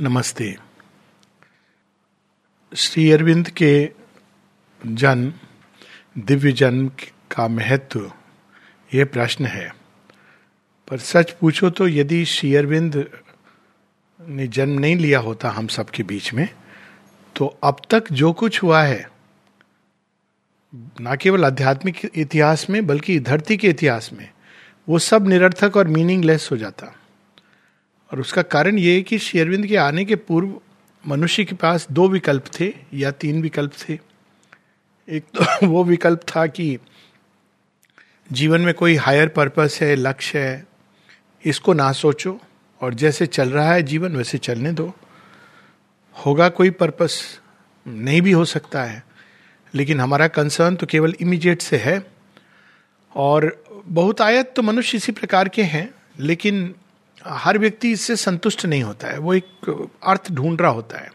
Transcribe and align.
नमस्ते। 0.00 0.56
श्री 2.72 3.10
अरविंद 3.12 3.48
के 3.50 3.90
जन्म 4.86 5.32
दिव्य 6.18 6.52
जन्म 6.52 6.88
का 7.30 7.46
महत्व 7.48 8.10
यह 8.94 9.04
प्रश्न 9.04 9.44
है। 9.44 9.68
पर 10.88 10.98
सच 10.98 11.30
पूछो 11.30 11.70
तो 11.70 11.88
यदि 11.88 12.24
श्री 12.24 12.54
अरविंद 12.56 12.96
ने 14.20 14.46
जन्म 14.46 14.78
नहीं 14.78 14.96
लिया 14.96 15.18
होता 15.18 15.50
हम 15.50 15.66
सबके 15.66 16.02
बीच 16.02 16.32
में 16.34 16.48
तो 17.36 17.46
अब 17.64 17.80
तक 17.90 18.12
जो 18.12 18.32
कुछ 18.32 18.62
हुआ 18.62 18.82
है, 18.82 19.08
ना 21.00 21.16
केवल 21.16 21.44
आध्यात्मिक 21.44 22.00
इतिहास 22.14 22.68
में, 22.70 22.86
बल्कि 22.86 23.20
धरती 23.20 23.56
के 23.56 23.68
इतिहास 23.68 24.12
में, 24.12 24.28
वो 24.88 24.98
सब 24.98 25.28
निरर्थक 25.28 25.76
और 25.76 25.88
मीनिंगलेस 25.88 26.48
हो 26.52 26.56
जाता। 26.56 26.94
और 28.14 28.20
उसका 28.20 28.42
कारण 28.42 28.78
ये 28.78 28.94
है 28.94 29.02
कि 29.02 29.18
शेरविंद 29.18 29.66
के 29.66 29.76
आने 29.76 30.04
के 30.04 30.16
पूर्व 30.16 30.60
मनुष्य 31.06 31.44
के 31.44 31.54
पास 31.54 31.86
दो 31.92 32.08
विकल्प 32.08 32.44
थे 32.60 32.72
या 32.94 33.10
तीन 33.10 33.42
विकल्प 33.42 33.72
थे। 33.72 33.98
एक 35.08 35.24
तो 35.34 35.66
वो 35.66 35.84
विकल्प 35.84 36.20
था 36.20 36.46
कि 36.46 36.78
जीवन 38.32 38.60
में 38.60 38.74
कोई 38.74 38.94
हायर 38.94 39.28
पर्पस 39.28 39.78
है, 39.82 39.96
लक्ष्य 39.96 40.38
है, 40.38 40.66
इसको 41.44 41.72
ना 41.72 41.92
सोचो 41.92 42.40
और 42.80 42.94
जैसे 42.94 43.26
चल 43.26 43.50
रहा 43.50 43.72
है 43.72 43.82
जीवन 43.82 44.16
वैसे 44.16 44.38
चलने 44.38 44.72
दो। 44.72 44.94
होगा 46.26 46.48
कोई 46.48 46.70
पर्पस 46.70 47.40
नहीं 47.88 48.22
भी 48.22 48.32
हो 48.32 48.44
सकता 48.44 48.84
है, 48.84 49.04
लेकिन 49.74 50.00
हमारा 50.00 50.28
कंसर्न 50.28 50.76
तो 50.76 50.86
केवल 50.86 51.14
इमीडिएट 51.20 51.62
से 51.62 51.76
है। 51.76 52.06
और 53.16 53.64
बहुत 53.86 54.20
आयत 54.20 54.52
तो 54.56 54.62
मनुष्य 54.62 54.96
इसी 54.96 55.12
प्रकार 55.12 55.48
के 55.48 55.62
हैं, 55.62 55.94
लेकिन 56.20 56.74
हर 57.24 57.58
व्यक्ति 57.58 57.90
इससे 57.92 58.16
संतुष्ट 58.16 58.64
नहीं 58.66 58.82
होता 58.82 59.08
है, 59.08 59.18
वो 59.18 59.34
एक 59.34 59.90
अर्थ 60.02 60.30
ढूंढ 60.32 60.60
रहा 60.60 60.70
होता 60.70 60.98
है। 60.98 61.10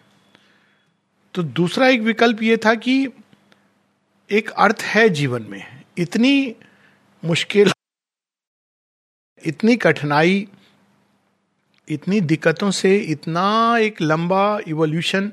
तो 1.35 1.43
दूसरा 1.43 1.87
एक 1.87 2.01
विकल्प 2.01 2.41
ये 2.43 2.57
था 2.57 2.73
कि 2.75 3.07
एक 4.29 4.49
अर्थ 4.51 4.81
है 4.85 5.07
जीवन 5.09 5.45
में, 5.49 5.83
इतनी 5.97 6.55
मुश्किल, 7.23 7.71
इतनी 9.43 9.75
कठिनाई, 9.77 10.47
इतनी 11.87 12.21
दिक्कतों 12.21 12.71
से 12.71 12.95
इतना 12.97 13.77
एक 13.77 14.01
लंबा 14.01 14.59
इवोल्यूशन 14.67 15.31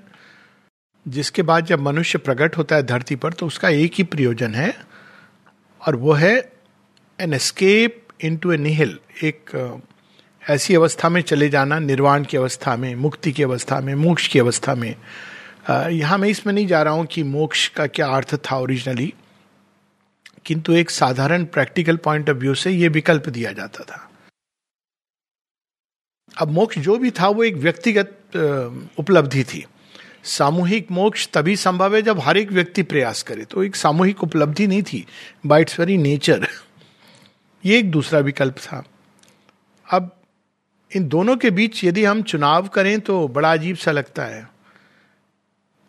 जिसके 1.07 1.43
बाद 1.43 1.67
जब 1.67 1.81
मनुष्य 1.81 2.19
प्रकट 2.19 2.57
होता 2.57 2.77
है 2.77 2.83
धरती 2.83 3.17
पर 3.17 3.33
तो 3.33 3.47
उसका 3.47 3.69
एक 3.71 3.95
ही 3.95 4.05
प्रयोजन 4.05 4.55
है, 4.55 4.73
और 5.81 5.97
वो 5.97 6.13
है 6.15 6.37
an 7.19 7.35
escape 7.35 8.09
into 8.37 8.53
a 8.53 8.57
nihil 8.59 8.99
एक 9.25 9.51
ऐसी 10.47 10.75
अवस्था 10.75 11.09
में 11.09 11.21
चले 11.21 11.49
जाना, 11.49 11.79
निर्वाण 11.79 12.25
की 12.25 12.37
अवस्था 12.37 12.77
में, 12.77 12.95
मुक्ति 12.95 13.33
की 13.33 13.43
अवस्था 13.43 13.81
में, 13.81 13.95
मोक्ष 13.95 14.27
की 14.29 14.39
अवस्था 14.39 14.75
में। 14.75 14.95
यहाँ 15.71 16.19
मैं 16.19 16.29
इसमें 16.29 16.53
नहीं 16.53 16.67
जा 16.67 16.83
रहा 16.83 16.95
हूँ 16.95 17.07
कि 17.07 17.23
मोक्ष 17.23 17.69
का 17.69 17.87
क्या 17.89 18.07
अर्थ 18.07 18.35
था 18.47 18.57
ओरिजिनली 18.57 19.13
किंतु 20.47 20.73
एक 20.73 20.91
साधारण 20.91 21.45
प्रैक्टिकल 21.47 21.97
पॉइंट 21.97 22.31
ऑफ़ 22.31 22.37
व्यू 22.37 22.55
से 22.55 22.71
यह 22.71 22.91
विकल्प 22.91 23.29
दिया 23.29 23.53
जाता 23.53 23.85
था। 23.85 24.03
अब 26.35 26.51
मोक्ष 26.51 26.79
जो 26.79 26.97
भी 26.99 27.11
था 27.11 27.29
वो 27.29 27.45
एक 27.45 27.57
व्यक्तिगत 27.57 28.37
उपलब्धि 28.99 29.45
थी। 29.45 29.65
सामूहिक 30.27 30.91
मोक्ष 30.91 31.29
तभी 31.35 31.57
संभव 31.57 31.95
है 31.97 32.03
जब 32.03 32.21
हर 32.21 32.37
एक 32.37 32.53
व्यक्ति 32.53 32.83
प्रयास 32.83 33.23
करे 33.23 33.45
तो 33.45 33.63
एक 33.65 33.77
सामूहिक 33.77 34.23
उपलब्धि 34.25 34.67
नहीं 34.67 34.83
थी। 34.83 35.05
बाई 35.47 35.61
इट्स 35.63 35.79
वेरी 35.81 35.97
नेचर 35.99 36.47
ये 37.65 37.79
एक 37.79 37.91
दूसरा 37.91 38.19
विकल्प 38.21 38.59
था। 38.59 38.85
अब 39.87 40.11
इन 40.95 41.09
दोनों 41.09 41.37
के 41.37 41.51
बीच 41.51 41.85
यदि 41.85 42.05
हम 42.05 42.23
चुनाव 42.23 42.69
करें 42.69 43.01
तो 43.01 43.29
बड़ा 43.29 43.53
अजीब 43.53 43.77
सा 43.77 43.91
लगता 43.91 44.25
है। 44.25 44.49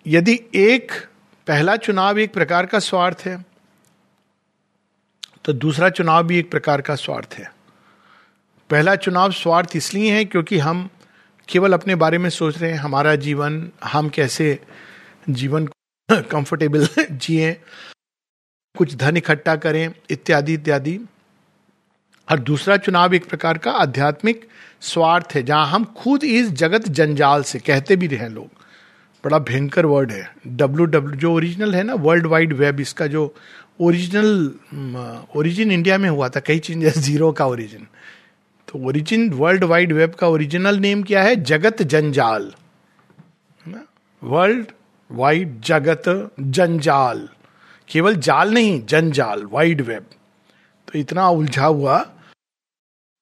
यदि 0.08 0.40
एक, 0.56 0.92
पहला 1.48 1.76
चुनाव 1.76 2.20
एक 2.20 2.34
प्रकार 2.34 2.66
का 2.66 2.80
स्वार्थ 2.80 3.24
है 3.26 3.46
तो 5.46 5.54
दूसरा 5.54 5.90
चुनाव 5.90 6.24
भी 6.28 6.40
एक 6.40 6.52
प्रकार 6.52 6.82
का 6.82 6.96
स्वार्थ 6.96 7.34
है। 7.34 7.52
पहला 8.70 8.96
चुनाव 8.96 9.32
स्वार्थ 9.32 9.76
इसलिए 9.76 10.14
है 10.14 10.26
क्योंकि 10.26 10.58
हम 10.58 10.90
केवल 11.50 11.74
अपने 11.74 11.96
बारे 11.96 12.18
में 12.18 12.30
सोच 12.30 12.58
रहे 12.58 12.72
हैं, 12.72 12.78
हमारा 12.78 13.16
जीवन, 13.16 13.72
हम 13.84 14.10
कैसे 14.10 14.60
जीवन 15.30 15.68
कंफर्टेबल 16.12 16.88
जिए, 17.12 17.54
कुछ 18.78 18.96
धन 18.96 19.18
इकट्ठा 19.18 19.56
करें, 19.56 19.94
इत्यादि 20.10 20.54
इत्यादि। 20.54 21.00
और 22.32 22.40
दूसरा 22.40 22.78
चुनाव 22.78 23.14
एक 23.14 23.26
प्रकार 23.26 23.58
का 23.58 23.72
आध्यात्मिक 23.72 24.48
स्वार्थ 24.82 25.36
है, 25.36 25.44
जहाँ 25.44 25.68
हम 25.68 25.84
खुद 25.98 26.24
इस 26.24 26.50
जगत 26.52 26.88
जंजाल 26.90 27.44
से 27.44 27.60
कहते 27.60 27.96
भी 27.96 28.08
रहे 28.08 28.30
लोग। 28.30 28.50
बड़ा 29.24 29.40
भयंकर 29.40 29.86
वर्ड 29.86 30.12
है। 30.12 30.30
डब्ल्यू 30.48 30.86
डब्ल्यू 30.86 31.20
जो 31.20 31.34
ओरिजिनल 31.34 31.76
है 31.76 31.84
ना 31.84 31.94
वर्ल्ड 31.94 32.26
वाइड 32.26 32.54
वेब 32.54 32.80
इसका 32.80 33.08
जो 33.08 33.34
ओरिजिनल 33.82 35.26
ओरिजिन 35.36 35.72
इंडिया 35.72 35.98
में 35.98 36.10
हुआ 36.10 36.30
था, 36.30 36.40
कई 36.40 36.60
चीज़ें 36.60 36.92
ज़ीरो 37.02 37.32
का 37.32 37.46
ओरिजिन 37.46 37.88
तो 38.68 38.80
ओरिजिन 38.88 39.30
वर्ल्ड 39.34 39.64
वाइड 39.64 39.94
वेब 39.94 40.14
का 40.14 40.28
ओरिजिनल 40.28 40.80
नेम 40.80 41.04
क्या 41.04 41.24
है? 41.24 41.36
जगत 41.36 41.82
जंजाल। 41.84 42.52
वर्ल्ड 44.22 44.68
वाइड 45.12 45.60
जगत 45.62 46.04
जंजाल। 46.40 47.28
केवल 47.90 48.16
जाल 48.18 48.54
नहीं, 48.54 48.82
जंजाल 48.86 49.44
वाइड 49.52 49.82
वेब 49.82 50.06
तो 50.88 51.00
इतना 51.00 51.28
उलझा 51.30 51.66
हुआ 51.66 52.00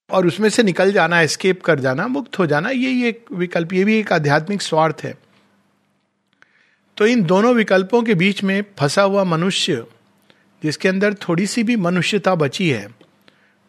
और 0.09 0.27
उसमें 0.27 0.49
से 0.49 0.63
निकल 0.63 0.91
जाना 0.91 1.21
एस्केप 1.21 1.61
कर 1.61 1.79
जाना, 1.79 2.07
मुक्त 2.07 2.39
हो 2.39 2.45
जाना, 2.45 2.69
ये 2.69 3.07
एक 3.09 3.25
विकल्प, 3.31 3.73
ये 3.73 3.83
भी 3.83 3.97
एक 3.99 4.11
आध्यात्मिक 4.13 4.61
स्वार्थ 4.61 5.03
है। 5.03 5.13
तो 6.97 7.05
इन 7.07 7.23
दोनों 7.23 7.53
विकल्पों 7.55 8.01
के 8.03 8.13
बीच 8.15 8.43
में 8.43 8.63
फंसा 8.79 9.01
हुआ 9.01 9.23
मनुष्य, 9.23 9.85
जिसके 10.63 10.89
अंदर 10.89 11.13
थोड़ी 11.21 11.47
सी 11.47 11.63
भी 11.63 11.75
मनुष्यता 11.75 12.35
बची 12.35 12.69
है, 12.69 12.87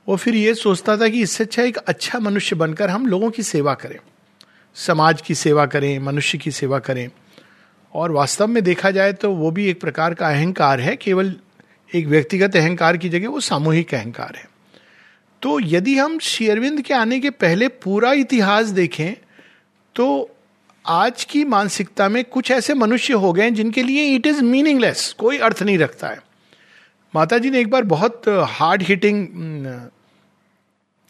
वो 0.06 0.16
फिर 0.16 0.34
ये 0.34 0.54
सोचता 0.54 0.96
था 0.96 1.08
कि 1.08 1.22
इससे 1.22 1.44
अच्छा 1.44 1.62
एक 1.62 1.76
अच्छा 1.78 2.18
मनुष्य 2.18 2.56
बनकर 2.56 2.90
हम 2.90 3.06
लोगों 3.06 3.30
की 3.30 3.42
सेवा 3.42 3.74
करें, 3.74 3.98
समाज 4.76 5.20
की 5.20 5.34
सेवा 5.34 5.66
करें, 5.66 5.98
मनुष्य 5.98 6.38
की 6.38 6.50
सेवा 6.50 6.78
करें। 6.78 7.08
और 7.94 8.12
वास्तव 8.12 8.46
में 8.46 8.62
देखा 8.64 8.90
जाए 8.90 9.12
तो 9.12 9.30
वो 9.30 9.50
भी 9.50 9.66
एक 9.66 9.80
प्रकार 9.80 10.14
का 10.14 10.28
अहंकार 10.28 10.80
है, 10.80 10.96
केवल 10.96 11.34
एक 11.90 12.06
व्यक्तिगत 12.06 12.56
अहंकार 12.56 12.96
की 12.96 13.08
जगह 13.08 13.28
वो 13.28 13.40
सामूहिक 13.40 13.94
अहंकार 13.94 14.36
है। 14.36 14.48
तो 15.42 15.58
यदि 15.60 15.96
हम 15.98 16.18
शेरविंद 16.18 16.80
के 16.82 16.94
आने 16.94 17.18
के 17.20 17.30
पहले 17.30 17.68
पूरा 17.68 18.12
इतिहास 18.12 18.66
देखें 18.66 19.14
तो 19.96 20.06
आज 20.84 21.24
की 21.24 21.44
मानसिकता 21.44 22.08
में 22.08 22.24
कुछ 22.24 22.50
ऐसे 22.50 22.74
मनुष्य 22.74 23.14
हो 23.14 23.32
गए 23.32 23.50
जिनके 23.50 23.82
लिए 23.82 24.14
इट 24.14 24.26
इज़ 24.26 24.42
मीनिंगलेस 24.42 25.12
कोई 25.18 25.38
अर्थ 25.38 25.62
नहीं 25.62 25.78
रखता 25.78 26.08
है। 26.08 26.20
माता 27.14 27.38
जी 27.38 27.50
ने 27.50 27.60
एक 27.60 27.70
बार 27.70 27.84
बहुत 27.84 28.28
हार्ड 28.28 28.82
हिटिंग 28.82 29.26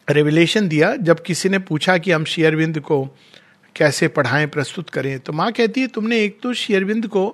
रेवलेशन 0.09 0.69
दिया, 0.69 0.95
जब 0.97 1.23
किसी 1.23 1.49
ने 1.49 1.59
पूछा 1.59 1.97
कि 1.99 2.11
हम 2.13 2.25
शेयरविंद 2.25 2.81
को 2.81 3.05
कैसे 3.77 4.09
पढ़ाएँ, 4.09 4.47
प्रस्तुत 4.47 4.91
करें 4.91 5.19
तो 5.21 5.33
माँ 5.33 5.51
कहती 5.53 5.81
है, 5.81 5.87
तुमने 5.87 6.21
एक 6.25 6.39
तो 6.43 6.53
शेयरविंद 6.55 7.07
को 7.07 7.29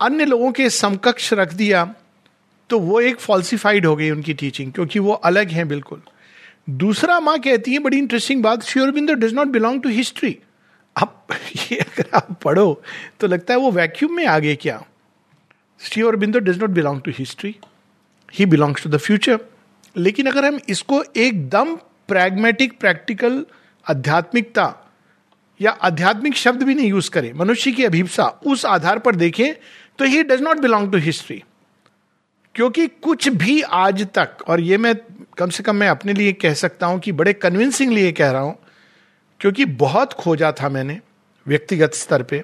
अन्य 0.00 0.24
लोगों 0.24 0.52
के 0.52 0.68
समकक्ष 0.70 1.32
रख 1.32 1.54
दिया 1.54 1.84
तो 2.70 2.78
वो 2.78 3.00
एक 3.00 3.20
फॉल्सिफाइड 3.20 3.86
हो 3.86 3.96
गई 3.96 4.10
उनकी 4.10 4.34
टीचिंग 4.34 4.72
क्योंकि 4.72 4.98
वो 4.98 5.12
अलग 5.12 5.48
हैं 5.48 5.68
बिल्कुल। 5.68 6.02
दूसरा 6.70 7.20
माँ 7.20 7.38
कहती 7.38 7.72
है, 7.72 7.78
बड़ी 7.78 7.98
इंटरेस्टिंग 7.98 8.42
बात 8.42 8.62
Sri Aurobindo 8.62 9.14
does 9.14 9.34
not 9.34 9.46
belong 9.46 9.82
to 9.82 9.88
history 9.88 10.36
अब 10.96 11.26
ये 11.72 11.76
अगर 11.76 12.16
आप 12.16 12.38
पढ़ो 12.44 12.82
तो 13.20 13.26
लगता 13.26 13.54
है 13.54 13.60
वो 13.60 13.70
वैक्यूम 13.70 14.16
में 14.16 14.26
आ 14.26 14.38
गए 14.38 14.56
क्या? 14.56 14.82
Sri 15.80 16.02
Aurobindo 16.02 16.38
does 16.38 16.58
not 16.58 16.70
belong 16.70 17.00
to 17.02 17.10
history 17.10 17.54
he 18.34 18.46
belongs 18.46 18.82
to 18.82 18.90
the 18.90 18.96
future 18.96 19.38
लेकिन 19.96 20.26
अगर 20.26 20.44
हम 20.44 20.58
इसको 20.68 21.02
एकदम 21.16 21.74
प्रैग्मेटिक 22.08 22.78
प्रैक्टिकल 22.80 23.44
आध्यात्मिकता 23.90 24.72
या 25.60 25.70
आध्यात्मिक 25.70 26.34
शब्द 26.34 26.62
भी 26.62 26.74
नहीं 26.74 26.88
यूज़ 26.88 27.10
करें, 27.10 27.32
मनुष्य 27.32 27.72
की 27.72 27.84
अभिप्सा 27.84 28.24
उस 28.24 28.66
आधार 28.66 28.98
पर 28.98 29.14
देखें 29.14 29.54
तो 29.98 30.04
he 30.04 30.22
does 30.22 30.42
not 30.42 30.58
belong 30.58 30.92
to 30.92 30.98
history 30.98 31.42
क्योंकि 32.58 32.86
कुछ 33.02 33.28
भी 33.30 33.60
आज 33.62 34.02
तक, 34.14 34.36
और 34.48 34.60
ये 34.60 34.76
मैं 34.76 34.94
कम 35.38 35.50
से 35.50 35.62
कम 35.62 35.76
मैं 35.76 35.88
अपने 35.88 36.12
लिए 36.12 36.32
कह 36.32 36.54
सकता 36.54 36.86
हूँ 36.86 36.98
कि 37.00 37.12
बड़े 37.12 37.32
कन्विंसिंगली 37.32 38.02
ये 38.02 38.12
कह 38.12 38.30
रहा 38.30 38.40
हूँ, 38.40 38.56
क्योंकि 39.40 39.64
बहुत 39.82 40.12
खोजा 40.12 40.50
था 40.52 40.68
मैंने 40.68 40.98
व्यक्तिगत 41.46 41.94
स्तर 41.94 42.22
पे, 42.22 42.42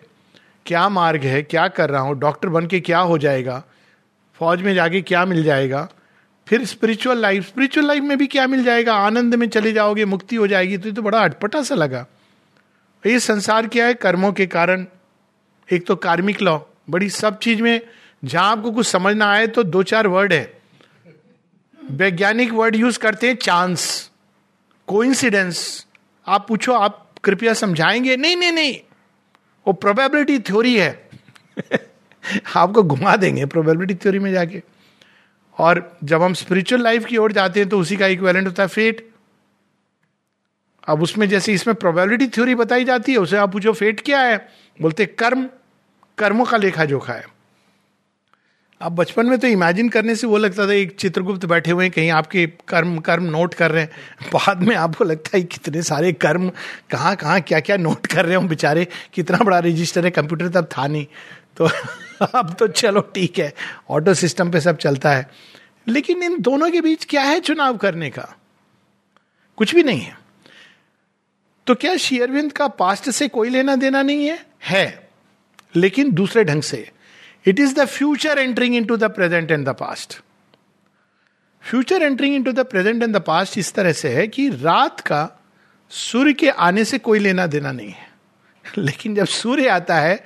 क्या 0.67 0.89
मार्ग 0.89 1.25
है, 1.25 1.43
क्या 1.43 1.67
कर 1.69 1.91
रहा 1.91 2.01
हूँ, 2.01 2.19
डॉक्टर 2.19 2.49
बन 2.49 2.67
के 2.67 2.81
क्या 2.81 2.99
हो 3.01 3.17
जाएगा, 3.19 3.63
फौज 4.41 4.63
में 4.63 4.73
जाके 4.75 5.01
क्या 5.03 5.25
मिल 5.25 5.43
जाएगा, 5.45 5.89
फिर 6.47 6.65
स्पिरिचुअल 6.65 7.19
लाइफ 7.19 7.47
स्पिरिचुअल 7.47 7.87
लाइफ 7.87 8.03
में 8.03 8.17
भी 8.19 8.27
क्या 8.27 8.47
मिल 8.47 8.65
जाएगा, 8.65 8.95
आनंद 8.97 9.35
में 9.35 9.49
चले 9.49 9.73
जाओगे, 9.73 10.05
मुक्ति 10.05 10.37
हो 10.37 10.47
जाएगी 10.47 10.79
तो 10.79 10.89
ये 10.89 10.95
तो 10.95 11.03
बड़ा 11.03 11.25
अटपटा 11.25 11.63
सा 11.63 11.75
लगा। 11.75 12.07
ये 13.05 13.19
संसार 13.21 13.67
क्या 13.67 13.87
है, 13.87 13.95
कर्मों 13.97 14.33
के 14.33 14.47
कारण, 14.47 14.87
एक 15.69 15.87
तो 15.87 15.97
कार्मिक 15.99 16.43
लॉ 16.43 16.59
बड़ी 16.91 17.11
सब 17.11 17.39
चीज़ 17.39 17.63
में 17.63 17.81
जहाँ 18.25 18.53
आपको 18.53 18.73
कुछ 18.73 18.87
समझ 18.87 19.17
ना 19.17 19.27
आए 19.27 19.47
तो 19.47 19.63
दो 19.63 19.83
चार 19.83 20.07
वर्ड 20.07 20.33
है। 20.33 20.61
वैज्ञानिक 21.91 22.53
वर्ड 22.53 22.77
यूज़ 22.77 22.99
करते 22.99 23.29
हैं 23.29 23.37
चांस 23.37 24.11
कोइंसिडेंस 24.87 25.87
आप 26.27 26.49
पूछो, 26.49 26.73
आप 26.73 27.13
कृपया 27.25 27.55
समझाएँगे? 27.55 28.17
नहीं 28.17 28.37
नहीं 28.37 28.53
नहीं। 28.53 28.81
वो 29.67 29.73
प्रोबेबिलिटी 29.73 30.39
थ्योरी 30.39 30.77
है। 30.79 31.09
आपको 32.57 32.83
घुमा 32.83 33.17
देंगे 33.17 33.47
प्रोबेबिलिटी 33.47 33.95
थ्योरी 33.95 34.19
में 34.19 34.33
जाके। 34.33 34.63
और 35.59 35.99
जब 36.05 36.23
हम 36.23 36.35
स्पिरिचुअल 36.35 36.83
लाइफ 36.83 37.05
की 37.05 37.17
ओर 37.17 37.33
जाते 37.33 37.61
हैं 37.61 37.69
तो 37.69 37.79
उसी 37.79 37.97
का 37.97 38.07
इक्वेलेंट 38.07 38.47
होता 38.47 38.63
है 38.63 38.69
फेट 38.69 39.11
अब 40.89 41.03
उसमें 41.03 41.29
जैसे 41.29 41.53
इसमें 41.53 41.77
प्रोबेबिलिटी 41.77 42.29
थ्योरी 42.29 42.55
बताई 42.55 42.85
जाती 42.85 43.13
है, 43.13 43.19
उसे 43.19 43.37
आप 43.37 43.53
पूछो 43.53 43.73
फेट 43.73 44.01
क्या 44.01 44.21
है? 44.21 44.49
बोलते 44.83 45.07
कर्म। 45.07 45.49
कर्मों 46.19 46.45
का 46.45 46.57
लेखा 46.57 46.85
जोखा 46.85 47.13
है। 47.13 47.34
अब 48.81 48.93
बचपन 48.93 49.27
में 49.27 49.39
तो 49.39 49.47
इमेजिन 49.47 49.89
करने 49.89 50.17
से 50.17 50.27
वो 50.27 50.37
लगता 50.37 50.69
था, 50.69 50.73
एक 50.73 50.97
चित्रगुप्त 50.97 51.47
बैठे 51.47 51.71
हुए 51.71 51.85
हैं, 51.85 51.93
कहीं 51.93 52.11
आपके 52.11 52.47
कर्म 52.47 52.99
कर्म 52.99 53.25
नोट 53.25 53.55
कर 53.55 53.71
रहे 53.71 53.83
हैं। 53.83 53.91
बाद 54.35 54.63
में 54.63 54.77
आपको 54.77 55.05
लगता 55.05 55.37
है, 55.37 55.43
कितने 55.43 55.83
सारे 55.83 56.13
कर्म, 56.13 56.53
कहाँ 56.91 57.17
कहाँ 57.17 57.41
क्या 57.41 57.61
क्या 57.61 57.77
नोट 57.77 58.07
कर 58.07 58.27
रहे 58.27 58.35
हो 58.35 58.43
बेचारे? 58.43 58.89
कितना 59.13 59.39
बड़ा 59.39 59.59
रजिस्टर 59.59 60.05
है 60.05 60.11
कंप्यूटर 60.11 60.49
तब 60.49 60.65
था 60.65 60.87
नहीं। 60.87 61.07
तो 61.57 61.65
अब 62.35 62.57
तो 62.59 62.69
चलो 62.69 63.01
ठीक 63.01 63.39
है 63.39 63.55
ऑटो 63.91 64.15
सिस्टम 64.15 64.51
पे 64.51 64.61
सब 64.61 64.77
चलता 64.77 65.13
है। 65.13 65.31
लेकिन 65.89 66.23
इन 66.23 66.41
दोनों 66.41 66.71
के 66.71 66.81
बीच 66.81 67.05
क्या 67.05 67.23
है 67.23 67.41
चुनाव 67.41 67.77
करने 67.77 68.11
का? 68.11 68.37
कुछ 69.57 69.75
भी 69.75 69.83
नहीं 69.83 70.01
है। 70.01 70.19
तो 71.67 71.75
क्या 71.75 71.97
शेयरविंद 71.97 72.53
का 72.53 72.69
पास्ट 72.69 73.11
से 73.11 73.29
कोई 73.29 73.49
लेना 73.49 73.77
देना 73.77 74.03
नहीं 74.03 74.27
है? 74.27 74.47
है। 74.65 75.09
लेकिन 75.77 76.13
दूसरे 76.13 76.45
ढंग 76.45 76.63
से। 76.63 76.91
It 77.47 77.61
is 77.61 77.75
the 77.75 77.85
future 77.85 78.39
entering 78.39 78.75
into 78.85 78.97
the 78.97 79.11
present 79.11 79.51
and 79.51 79.67
the 79.69 79.75
past 79.75 80.21
future 81.63 82.03
entering 82.03 82.35
into 82.43 82.53
the 82.53 82.61
present 82.61 83.03
and 83.03 83.17
the 83.17 83.21
past 83.21 83.59
इस 83.59 83.73
तरह 83.75 83.93
से 83.93 84.09
है 84.09 84.27
कि 84.29 84.49
रात 84.63 85.01
का 85.01 85.29
सूर्य 85.91 86.33
के 86.33 86.49
आने 86.49 86.85
से 86.85 86.99
कोई 86.99 87.19
लेना 87.19 87.47
देना 87.47 87.73
नहीं 87.73 87.91
है 87.91 88.13
लेकिन 88.79 89.15
जब 89.15 89.27
सूर्य 89.27 89.69
आता 89.69 89.99
है 90.01 90.23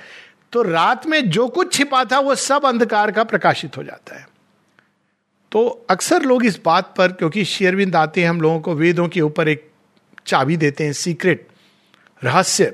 तो 0.52 0.62
रात 0.62 1.06
में 1.06 1.28
जो 1.30 1.46
कुछ 1.48 1.72
छिपा 1.72 2.04
था, 2.04 2.18
वो 2.18 2.34
सब 2.34 2.64
अंधकार 2.66 3.10
का 3.10 3.24
प्रकाशित 3.24 3.76
हो 3.76 3.82
जाता 3.84 4.18
है। 4.18 4.26
तो 5.52 5.66
अक्सर 5.90 6.22
लोग 6.22 6.44
इस 6.46 6.58
बात 6.64 6.94
पर, 6.96 7.12
क्योंकि 7.12 7.44
शेयरविंद 7.44 7.96
आते 7.96 8.22
हैं 8.22 8.28
हम 8.28 8.40
लोगों 8.40 8.60
को 8.60 8.74
वेदों 8.74 9.08
के 9.08 9.20
ऊपर 9.20 9.48
एक 9.48 9.68
चाबी 10.26 10.56
देते 10.56 10.84
हैं 10.84 10.92
सीक्रेट 10.92 11.46
रहस्य, 12.22 12.72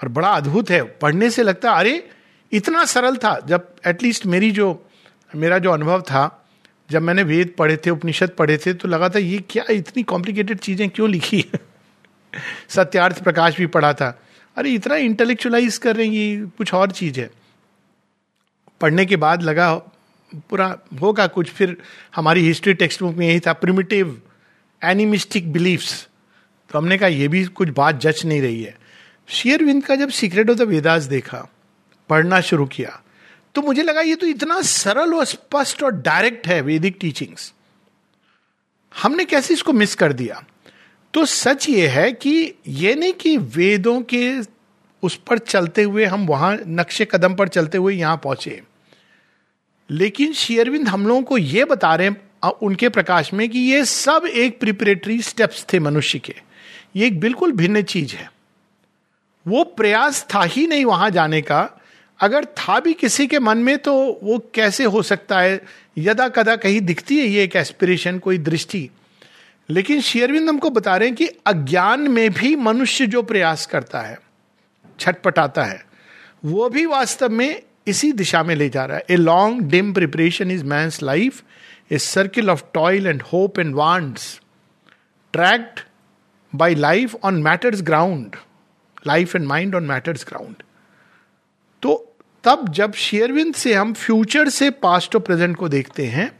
और 0.00 0.08
बड़ा 0.08 0.28
अद्भुत 0.28 0.70
है। 0.70 0.82
पढ़ने 0.98 1.30
से 1.30 1.42
लगता 1.42 1.72
है, 1.72 1.78
अरे 1.78 2.08
इतना 2.52 2.84
सरल 2.84 3.16
था, 3.16 3.40
जब 3.40 3.74
एटलीस्ट 3.86 4.26
मेरी 4.26 4.50
जो, 4.50 4.86
मेरा 5.36 5.58
जो 5.58 5.70
अनुभव 5.70 6.00
था, 6.00 6.46
जब 6.90 7.02
मैंने 7.02 7.22
वेद 7.22 7.54
पढ़े 7.58 7.76
थे, 7.76 7.90
उपनिषद 7.90 8.30
पढ़े 8.30 8.58
थे 8.58 8.74
तो 8.74 8.88
लगा 8.88 9.08
था, 9.08 9.18
ये 9.18 9.38
क्या 9.50 9.64
इतनी 9.70 10.02
कॉम्प्लिकेटेड 10.02 10.58
चीज़ें 10.58 10.90
क्यों 10.90 11.10
लिखी? 11.10 11.44
सत्यार्थ 12.68 13.24
प्रकाश 13.24 13.56
भी 13.56 13.66
पढ़ा 13.66 13.92
था। 13.92 14.22
अरे, 14.56 14.70
इतना 14.70 14.96
इंटेलेक्चुअलाइज 14.96 15.78
कर 15.78 15.96
रहे 15.96 16.06
हैं, 16.06 16.12
ये 16.12 16.46
कुछ 16.58 16.74
और 16.74 16.90
चीज़ 16.90 17.20
है। 17.20 17.30
पढ़ने 18.80 19.06
के 19.06 19.16
बाद 19.16 19.42
लगा, 19.42 19.74
पूरा 20.34 20.78
होगा 21.00 21.26
कुछ, 21.26 21.50
फिर 21.50 21.76
हमारी 22.14 22.40
हिस्ट्री 22.40 22.74
टेक्स्ट 22.74 23.02
बुक 23.02 23.16
में 23.16 23.28
यही 23.28 23.40
था 23.40 23.52
प्रिमिटिव 23.52 24.22
एनिमिस्टिक 24.84 25.52
बिलीफ्स 25.52 26.08
तो 26.70 26.78
हमने 26.78 26.98
कहा, 26.98 27.08
ये 27.08 27.28
भी 27.28 27.44
कुछ 27.44 27.68
बात 27.68 28.00
जच 28.00 28.24
नहीं 28.24 28.42
रही 28.42 28.62
है। 28.62 28.78
शेयरविंद 29.28 29.84
का 29.84 29.96
जब 29.96 30.08
सीक्रेट 30.08 30.50
ऑफ़ 30.50 30.58
द 30.58 30.62
वेदास 30.62 31.02
देखा 31.02 31.48
पढ़ना 32.10 32.40
शुरू 32.40 32.66
किया। 32.66 33.00
तो 33.54 33.62
मुझे 33.62 33.82
लगा 33.82 34.00
ये 34.00 34.14
तो 34.14 34.26
इतना 34.26 34.60
सरल 34.62 35.14
और 35.14 35.24
स्पष्ट 35.24 35.82
और 35.82 35.90
डायरेक्ट 35.92 36.46
है 36.46 36.60
वैदिक 36.60 36.96
टीचिंग्स 37.00 37.52
हमने 39.02 39.24
कैसे 39.24 39.54
इसको 39.54 39.72
मिस 39.72 39.94
कर 39.94 40.12
दिया? 40.12 40.44
तो 41.14 41.24
सच 41.24 41.68
ये 41.68 41.86
है 41.88 42.12
कि 42.12 42.54
ये 42.68 42.94
नहीं 42.94 43.12
कि 43.12 43.36
वेदों 43.36 44.00
के 44.02 44.38
उस 45.02 45.16
पर 45.16 45.38
चलते 45.38 45.82
हुए 45.82 46.04
हम 46.04 46.26
वहाँ 46.26 46.56
नक्शे 46.66 47.04
कदम 47.04 47.34
पर 47.34 47.48
चलते 47.48 47.78
हुए 47.78 47.94
यहाँ 47.94 48.16
पहुँचे। 48.16 48.62
लेकिन 49.90 50.32
शेयरविंद 50.32 50.88
हम 50.88 51.06
लोगों 51.06 51.22
को 51.22 51.38
यह 51.38 51.64
बता 51.64 51.94
रहे 51.94 52.08
हैं 52.08 52.50
उनके 52.62 52.88
प्रकाश 52.88 53.32
में 53.32 53.48
कि 53.50 53.58
ये 53.58 53.84
सब 53.84 54.26
एक 54.26 54.60
प्रिपरेटरी 54.60 55.20
स्टेप्स 55.22 55.64
थे 55.72 55.78
मनुष्य 55.78 56.18
के। 56.18 56.34
ये 56.96 57.06
एक 57.06 57.20
बिल्कुल 57.20 57.52
भिन्न 57.52 57.82
चीज़ 57.82 58.14
है। 58.14 58.30
वो 59.48 59.64
प्रयास 59.64 60.26
था 60.34 60.42
ही 60.42 60.66
नहीं 60.66 60.84
वहाँ 60.84 61.10
जाने 61.10 61.40
का 61.42 61.79
अगर 62.20 62.44
था 62.44 62.80
भी 62.80 62.92
किसी 62.92 63.26
के 63.26 63.38
मन 63.38 63.58
में 63.58 63.78
तो 63.78 64.20
वो 64.22 64.50
कैसे 64.54 64.84
हो 64.84 65.02
सकता 65.02 65.40
है? 65.40 65.60
यदा 65.98 66.28
कदा 66.28 66.56
कहीं 66.56 66.80
दिखती 66.80 67.18
है 67.18 67.26
ये 67.26 67.44
एक 67.44 67.56
एस्पिरेशन 67.56 68.18
कोई 68.18 68.38
दृष्टि। 68.38 68.90
लेकिन 69.70 70.00
शेयरविंद 70.00 70.48
हमको 70.48 70.70
बता 70.70 70.96
रहे 70.96 71.08
हैं 71.08 71.16
कि 71.16 71.26
अज्ञान 71.26 72.00
में 72.00 72.30
भी 72.30 72.56
मनुष्य 72.56 73.06
जो 73.06 73.22
प्रयास 73.22 73.66
करता 73.66 74.00
है, 74.00 74.18
छटपटाता 75.00 75.64
है, 75.64 75.84
वो 76.44 76.68
भी 76.68 76.86
वास्तव 76.86 77.28
में 77.28 77.62
इसी 77.86 78.12
दिशा 78.12 78.42
में 78.42 78.54
ले 78.56 78.68
जा 78.68 78.84
रहा 78.84 78.96
है। 78.96 79.04
A 79.10 79.16
long 79.16 79.62
dim 79.62 79.92
preparation 79.92 80.50
is 80.50 80.64
man 80.64 80.90
life 81.02 81.42
a 81.92 81.98
circle 81.98 82.50
of 82.50 82.64
toil 82.74 83.06
and 83.06 83.22
hope 83.22 83.58
and 83.58 83.74
wands 83.74 84.40
tract 85.32 85.80
by 86.54 86.74
life 86.74 87.14
on 87.24 87.42
matter's 87.42 87.82
ground 87.82 88.36
life 89.06 89.36
and 89.36 89.46
mind 89.46 89.74
on 89.74 89.82
matter's 89.82 90.24
ground 90.28 90.62
तो 91.82 92.09
तब 92.44 92.68
जब 92.68 92.92
शेयरविंद 92.94 93.54
से 93.54 93.74
हम 93.74 93.92
फ्यूचर 93.92 94.48
से 94.48 94.70
पास्ट 94.82 95.14
और 95.14 95.20
प्रेजेंट 95.20 95.56
को 95.56 95.68
देखते 95.68 96.06
हैं, 96.06 96.30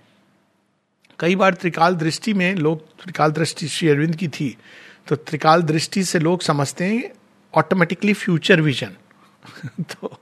कई 1.19 1.37
बार 1.37 1.55
त्रिकाल 1.55 1.95
दृष्टि 1.95 2.33
में 2.35 2.55
लोग, 2.55 2.87
त्रिकाल 3.03 3.31
दृष्टि 3.31 3.69
श्री 3.69 3.89
अरविंद 3.89 4.15
की 4.17 4.29
थी 4.29 4.57
तो 5.09 5.17
त्रिकाल 5.17 5.63
दृष्टि 5.63 6.05
से 6.05 6.19
लोग 6.19 6.43
समझते 6.43 6.85
हैं 6.85 7.11
ऑटोमेटिकली 7.55 8.13
फ्यूचर 8.13 8.61
विजन 8.61 8.97
तो 9.83 10.19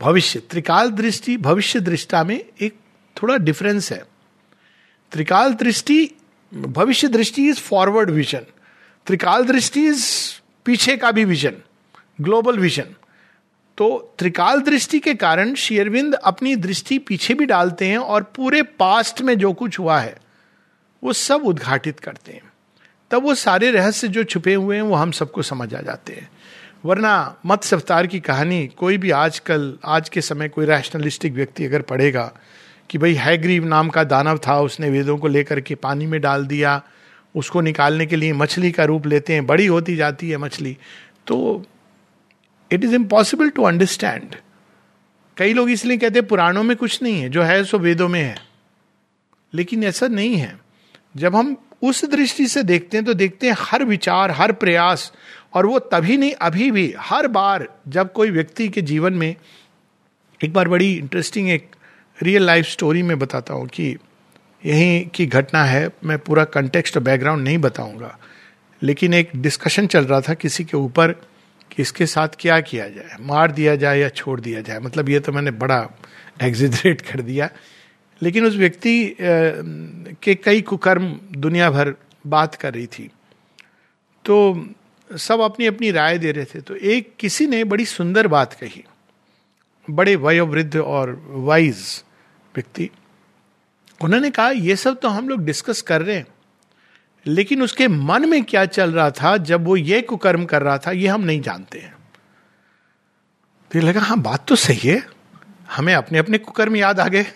भविष्य, 0.00 0.38
त्रिकाल 0.40 0.90
दृष्टि, 0.90 1.36
भविष्य 1.36 1.80
दृष्टा 1.80 2.22
में 2.24 2.36
एक 2.36 2.74
थोड़ा 3.16 3.36
डिफरेंस 3.36 3.90
है। 3.92 4.02
त्रिकाल 5.12 5.54
दृष्टि, 5.54 6.10
भविष्य 6.52 7.08
दृष्टि 7.08 7.48
इज़ 7.48 7.60
फॉरवर्ड 7.60 8.10
विजन 8.10 8.46
त्रिकाल 9.06 9.44
दृष्टि 9.44 9.86
इज़ 9.86 10.06
पीछे 10.66 10.96
का 10.96 11.10
भी 11.10 11.24
विजन 11.24 11.56
ग्लोबल 12.20 12.58
विजन 12.58 12.94
तो 13.78 14.14
त्रिकाल 14.18 14.60
दृष्टि 14.60 14.98
के 14.98 15.14
कारण 15.14 15.54
शेयरविंद 15.54 16.14
अपनी 16.14 16.56
दृष्टि 16.56 16.98
पीछे 16.98 17.34
भी 17.34 17.46
डालते 17.46 17.86
हैं 17.86 17.98
और 17.98 18.22
पूरे 18.22 18.62
पास्ट 18.62 19.22
में 19.22 19.38
जो 19.38 19.52
कुछ 19.52 19.78
हुआ 19.78 19.98
है, 20.00 20.16
वो 21.04 21.12
सब 21.12 21.42
उद्घाटित 21.42 22.00
करते 22.00 22.32
हैं। 22.32 22.42
तब 23.10 23.22
वो 23.22 23.34
सारे 23.34 23.70
रहस्य 23.70 24.08
जो 24.08 24.24
छुपे 24.24 24.54
हुए 24.54 24.76
हैं, 24.76 24.82
वो 24.82 24.94
हम 24.94 25.10
सबको 25.10 25.42
समझ 25.42 25.74
आ 25.74 25.80
जाते 25.80 26.12
हैं। 26.12 26.28
वरना 26.84 27.36
मत 27.46 27.62
सफ्तार 27.62 28.06
की 28.06 28.20
कहानी, 28.20 28.66
कोई 28.66 28.98
भी 28.98 29.10
आजकल, 29.10 29.78
आज 29.84 30.08
के 30.08 30.20
समय 30.20 30.48
कोई 30.48 30.66
रैशनलिस्टिक 30.66 31.32
व्यक्ति 31.32 31.64
अगर 31.64 31.82
पढ़ेगा 31.82 32.32
कि 32.90 32.98
भाई 32.98 33.14
हैग्रीव 33.14 33.64
नाम 33.64 33.88
का 33.88 34.04
दानव 34.04 34.38
था, 34.38 34.60
उसने 34.60 34.90
वेदों 34.90 35.18
को 35.18 35.28
लेकर 35.28 35.60
के 35.60 35.74
पानी 35.74 36.06
में 36.06 36.20
डाल 36.20 36.46
दिया, 36.46 36.82
उसको 37.34 37.60
निकालने 37.60 38.06
के 38.06 38.16
लिए 38.16 38.32
मछली 38.32 38.70
का 38.72 38.84
रूप 38.84 39.06
लेते 39.06 39.32
हैं, 39.32 39.46
बड़ी 39.46 39.66
होती 39.66 39.96
जाती 39.96 40.30
है 40.30 40.36
मछली 40.36 40.76
तो 41.26 41.64
it 42.72 42.84
is 42.84 42.94
impossible 42.94 43.48
to 43.48 43.62
understand 43.62 44.36
कई 45.36 45.52
लोग 45.52 45.70
इसलिए 45.70 45.96
कहते 45.96 46.18
हैं, 46.18 46.28
पुराणों 46.28 46.62
में 46.62 46.76
कुछ 46.76 47.02
नहीं 47.02 47.20
है, 47.20 47.28
जो 47.28 47.42
है 47.42 47.64
सो 47.64 47.78
वेदों 47.78 48.08
में 48.08 48.22
है। 48.22 48.36
लेकिन 49.54 49.84
ऐसा 49.84 50.06
नहीं 50.06 50.36
है। 50.36 50.58
जब 51.16 51.36
हम 51.36 51.56
उस 51.82 52.04
दृष्टि 52.04 52.48
से 52.48 52.62
देखते 52.62 52.96
हैं 52.96 53.06
तो 53.06 53.14
देखते 53.14 53.46
हैं 53.46 53.56
हर 53.58 53.84
विचार, 53.84 54.30
हर 54.30 54.52
प्रयास, 54.52 55.12
और 55.54 55.66
वो 55.66 55.78
तभी 55.78 56.16
नहीं, 56.16 56.32
अभी 56.32 56.70
भी, 56.70 56.94
हर 56.98 57.26
बार 57.26 57.68
जब 57.88 58.12
कोई 58.12 58.30
व्यक्ति 58.30 58.68
के 58.68 58.82
जीवन 58.82 59.12
में, 59.12 59.34
एक 60.44 60.52
बार 60.52 60.68
बड़ी 60.68 60.94
इंटरेस्टिंग 60.94 61.50
एक 61.50 61.70
रियल 62.22 62.42
लाइफ 62.42 62.66
स्टोरी 62.66 63.02
में 63.02 63.18
बताता 63.18 63.54
हूँ 63.54 63.68
कि 63.68 63.96
यहीं 64.66 65.08
की 65.08 65.26
घटना 65.26 65.64
है, 65.64 65.90
मैं 66.04 66.18
पूरा 66.18 66.44
कंटेक्स्ट 66.44 66.96
और 66.96 67.02
बैकग्राउंड 67.02 67.44
नहीं 67.44 67.58
बताऊँगा। 67.58 68.18
लेकिन 68.82 69.14
एक 69.14 69.30
डिस्कशन 69.36 69.86
चल 69.86 70.04
रहा 70.04 70.20
था 70.20 70.34
किसी 70.34 70.64
के 70.64 70.76
ऊपर 70.76 71.14
इसके 71.78 72.06
साथ 72.06 72.28
क्या 72.40 72.60
किया 72.60 72.88
जाए? 72.88 73.16
मार 73.20 73.52
दिया 73.52 73.76
जाए 73.76 73.98
या 74.00 74.08
छोड़ 74.08 74.40
दिया 74.40 74.60
जाए? 74.60 74.78
मतलब 74.78 75.08
ये 75.08 75.20
तो 75.20 75.32
मैंने 75.32 75.50
बड़ा 75.50 75.88
एग्जिजरेट 76.42 77.00
कर 77.00 77.20
दिया। 77.20 77.48
लेकिन 78.22 78.44
उस 78.44 78.54
व्यक्ति 78.54 79.16
के 80.22 80.34
कई 80.34 80.60
कुकर्म 80.60 81.08
दुनिया 81.32 81.70
भर 81.70 81.94
बात 82.26 82.54
कर 82.54 82.74
रही 82.74 82.86
थी। 82.86 83.10
तो 84.24 84.66
सब 85.10 85.40
अपनी 85.40 85.66
अपनी 85.66 85.90
राय 85.90 86.18
दे 86.18 86.32
रहे 86.32 86.44
थे। 86.44 86.60
तो 86.60 86.74
एक 86.74 87.12
किसी 87.18 87.46
ने 87.46 87.62
बड़ी 87.64 87.84
सुंदर 87.84 88.26
बात 88.26 88.52
कही। 88.52 88.84
बड़े 89.88 90.16
वयोवृद्ध 90.16 90.76
और 90.76 91.22
वाइज 91.28 91.84
व्यक्ति। 92.54 92.90
उन्होंने 94.00 94.30
कहा 94.30 94.50
यह 94.50 94.76
सब 94.76 95.00
तो 95.00 95.08
हम 95.08 95.28
लोग 95.28 95.44
डिस्कस 95.44 95.82
कर 95.82 96.02
रहे 96.02 96.16
हैं। 96.16 96.26
लेकिन 97.26 97.62
उसके 97.62 97.88
मन 97.88 98.28
में 98.28 98.42
क्या 98.44 98.64
चल 98.64 98.92
रहा 98.92 99.10
था, 99.10 99.36
जब 99.36 99.64
वो 99.64 99.76
ये 99.76 100.00
कुकर्म 100.02 100.44
कर 100.44 100.62
रहा 100.62 100.78
था, 100.78 100.90
ये 100.90 101.08
हम 101.08 101.24
नहीं 101.24 101.40
जानते 101.40 101.78
हैं। 101.78 101.96
तो 103.70 103.80
लगा 103.80 104.00
हाँ 104.00 104.18
बात 104.20 104.46
तो 104.48 104.56
सही 104.56 104.88
है। 104.88 105.02
हमें 105.70 105.94
अपने 105.94 106.18
अपने 106.18 106.38
कुकर्म 106.38 106.76
याद 106.76 107.00
आ 107.00 107.06
गए 107.08 107.26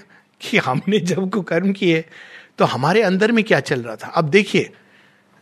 कि 0.41 0.59
हमने 0.59 0.99
जब 1.01 1.31
कुकर्म 1.31 1.73
किए 1.73 2.05
तो 2.59 2.65
हमारे 2.65 3.03
अंदर 3.03 3.33
में 3.33 3.43
क्या 3.45 3.61
चल 3.61 3.83
रहा 3.83 3.97
था। 3.97 4.09
अब 4.09 4.29
देखिए, 4.31 4.71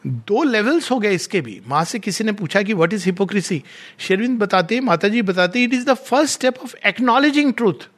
दो 0.04 0.42
लेवल्स 0.42 0.90
हो 0.90 0.98
गए 0.98 1.14
इसके 1.14 1.40
भी। 1.40 1.60
माँ 1.68 1.84
से 1.84 1.98
किसी 1.98 2.24
ने 2.24 2.32
पूछा 2.32 2.62
कि 2.62 2.74
व्हाट 2.74 2.92
इज़ 2.92 3.04
हिपोक्रेसी 3.04 3.62
शेरविंद 3.98 4.38
बताते 4.38 4.74
हैं 4.74 4.82
माता 4.82 5.08
जी 5.08 5.22
बताते 5.22 5.62
it 5.64 5.74
is 5.74 5.86
the 5.86 5.94
first 5.94 6.34
step 6.34 6.58
of 6.58 6.74
acknowledging 6.86 7.52
truth 7.54 7.88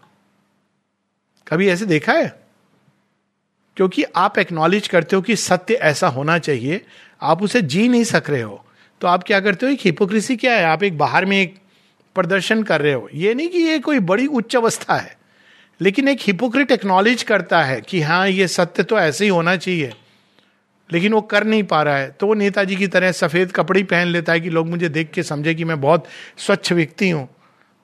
कभी 1.47 1.69
ऐसे 1.69 1.87
देखा 1.87 2.13
है? 2.13 2.42
क्योंकि 3.77 4.05
आप 4.17 4.39
एक्नॉलेज 4.39 4.89
करते 4.89 5.17
हो 5.17 5.23
कि 5.23 5.37
सत्य 5.37 5.75
ऐसा 5.75 6.09
होना 6.09 6.39
चाहिए, 6.39 6.81
आप 7.23 7.43
उसे 7.43 7.63
जी 7.63 7.89
नहीं 7.89 8.05
सक 8.05 8.31
रहे 8.31 8.43
हो। 8.43 8.65
तो 9.01 9.07
आप 9.09 9.23
क्या 9.25 9.41
करते 9.41 9.67
हो, 9.67 9.73
एक 9.73 9.81
हिपोक्रेसी 9.81 10.37
क्या 10.37 10.55
है? 10.55 10.65
आप 10.65 10.83
एक 10.83 10.99
बाहर 10.99 11.25
में 11.25 11.41
एक 11.41 11.55
प्रदर्शन 12.17 12.63
कर 12.63 12.81
रहे 12.81 12.93
हो। 12.93 13.09
ये 13.15 13.35
नहीं 13.35 13.49
कि 13.49 13.59
ये 13.59 13.79
कोई 13.81 13.99
बड़ी 14.01 14.27
उच्च 14.29 14.57
अवस्था 14.57 14.95
है, 14.95 15.17
लेकिन 15.81 16.09
एक 16.09 16.19
हिपोक्रेट 16.23 16.73
एक्नॉलेज 16.73 17.23
करता 17.23 17.63
है 17.63 17.81
कि 17.81 18.01
हाँ 18.03 18.29
ये 18.29 18.49
सत्य 18.49 18.83
तो 18.83 18.99
ऐसे 18.99 19.25
ही 19.25 19.31
होना 19.31 19.57
चाहिए, 19.57 19.93
लेकिन 20.91 21.13
वो 21.13 21.21
कर 21.23 21.45
नहीं 21.45 21.63
पा 21.65 21.83
रहा 21.83 21.97
है। 21.97 22.11
तो 22.11 22.27
वो 22.27 22.35
नेताजी 22.35 22.77
की 22.77 22.87
तरह 22.89 23.13
सफ़ेद 23.13 23.53
कपड़े 23.53 23.83
पहन 23.85 24.09
लेता 24.09 24.33
है 24.33 24.41
कि 24.41 24.51
लोग 24.51 24.69
मुझे 24.69 24.89
देख 24.89 25.11
के 25.11 25.23
समझे 25.23 25.55
कि 25.55 25.65
मैं 25.65 25.81
बहुत 25.81 26.07
स्वच्छ 26.39 26.73
व्यक्ति 26.73 27.11
हूँ। 27.11 27.29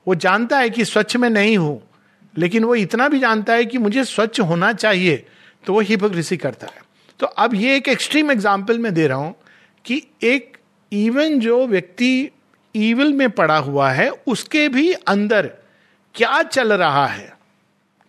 वो 0.07 0.15
जानता 0.17 0.59
है 0.59 0.71
कि 0.71 0.85
स्वच्छ 0.85 1.17
में 1.17 1.29
नहीं 1.31 1.57
हूँ, 1.57 1.83
लेकिन 2.35 2.65
वो 2.65 2.75
इतना 2.77 3.09
भी 3.09 3.19
जानता 3.19 3.53
है 3.53 3.65
कि 3.65 3.79
मुझे 3.79 4.05
स्वच्छ 4.05 4.41
होना 4.41 4.73
चाहिए। 4.75 5.25
तो 5.65 5.73
वो 5.73 5.81
हिपोक्रेसी 5.81 6.37
करता 6.37 6.67
है। 6.67 6.87
तो 7.21 7.27
अब 7.27 7.55
ये 7.55 7.77
एक 7.77 7.89
एक्सट्रीम 7.89 8.31
एग्ज़ाम्पल 8.31 8.79
मैं 8.79 8.95
दे 8.95 9.07
रहा 9.07 9.19
हूँ 9.19 9.35
कि 9.85 10.03
एक 10.25 10.57
इवन 10.93 11.39
जो 11.41 11.67
व्यक्ति 11.67 12.29
ईविल 12.75 13.13
में 13.13 13.29
पड़ा 13.31 13.57
हुआ 13.57 13.91
है, 13.91 14.11
उसके 14.11 14.69
भी 14.69 14.93
अंदर 14.93 15.47
क्या 16.15 16.43
चल 16.43 16.73
रहा 16.73 17.07
है? 17.07 17.37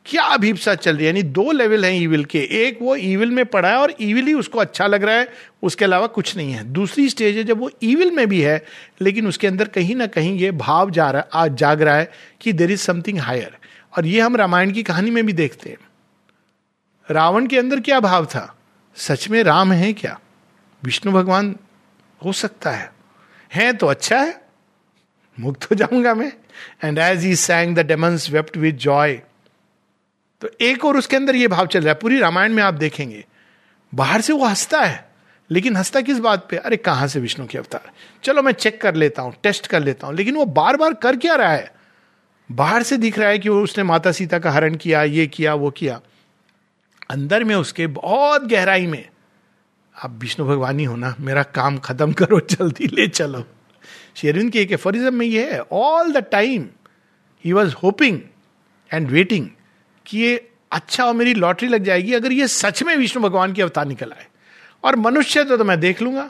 क्या 0.05 0.23
अभिप्सा 0.23 0.73
चल 0.75 0.95
रही 0.95 1.05
है? 1.05 1.07
यानी 1.07 1.21
दो 1.23 1.51
लेवल 1.51 1.85
हैं 1.85 1.91
ईविल 1.93 2.23
के। 2.25 2.39
एक 2.59 2.77
वो 2.81 2.95
ईविल 2.95 3.31
में 3.31 3.45
पड़ा 3.45 3.69
है 3.69 3.77
और 3.77 3.93
ईविल 4.01 4.27
ही 4.27 4.33
उसको 4.33 4.59
अच्छा 4.59 4.87
लग 4.87 5.03
रहा 5.03 5.15
है, 5.15 5.27
उसके 5.63 5.85
अलावा 5.85 6.07
कुछ 6.07 6.35
नहीं 6.37 6.51
है। 6.51 6.63
दूसरी 6.63 7.07
स्टेज 7.09 7.37
है 7.37 7.43
जब 7.43 7.59
वो 7.59 7.69
ईविल 7.83 8.11
में 8.11 8.27
भी 8.29 8.41
है, 8.41 8.63
लेकिन 9.01 9.27
उसके 9.27 9.47
अंदर 9.47 9.67
कहीं 9.67 9.95
ना 9.95 10.07
कहीं 10.07 10.37
ये 10.37 10.51
भाव 10.53 10.91
जा 10.91 11.09
रहा 11.11 11.41
आज 11.41 11.55
जाग 11.55 11.81
रहा 11.81 11.97
है 11.97 12.11
कि 12.41 12.53
देर 12.53 12.71
इज़ 12.71 12.81
समथिंग 12.81 13.19
हायर 13.19 13.57
और 13.93 14.05
ये 14.05 14.19
हम 14.21 14.35
रामायण 14.35 14.71
की 14.71 14.83
कहानी 14.83 15.11
में 15.11 15.25
भी 15.25 15.33
देखते 15.33 15.69
हैं। 15.69 15.77
रावण 17.11 17.47
के 17.47 17.59
अंदर 17.59 17.79
क्या 17.79 17.99
भाव 17.99 18.25
था? 18.25 18.55
सच 18.95 19.29
में 19.29 19.43
राम 19.43 19.71
है 19.71 19.93
क्या? 19.93 20.19
विष्णु 20.83 21.13
भगवान 21.13 21.55
हो 22.25 22.31
सकता 22.31 22.71
है। 22.71 22.91
है 23.53 23.73
तो 23.73 23.87
अच्छा 23.87 24.19
है। 24.19 24.41
मुक्त 25.39 25.71
हो 25.71 25.75
जाऊँगा 25.75 26.13
मैं। 26.13 26.33
And 26.83 26.97
as 26.97 27.23
he 27.23 27.35
sang 27.35 27.75
the 27.75 27.79
demons 27.79 28.29
wept 28.29 28.57
with 28.57 28.77
joy 28.77 29.21
तो 30.41 30.49
एक 30.61 30.85
और 30.85 30.97
उसके 30.97 31.15
अंदर 31.15 31.35
ये 31.35 31.47
भाव 31.47 31.67
चल 31.67 31.79
रहा 31.79 31.89
है। 31.89 31.95
पूरी 31.95 32.19
रामायण 32.19 32.53
में 32.53 32.63
आप 32.63 32.73
देखेंगे। 32.73 33.25
बाहर 33.95 34.21
से 34.21 34.33
वो 34.33 34.45
हंसता 34.45 34.81
है। 34.81 35.09
लेकिन 35.51 35.75
हंसता 35.75 36.01
किस 36.01 36.19
बात 36.19 36.47
पे? 36.49 36.57
अरे 36.57 36.77
कहाँ 36.77 37.07
से 37.07 37.19
विष्णु 37.19 37.47
के 37.47 37.57
अवतार? 37.57 37.91
चलो 38.23 38.41
मैं 38.41 38.51
चेक 38.51 38.81
कर 38.81 38.95
लेता 38.95 39.21
हूँ 39.21 39.33
टेस्ट 39.43 39.67
कर 39.67 39.79
लेता 39.79 40.07
हूँ। 40.07 40.15
लेकिन 40.15 40.35
वो 40.35 40.45
बार 40.45 40.77
बार 40.77 40.93
कर 40.93 41.15
क्या 41.15 41.35
रहा 41.35 41.51
है? 41.51 41.71
बाहर 42.51 42.83
से 42.83 42.97
दिख 42.97 43.19
रहा 43.19 43.29
है 43.29 43.39
कि 43.39 43.49
वो 43.49 43.63
उसने 43.63 43.83
माता 43.83 44.11
सीता 44.11 44.39
का 44.39 44.51
हरण 44.51 44.75
किया, 44.75 45.03
ये 45.03 45.27
किया, 45.27 45.53
वो 45.53 45.71
किया। 45.71 46.01
अंदर 47.09 47.43
में 47.43 47.55
उसके 47.55 47.87
बहुत 47.87 48.43
गहराई 48.43 48.87
में। 48.87 49.09
आप 49.95 50.11
विष्णु 50.11 50.45
भगवान 50.47 50.79
ही 50.79 50.85
हो 50.85 50.95
ना 50.95 51.15
मेरा 51.19 51.43
काम 51.43 51.77
खत्म 51.77 52.13
करो 52.13 52.39
जल्दी 52.39 52.87
ले 52.87 53.07
चलो। 53.07 53.43
शेरविंद 54.15 54.51
के 54.51 54.61
एक 54.61 54.73
में 55.13 55.25
ये 55.27 55.53
है 55.53 55.59
all 55.61 56.11
the 56.11 56.17
time 56.17 56.67
he 57.45 57.53
was 57.53 57.73
hoping 57.73 58.19
and 58.91 59.09
waiting 59.09 59.49
कि 60.05 60.19
ये 60.19 60.49
अच्छा 60.71 61.05
और 61.05 61.13
मेरी 61.13 61.33
लॉटरी 61.33 61.67
लग 61.67 61.83
जाएगी 61.83 62.13
अगर 62.13 62.31
ये 62.31 62.47
सच 62.47 62.83
में 62.83 62.95
विष्णु 62.97 63.23
भगवान 63.23 63.53
की 63.53 63.61
अवतार 63.61 63.85
निकल 63.85 64.11
आए। 64.11 64.27
और 64.83 64.95
मनुष्य 64.95 65.43
तो, 65.43 65.57
तो 65.57 65.63
मैं 65.63 65.79
देख 65.79 66.01
लूँगा 66.01 66.29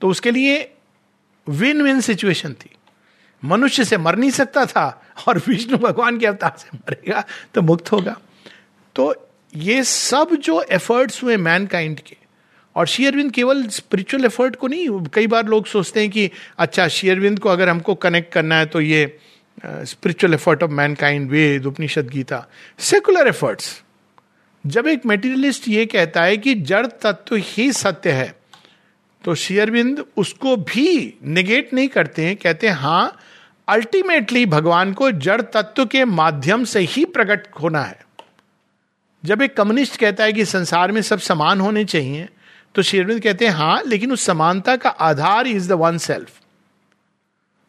तो 0.00 0.08
उसके 0.08 0.30
लिए 0.30 0.74
विन 1.46 1.82
विन 1.82 2.00
सिचुएशन 2.00 2.52
थी। 2.52 2.70
मनुष्य 3.44 3.84
से 3.84 3.98
मर 3.98 4.16
नहीं 4.16 4.30
सकता 4.30 4.66
था 4.66 5.02
और 5.28 5.38
विष्णु 5.48 5.78
भगवान 5.78 6.18
के 6.18 6.26
अवतार 6.26 6.56
से 6.58 6.76
मरेगा 6.76 7.24
तो 7.54 7.62
मुक्त 7.62 7.92
होगा। 7.92 8.16
तो 8.96 9.29
ये 9.54 9.82
सब 9.84 10.34
जो 10.34 10.60
एफर्ट्स 10.62 11.22
हुए 11.22 11.36
मैनकाइंड 11.38 12.00
के, 12.00 12.16
और 12.76 12.86
शेयरविंद 12.86 13.32
केवल 13.32 13.66
स्पिरिचुअल 13.68 14.24
एफर्ट 14.24 14.56
को 14.56 14.68
नहीं, 14.68 14.88
कई 15.14 15.26
बार 15.26 15.46
लोग 15.46 15.66
सोचते 15.66 16.00
हैं 16.00 16.10
कि 16.10 16.30
अच्छा 16.58 16.88
शेयरविंद 16.88 17.38
को 17.38 17.48
अगर 17.48 17.68
हमको 17.68 17.94
कनेक्ट 17.96 18.32
करना 18.32 18.56
है 18.56 18.66
तो 18.66 18.80
ये 18.80 19.18
spiritual 19.64 20.34
effort 20.34 20.62
of 20.62 20.70
mankind 20.70 21.30
Veda, 21.30 21.66
Upanishad, 21.66 22.08
Gita 22.08 22.46
secular 22.78 23.28
efforts 23.28 23.80
जब 24.64 24.86
एक 24.86 25.06
मेटीरियलिस्ट 25.06 25.68
ये 25.68 25.86
कहता 25.86 26.22
है 26.22 26.36
कि 26.36 26.54
जड़ 26.54 26.86
तत्व 26.86 27.36
ही 27.36 27.72
सत्य 27.72 28.10
है 28.12 28.34
तो 29.24 29.34
शेयरविंद 29.34 30.04
उसको 30.16 30.56
भी 30.56 31.14
निगेट 31.24 31.74
नहीं 31.74 31.88
करते 31.88 32.24
हैं, 32.24 32.36
कहते 32.36 32.68
हैं 32.68 32.74
हाँ 32.74 33.16
अल्टीमेटली 33.68 34.44
भगवान 34.46 34.92
को 34.92 35.10
जड़ 35.10 35.40
तत्व 35.42 35.84
के 35.86 36.04
माध्यम 36.04 36.64
से 36.64 36.80
ही 36.80 37.04
प्रकट 37.04 37.46
होना 37.62 37.82
है। 37.82 37.98
जब 39.24 39.42
एक 39.42 39.56
कम्युनिस्ट 39.56 39.96
कहता 39.96 40.24
है 40.24 40.32
कि 40.32 40.44
संसार 40.44 40.92
में 40.92 41.02
सब 41.02 41.18
समान 41.18 41.60
होने 41.60 41.84
चाहिए 41.84 42.28
तो 42.74 42.82
शेरविंद 42.82 43.22
कहते 43.22 43.46
हैं 43.46 43.52
हाँ 43.52 43.82
लेकिन 43.86 44.12
उस 44.12 44.24
समानता 44.24 44.76
का 44.76 44.90
आधार 44.90 45.46
इज़ 45.46 45.68
द 45.68 45.72
वन 45.72 45.98
सेल्फ 45.98 46.40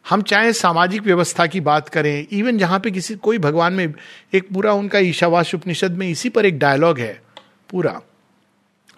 हम 0.09 0.21
चाहे 0.21 0.53
सामाजिक 0.53 1.01
व्यवस्था 1.01 1.47
की 1.47 1.59
बात 1.61 1.89
करें 1.89 2.27
इवन 2.31 2.57
जहाँ 2.57 2.79
पे 2.79 2.91
किसी, 2.91 3.15
कोई 3.15 3.37
भगवान 3.37 3.73
में, 3.73 3.93
एक 4.33 4.49
पूरा 4.49 4.73
उनका 4.73 4.99
ईशावास 4.99 5.55
उपनिषद 5.55 5.91
में 5.91 6.09
इसी 6.09 6.29
पर 6.29 6.45
एक 6.45 6.59
डायलॉग 6.59 6.99
है, 6.99 7.21
पूरा। 7.69 8.01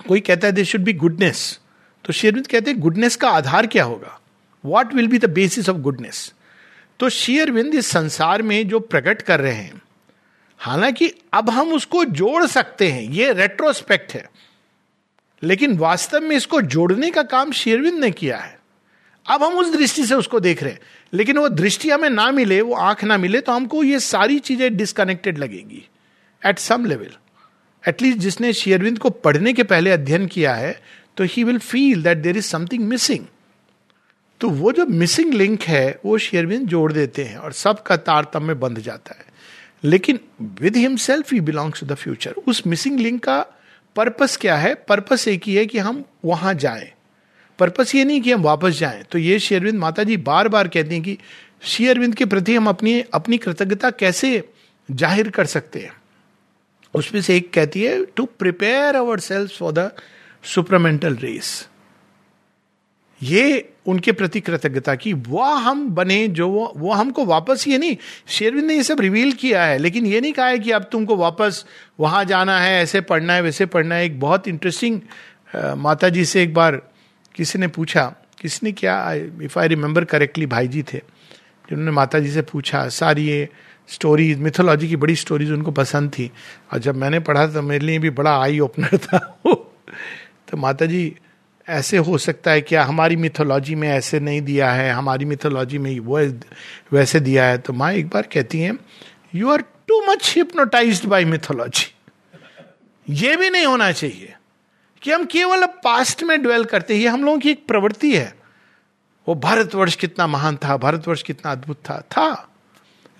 कोई 0.07 0.19
कहता 0.19 0.47
है 0.47 0.53
दे 0.53 0.65
शुड 0.65 0.81
बी 0.81 0.93
गुडनेस 0.93 1.59
तो 2.05 2.13
शेरविंद 2.13 2.47
कहते 2.47 2.71
हैं 2.71 2.79
गुडनेस 2.79 3.15
का 3.15 3.29
आधार 3.29 3.67
क्या 3.67 3.83
होगा? 3.83 4.19
What 4.65 4.93
will 4.93 5.07
be 5.07 5.17
the 5.17 5.25
basis 5.25 5.69
of 5.69 5.77
goodness 5.77 6.33
तो 6.99 7.09
शेयरविंद 7.09 7.75
इस 7.75 7.87
संसार 7.87 8.41
में 8.41 8.67
जो 8.67 8.79
प्रकट 8.79 9.21
कर 9.21 9.39
रहे 9.39 9.53
हैं 9.53 9.81
हालाँकि 10.63 11.11
अब 11.33 11.49
हम 11.49 11.73
उसको 11.73 12.03
जोड़ 12.05 12.45
सकते 12.45 12.87
हैं, 12.87 13.01
ये 13.01 13.33
रेट्रोस्पेक्ट 13.33 14.13
है। 14.13 14.29
लेकिन 15.43 15.77
वास्तव 15.77 16.21
में 16.21 16.35
इसको 16.35 16.61
जोड़ने 16.61 17.11
का 17.11 17.23
काम 17.23 17.51
शेरविंद 17.51 17.99
ने 17.99 18.11
किया 18.11 18.37
है। 18.37 18.59
अब 19.25 19.43
हम 19.43 19.53
उस 19.53 19.71
दृष्टि 19.71 20.05
से 20.05 20.15
उसको 20.15 20.39
देख 20.39 20.63
रहे 20.63 20.71
हैं, 20.71 20.79
लेकिन 21.13 21.37
वो 21.37 21.49
दृष्टि 21.49 21.89
हमें 21.89 22.09
ना 22.09 22.31
मिले, 22.31 22.61
वो 22.61 22.75
आँख 22.75 23.03
ना 23.03 23.17
मिले 23.17 23.41
तो 23.41 23.51
हमको 23.51 23.83
ये 23.83 23.99
सारी 23.99 24.39
चीज़ें 24.39 24.77
डिसकनेक्टेड 24.77 25.37
लगेगी 25.37 25.87
एट 26.45 26.59
सम 26.59 26.85
लेवल 26.85 27.11
एटलीस्ट 27.87 28.19
जिसने 28.19 28.53
शेयरविंद 28.53 28.99
को 28.99 29.09
पढ़ने 29.09 29.53
के 29.53 29.63
पहले 29.63 29.91
अध्ययन 29.91 30.27
किया 30.27 30.55
है 30.55 30.81
तो 31.17 31.23
he 31.23 31.43
will 31.43 31.57
feel 31.57 32.03
that 32.03 32.17
there 32.17 32.37
is 32.37 32.45
something 32.45 32.83
missing 32.83 33.25
तो 34.41 34.49
वो 34.49 34.71
जो 34.71 34.85
मिसिंग 34.85 35.33
लिंक 35.33 35.61
है, 35.61 35.99
वो 36.05 36.17
शेयरविंद 36.17 36.67
जोड़ 36.67 36.91
देते 36.93 37.23
हैं, 37.23 37.37
और 37.37 37.51
सबका 37.51 37.95
तारतम्य 37.97 38.53
बंध 38.53 38.79
जाता 38.79 39.15
है। 39.19 39.32
लेकिन 39.83 40.19
with 40.61 40.75
himself 40.77 41.33
he 41.33 41.39
belongs 41.41 41.79
to 41.79 41.85
the 41.85 41.93
future 41.93 42.31
उस 42.47 42.65
मिसिंग 42.67 42.99
लिंक 42.99 43.23
का 43.23 43.39
पर्पस 43.95 44.37
क्या 44.37 44.55
है? 44.55 44.73
पर्पस 44.75 45.27
एक 45.27 45.43
ही 45.45 45.55
है 45.55 45.65
कि 45.65 45.77
हम 45.77 46.03
वहाँ 46.25 46.53
जाएँ। 46.53 46.91
पर्पस 47.59 47.95
ये 47.95 48.03
नहीं 48.05 48.21
कि 48.21 48.31
हम 48.31 48.41
वापस 48.41 48.77
जाएँ। 48.77 49.03
तो 49.03 49.17
ये 49.17 49.39
शेयरविंद 49.39 49.79
माता 49.79 50.03
जी 50.03 50.17
बार 50.17 50.47
बार 50.47 50.67
कहती 50.67 50.95
हैं 50.95 51.03
कि 51.03 51.17
शेयरविंद 51.63 52.15
के 52.15 52.25
प्रति 52.25 52.55
हम 52.55 52.69
अपनी 52.69 52.99
अपनी 53.13 53.37
कृतज्ञता 53.37 53.89
कैसे 53.91 54.49
ज़ाहिर 54.91 55.29
कर 55.29 55.45
सकते 55.45 55.79
हैं? 55.79 55.93
उसमें 56.93 57.21
से 57.21 57.37
एक 57.37 57.53
कहती 57.53 57.83
है 57.83 58.03
to 58.05 58.25
prepare 58.39 58.95
our 58.95 59.19
self 59.19 59.57
for 59.57 59.71
the 59.71 59.91
supramental 60.43 61.15
race 61.15 61.67
ये 63.23 63.69
उनके 63.87 64.11
प्रति 64.11 64.39
कृतज्ञता 64.39 64.95
की, 64.95 65.13
वह 65.13 65.53
हम 65.59 65.87
बने 65.89 66.27
जो 66.29 66.47
वो 66.49 66.71
वो 66.77 66.93
हमको 66.93 67.25
वापस, 67.25 67.67
ये 67.67 67.77
नहीं, 67.77 67.97
शेरविंद 68.27 68.65
ने 68.67 68.75
ये 68.75 68.83
सब 68.83 68.99
रिवील 69.01 69.31
किया 69.33 69.63
है, 69.65 69.77
लेकिन 69.77 70.05
ये 70.05 70.21
नहीं 70.21 70.33
कहा 70.33 70.47
है 70.47 70.59
कि 70.59 70.71
अब 70.71 70.87
तुमको 70.91 71.15
वापस 71.15 71.65
वहाँ 71.99 72.23
जाना 72.25 72.59
है, 72.59 72.81
ऐसे 72.83 73.01
पढ़ना 73.03 73.33
है, 73.33 73.41
वैसे 73.41 73.65
पढ़ना 73.67 73.95
है। 73.95 74.05
एक 74.05 74.19
बहुत 74.19 74.47
इंटरेस्टिंग 74.47 74.99
माता 75.77 76.09
जी 76.09 76.25
से 76.25 76.43
एक 76.43 76.53
बार 76.53 76.81
किसी 77.35 77.59
ने 77.59 77.67
पूछा, 77.69 78.03
किसने 78.41 78.71
क्या 78.73 78.95
इफ़ 79.43 79.59
आई 79.59 79.67
रिमेंबर 79.67 80.05
करेक्टली 80.05 80.45
भाई 80.45 80.67
जी 80.67 80.83
थे, 80.83 80.97
जिन्होंने 81.69 81.91
माता 81.91 82.19
जी 82.19 82.31
से 82.31 82.41
पूछा, 82.43 82.87
सारी 82.89 83.27
ये 83.27 83.47
स्टोरीज 83.89 84.39
मिथोलॉजी 84.39 84.87
की 84.87 84.95
बड़ी 84.95 85.15
स्टोरीज 85.15 85.51
उनको 85.51 85.71
पसंद 85.73 86.09
थी। 86.11 86.29
और 86.73 86.79
जब 86.79 86.95
मैंने 86.95 87.19
पढ़ा 87.19 87.45
तो 87.47 87.61
मेरे 87.61 87.85
लिए 87.85 87.99
भी 87.99 88.09
बड़ा 88.11 88.37
आई 88.41 88.59
ओपनर 88.59 88.97
था 89.05 89.19
तो 89.45 90.57
माता 90.57 90.85
जी 90.85 91.03
ऐसे 91.69 91.97
हो 91.97 92.17
सकता 92.17 92.51
है 92.51 92.61
क्या 92.61 92.83
हमारी 92.83 93.15
मिथोलॉजी 93.15 93.75
में 93.75 93.89
ऐसे 93.89 94.19
नहीं 94.19 94.41
दिया 94.41 94.71
है, 94.71 94.91
हमारी 94.91 95.25
मिथोलॉजी 95.25 95.77
में 95.77 95.99
वो 95.99 96.19
वैसे 96.91 97.19
दिया 97.19 97.45
है। 97.45 97.57
तो 97.57 97.73
माँ 97.73 97.93
एक 97.93 98.07
बार 98.07 98.21
कहती 98.21 98.59
हैं 98.59 98.79
you 99.35 99.51
are 99.51 99.61
too 99.61 100.11
much 100.11 100.33
hypnotize 100.35 101.05
by 101.05 101.25
mythology 101.25 101.95
ये 103.09 103.35
भी 103.35 103.49
नहीं 103.49 103.65
होना 103.65 103.91
चाहिए 103.91 104.33
कि 105.01 105.11
हम 105.11 105.25
केवल 105.25 105.65
पास्ट 105.65 106.23
में 106.23 106.41
ड्वेल 106.41 106.65
करते 106.65 106.97
हैं। 106.97 107.09
हम 107.09 107.23
लोगों 107.25 107.39
की 107.39 107.49
एक 107.49 107.67
प्रवृत्ति 107.67 108.15
है। 108.15 108.35
वो 109.27 109.35
भारतवर्ष 109.35 109.95
कितना 109.95 110.27
महान 110.27 110.57
था, 110.57 110.77
भारतवर्ष 110.77 111.21
कितना 111.21 111.51
अद्भुत 111.51 111.77
था 111.89 112.01
था। 112.01 112.55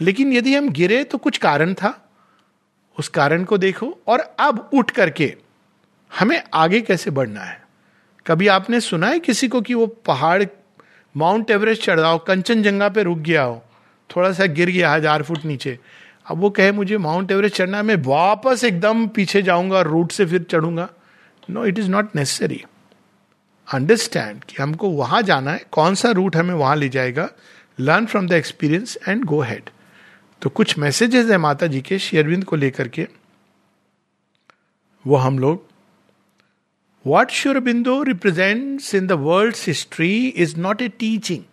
लेकिन 0.01 0.33
यदि 0.33 0.55
हम 0.55 0.69
गिरे 0.69 1.03
तो 1.03 1.17
कुछ 1.17 1.37
कारण 1.37 1.73
था। 1.73 2.11
उस 2.99 3.07
कारण 3.07 3.43
को 3.43 3.57
देखो 3.57 3.97
और 4.07 4.35
अब 4.39 4.69
उठ 4.73 4.91
करके 4.91 5.35
हमें 6.19 6.43
आगे 6.53 6.81
कैसे 6.81 7.09
बढ़ना 7.09 7.41
है? 7.41 7.62
कभी 8.25 8.47
आपने 8.47 8.79
सुना 8.79 9.07
है 9.07 9.19
किसी 9.19 9.47
को 9.47 9.61
कि 9.61 9.73
वो 9.73 9.85
पहाड़, 10.05 10.43
माउंट 11.15 11.51
एवरेस्ट 11.51 11.83
चढ़ 11.83 11.99
रहा 11.99 12.09
हो, 12.09 12.17
कंचनजंगा 12.19 12.89
पे 12.89 13.03
रुक 13.03 13.17
गया 13.19 13.43
हो, 13.43 13.61
थोड़ा 14.09 14.31
सा 14.33 14.45
गिर 14.47 14.69
गया 14.69 14.91
हज़ार 14.91 15.23
फुट 15.23 15.45
नीचे? 15.45 15.77
अब 16.25 16.37
वो 16.39 16.49
कहे, 16.49 16.71
मुझे 16.71 16.97
माउंट 16.99 17.31
एवरेस्ट 17.31 17.55
चढ़ना 17.55 17.77
है, 17.77 17.83
मैं 17.83 17.95
वापस 17.97 18.63
एकदम 18.63 19.07
पीछे 19.09 19.41
जाऊँगा 19.41 19.77
और 19.77 19.87
रूट 19.87 20.11
से 20.11 20.25
फिर 20.25 20.43
चढ़ूँगा। 20.43 20.89
No 21.49 21.65
it 21.65 21.79
is 21.79 21.89
not 21.89 22.15
necessary 22.15 22.63
understand 23.67 24.43
कि 24.43 24.61
हमको 24.61 24.89
वहाँ 24.91 25.21
जाना 25.21 25.51
है, 25.51 25.65
कौन 25.71 25.95
सा 25.95 26.11
रूट 26.11 26.35
हमें 26.35 26.53
वहाँ 26.53 26.75
ले 26.75 26.89
जाएगा 26.89 27.29
learn 27.79 28.05
from 28.05 28.27
the 28.27 28.33
experience 28.33 28.97
and 29.07 29.23
go 29.25 29.41
ahead 29.41 29.69
तो 30.41 30.49
कुछ 30.51 30.77
मैसेजेस 30.79 31.29
है 31.29 31.37
माता 31.37 31.67
जी 31.67 31.81
के 31.81 31.99
शेयरविंद 31.99 32.43
को 32.43 32.55
लेकर 32.55 32.87
के। 32.87 33.07
वो 35.05 35.15
हम 35.17 35.39
लोग 35.39 35.65
what 37.05 37.31
Sri Aurobindo 37.31 38.01
represents 38.03 38.93
in 38.95 39.07
the 39.07 39.11
world 39.11 39.55
history 39.57 40.27
is 40.27 40.55
not 40.57 40.81
a 40.81 40.87
teaching 40.89 41.43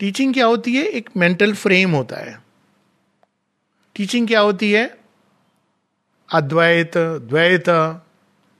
teaching 0.00 0.32
क्या 0.34 0.46
होती 0.46 0.74
है? 0.76 0.84
एक 0.84 1.10
मेंटल 1.16 1.52
फ्रेम 1.54 1.90
होता 1.90 2.16
है। 2.16 2.38
टीचिंग 3.96 4.26
क्या 4.28 4.40
होती 4.40 4.70
है? 4.72 4.86
अद्वैत, 6.28 6.96
द्वैत 6.98 7.68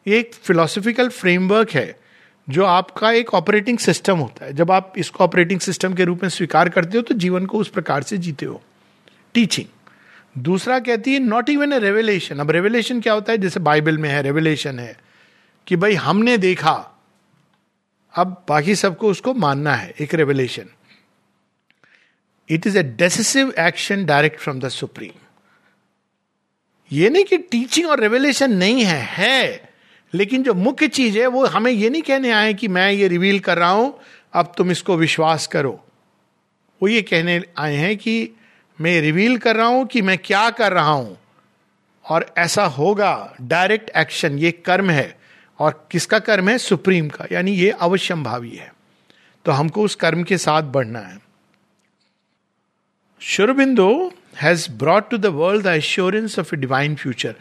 एक 0.06 0.34
फिलोसफिकल 0.34 1.08
फ्रेमवर्क 1.08 1.70
है, 1.70 2.00
जो 2.48 2.64
आपका 2.64 3.10
एक 3.12 3.34
ऑपरेटिंग 3.34 3.78
सिस्टम 3.78 4.18
होता 4.18 4.44
है। 4.44 4.52
जब 4.52 4.70
आप 4.70 4.92
इसको 4.96 5.24
ऑपरेटिंग 5.24 5.60
सिस्टम 5.60 5.94
के 5.94 6.04
रूप 6.04 6.22
में 6.22 6.28
स्वीकार 6.30 6.68
करते 6.68 6.98
हो 6.98 7.02
तो 7.02 7.14
जीवन 7.14 7.46
को 7.46 7.58
उस 7.58 7.68
प्रकार 7.68 8.02
से 8.02 8.18
जीते 8.18 8.46
हो। 8.46 8.62
टीचिंग 9.34 10.42
दूसरा 10.42 10.78
कहती 10.78 11.12
है 11.12 11.18
नॉट 11.18 11.50
इवन 11.50 11.72
ए 11.72 11.78
रेवलेशन 11.78 12.38
अब 12.38 12.50
रेवलेशन 12.50 13.00
क्या 13.00 13.12
होता 13.12 13.32
है? 13.32 13.38
जैसे 13.38 13.60
बाइबल 13.60 13.98
में 13.98 14.08
है 14.10 14.22
रेवलेशन 14.22 14.78
है। 14.78 14.96
कि 15.66 15.76
भाई 15.76 15.94
हमने 15.94 16.38
देखा। 16.38 16.72
अब 18.14 18.44
बाकी 18.48 18.74
सबको 18.74 19.10
उसको 19.10 19.34
मानना 19.34 19.74
है, 19.74 19.94
एक 20.00 20.14
revelation 20.14 20.66
it 22.48 22.66
is 22.66 22.78
a 22.78 22.82
decisive 22.82 23.54
action 23.58 24.04
direct 24.04 24.40
from 24.40 24.60
the 24.60 24.68
supreme 24.68 25.20
ये 26.92 27.10
नहीं 27.10 27.24
कि 27.24 27.38
टीचिंग 27.38 27.88
और 27.88 28.00
रेवलेशन 28.00 28.52
नहीं 28.52 28.84
है 28.84 29.00
है। 29.00 29.72
लेकिन 30.14 30.42
जो 30.42 30.54
मुख्य 30.54 30.88
चीज़ 30.88 31.18
है, 31.18 31.26
वो 31.26 31.46
हमें 31.46 31.72
ये 31.72 31.90
नहीं 31.90 32.02
कहने 32.02 32.30
आए 32.30 32.54
कि 32.54 32.68
मैं 32.68 32.92
ये 32.92 33.08
रिवील 33.08 33.40
कर 33.40 33.58
रहा 33.58 33.70
हूँ, 33.70 33.98
अब 34.32 34.52
तुम 34.58 34.70
इसको 34.70 34.96
विश्वास 34.96 35.46
करो। 35.46 35.84
वो 36.82 36.88
ये 36.88 37.02
कहने 37.02 37.42
आए 37.58 37.76
हैं 37.76 37.96
कि 37.96 38.30
मैं 38.80 39.00
रिवील 39.00 39.38
कर 39.38 39.56
रहा 39.56 39.66
हूँ 39.66 39.86
कि 39.86 40.02
मैं 40.02 40.18
क्या 40.18 40.50
कर 40.50 40.72
रहा 40.72 40.90
हूँ। 40.90 41.18
और 42.04 42.34
ऐसा 42.38 42.64
होगा 42.64 43.36
डायरेक्ट 43.40 43.90
एक्शन 43.96 44.38
ये 44.38 44.50
कर्म 44.50 44.90
है। 44.90 45.23
और 45.58 45.86
किसका 45.90 46.18
कर्म 46.18 46.48
है? 46.48 46.56
सुप्रीम 46.58 47.08
का, 47.08 47.26
यानी 47.32 47.52
ये 47.52 47.70
अवश्यम 47.70 48.24
भावी 48.24 48.50
है। 48.50 48.72
तो 49.44 49.52
हमको 49.52 49.82
उस 49.82 49.94
कर्म 49.94 50.22
के 50.22 50.38
साथ 50.38 50.62
बढ़ना 50.72 50.98
है। 51.00 51.18
Sri Aurobindo 53.20 54.12
has 54.36 54.70
brought 54.72 55.08
to 55.10 55.18
the 55.18 55.26
world 55.32 55.66
assurance 55.66 56.38
of 56.38 56.54
a 56.54 56.58
divine 56.58 56.94
future 56.94 57.34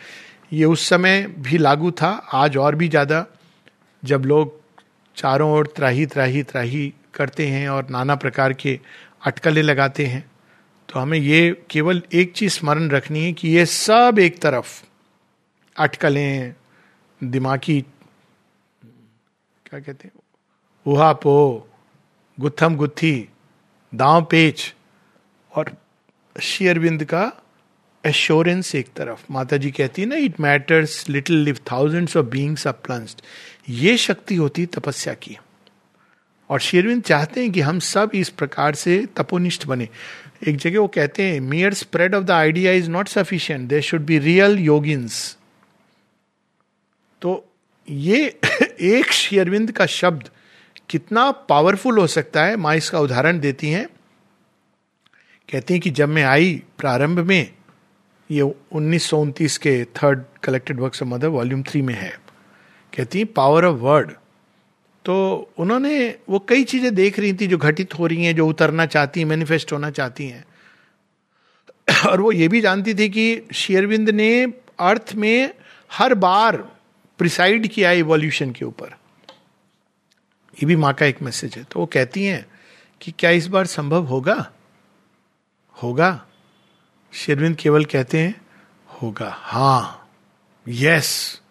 ये 0.53 0.65
उस 0.65 0.87
समय 0.89 1.21
भी 1.39 1.57
लागू 1.57 1.91
था, 1.91 2.09
आज 2.33 2.57
और 2.57 2.75
भी 2.75 2.87
ज़्यादा, 2.89 3.25
जब 4.03 4.25
लोग 4.25 4.61
चारों 5.17 5.51
ओर 5.51 5.67
त्राही 5.75 6.05
त्राही 6.05 6.43
त्राही 6.43 6.93
करते 7.13 7.47
हैं 7.47 7.67
और 7.69 7.87
नाना 7.89 8.15
प्रकार 8.15 8.53
के 8.53 8.79
अटकलें 9.25 9.61
लगाते 9.63 10.05
हैं। 10.05 10.23
तो 10.89 10.99
हमें 10.99 11.17
ये 11.17 11.63
केवल 11.69 12.01
एक 12.13 12.33
चीज़ 12.33 12.53
स्मरण 12.53 12.89
रखनी 12.89 13.23
है 13.25 13.33
कि 13.33 13.49
ये 13.49 13.65
सब 13.65 14.19
एक 14.19 14.39
तरफ़ 14.41 14.81
अटकलें, 15.75 16.53
दिमागी 17.21 17.83
क्या 19.73 19.79
कहते 19.79 20.07
हैं? 20.07 20.21
उहा 20.87 21.13
पो, 21.13 21.67
गुत्थम 22.39 22.75
गुत्थी, 22.75 23.29
दांव 23.95 24.27
पेच, 24.31 24.75
और 25.55 25.77
शेयरबिंद 26.41 27.03
का 27.03 27.31
एश्योरेंस 28.05 28.75
एक 28.75 28.87
तरफ़। 28.95 29.25
माता 29.31 29.57
जी 29.57 29.71
कहती 29.71 30.01
है 30.01 30.07
ना 30.07 30.15
it 30.15 30.39
matters 30.39 31.09
little 31.09 31.35
live 31.35 31.57
thousands 31.71 32.17
of 32.17 32.25
beings 32.25 32.67
are 32.67 32.73
plunged 32.73 33.21
ये 33.69 33.97
शक्ति 33.97 34.35
होती 34.35 34.65
तपस्या 34.65 35.13
की। 35.13 35.37
और 36.49 36.59
शेरविंद 36.59 37.03
चाहते 37.03 37.41
हैं 37.41 37.51
कि 37.51 37.61
हम 37.61 37.79
सब 37.79 38.11
इस 38.13 38.29
प्रकार 38.29 38.75
से 38.75 39.05
तपोनिष्ठ 39.05 39.65
बने। 39.65 39.89
एक 40.47 40.57
जगह 40.57 40.79
वो 40.79 40.87
कहते 40.87 41.23
हैं 41.23 41.39
mere 41.39 41.73
spread 41.73 42.15
of 42.15 42.23
the 42.23 42.31
idea 42.31 42.71
is 42.71 42.89
not 42.89 43.07
sufficient 43.07 43.69
they 43.69 43.81
should 43.81 44.01
be 44.01 44.19
real 44.19 44.59
yogins 44.59 45.37
तो 47.21 47.49
ये 47.89 48.39
एक 48.81 49.11
शेरविंद 49.11 49.71
का 49.71 49.85
शब्द 49.85 50.29
कितना 50.89 51.31
पावरफुल 51.31 51.97
हो 51.97 52.07
सकता 52.07 52.45
है, 52.45 52.55
माँ 52.55 52.75
इसका 52.75 52.99
उदाहरण 52.99 53.39
देती 53.39 53.69
हैं। 53.69 53.87
कहती 55.49 55.73
हैं 55.73 55.81
कि 55.81 55.89
जब 55.89 56.09
मैं 56.09 56.23
आई 56.23 56.63
प्रारंभ 56.77 57.19
में, 57.19 57.53
ये 58.31 58.41
उन्नीस 58.71 59.57
के 59.57 59.85
third 59.85 60.23
collected 60.43 60.79
works 60.79 61.03
of 61.03 61.09
Mother 61.09 61.27
volume 61.27 61.63
three 61.63 61.81
में 61.81 61.93
है। 61.93 62.19
कहती 62.97 63.19
है 63.19 63.25
पावर 63.25 63.65
ऑफ़ 63.65 63.77
वर्ड 63.77 64.11
तो 65.05 65.51
उन्होंने 65.57 66.15
वो 66.29 66.39
कई 66.39 66.63
चीज़ें 66.63 66.95
देख 66.95 67.19
रही 67.19 67.33
थी 67.33 67.47
जो 67.47 67.57
घटित 67.57 67.99
हो 67.99 68.07
रही 68.07 68.25
हैं, 68.25 68.35
जो 68.35 68.47
उतरना 68.47 68.85
चाहती 68.85 69.19
हैं 69.19 69.27
मैनिफेस्ट 69.27 69.73
होना 69.73 69.89
चाहती 69.91 70.27
हैं। 70.27 70.45
और 72.07 72.21
वो 72.21 72.31
ये 72.31 72.47
भी 72.47 72.61
जानती 72.61 72.93
थी 72.93 73.09
कि 73.09 73.41
शेयरविंद 73.53 74.09
ने 74.09 74.53
अर्थ 74.79 75.11
में 75.15 75.53
हर 75.91 76.13
बार 76.13 76.72
प्रिसाइड 77.23 77.67
किया 77.67 77.91
इवोल्यूशन 77.91 78.51
के 78.51 78.65
ऊपर। 78.65 78.87
ये 80.53 80.65
भी 80.65 80.75
माँ 80.75 80.93
का 80.93 81.05
एक 81.05 81.21
मैसेज 81.21 81.55
है। 81.55 81.63
तो 81.63 81.79
वो 81.79 81.85
कहती 81.85 82.25
हैं 82.25 82.45
कि 83.01 83.11
क्या 83.11 83.29
इस 83.29 83.47
बार 83.47 83.65
संभव 83.65 84.03
होगा? 84.03 84.51
होगा। 85.83 86.25
शेरविंद 87.13 87.55
केवल 87.55 87.85
कहते 87.85 88.19
हैं, 88.19 88.41
होगा। 88.87 89.29
हाँ। 89.39 90.09
यस 90.67 91.41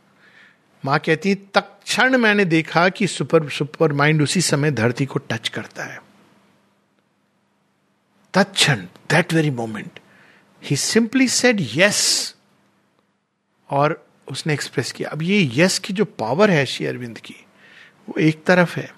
माँ 0.84 0.98
कहती 0.98 1.34
तक्षण 1.34 2.16
मैंने 2.16 2.44
देखा 2.44 2.88
कि 2.88 3.06
सुपर 3.06 3.48
सुपर 3.48 3.92
माइंड 3.92 4.22
उसी 4.22 4.40
समय 4.40 4.70
धरती 4.70 5.06
को 5.06 5.18
टच 5.18 5.48
करता 5.48 5.84
है। 5.84 6.02
तत्क्षण 8.34 8.76
that 8.82 9.32
very 9.32 9.50
moment 9.50 10.00
he 10.62 10.76
simply 10.76 11.28
said 11.28 11.58
yes 11.60 12.34
और 13.70 14.11
उसने 14.28 14.52
एक्सप्रेस 14.54 14.92
किया। 14.92 15.08
अब 15.08 15.22
ये 15.22 15.50
यस 15.54 15.78
की 15.78 15.92
जो 15.92 16.04
पावर 16.04 16.50
है 16.50 16.66
शेयरविंद 16.66 17.18
की, 17.18 17.34
वो 18.08 18.20
एक 18.20 18.44
तरफ़ 18.44 18.76
है। 18.76 18.94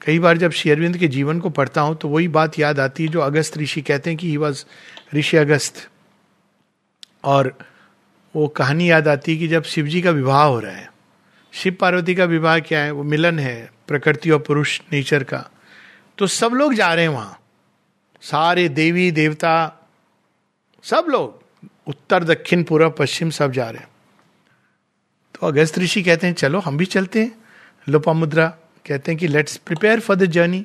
कई 0.00 0.18
बार 0.18 0.38
जब 0.38 0.50
शेयरविंद 0.50 0.96
के 0.96 1.08
जीवन 1.08 1.40
को 1.40 1.50
पढ़ता 1.50 1.80
हूँ 1.80 1.96
तो 1.96 2.08
वही 2.08 2.28
बात 2.28 2.58
याद 2.58 2.80
आती 2.80 3.02
है 3.02 3.08
जो 3.08 3.20
अगस्त 3.20 3.58
ऋषि 3.58 3.82
कहते 3.82 4.10
हैं 4.10 4.16
कि 4.18 4.28
ही 4.28 4.36
वॉज़ 4.36 4.64
ऋषि 5.14 5.36
अगस्त। 5.36 5.88
और 7.24 7.58
वो 8.36 8.48
कहानी 8.48 8.90
याद 8.90 9.08
आती 9.08 9.32
है 9.32 9.38
कि 9.38 9.48
जब 9.48 9.62
शिव 9.62 9.86
जी 9.86 10.02
का 10.02 10.10
विवाह 10.10 10.42
हो 10.42 10.58
रहा 10.60 10.72
है, 10.72 10.92
शिव 11.52 11.76
पार्वती 11.80 12.14
का 12.14 12.24
विवाह 12.24 12.58
क्या 12.58 12.80
है, 12.80 12.90
वो 12.90 13.02
मिलन 13.02 13.38
है, 13.38 13.70
प्रकृति 13.88 14.30
और 14.30 14.38
पुरुष 14.38 14.80
नेचर 14.92 15.24
का। 15.24 15.50
तो 16.18 16.26
सब 16.26 16.52
लोग 16.52 16.74
जा 16.74 16.94
रहे 16.94 17.04
हैं 17.04 17.12
वहाँ। 17.12 17.38
सारे 18.22 18.68
देवी, 18.68 19.10
देवता, 19.10 19.88
सब 20.82 21.06
लोग, 21.08 21.42
उत्तर, 21.86 22.24
दक्षिण 22.24 22.62
पूर्व 22.62 22.90
पश्चिम 22.90 23.30
सब 23.30 23.52
जा 23.52 23.70
रहे 23.70 23.82
हैं। 23.82 23.91
अगस्त 25.46 25.78
ऋषि 25.78 26.02
कहते 26.02 26.26
हैं, 26.26 26.34
चलो, 26.34 26.58
हम 26.58 26.76
भी 26.76 26.84
चलते 26.86 27.22
हैं। 27.22 27.32
लोपा 27.86 28.12
मुद्रा 28.12 28.46
कहते 28.86 29.10
हैं 29.12 29.18
कि 29.18 29.26
let's 29.26 29.56
prepare 29.56 30.00
for 30.00 30.16
the 30.16 30.26
journey 30.26 30.64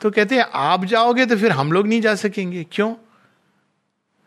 तो 0.00 0.10
कहते 0.10 0.34
हैं, 0.34 0.44
आप 0.54 0.84
जाओगे 0.84 1.26
तो 1.26 1.36
फिर 1.36 1.52
हम 1.52 1.72
लोग 1.72 1.86
नहीं 1.86 2.00
जा 2.00 2.14
सकेंगे। 2.14 2.64
क्यों? 2.72 2.94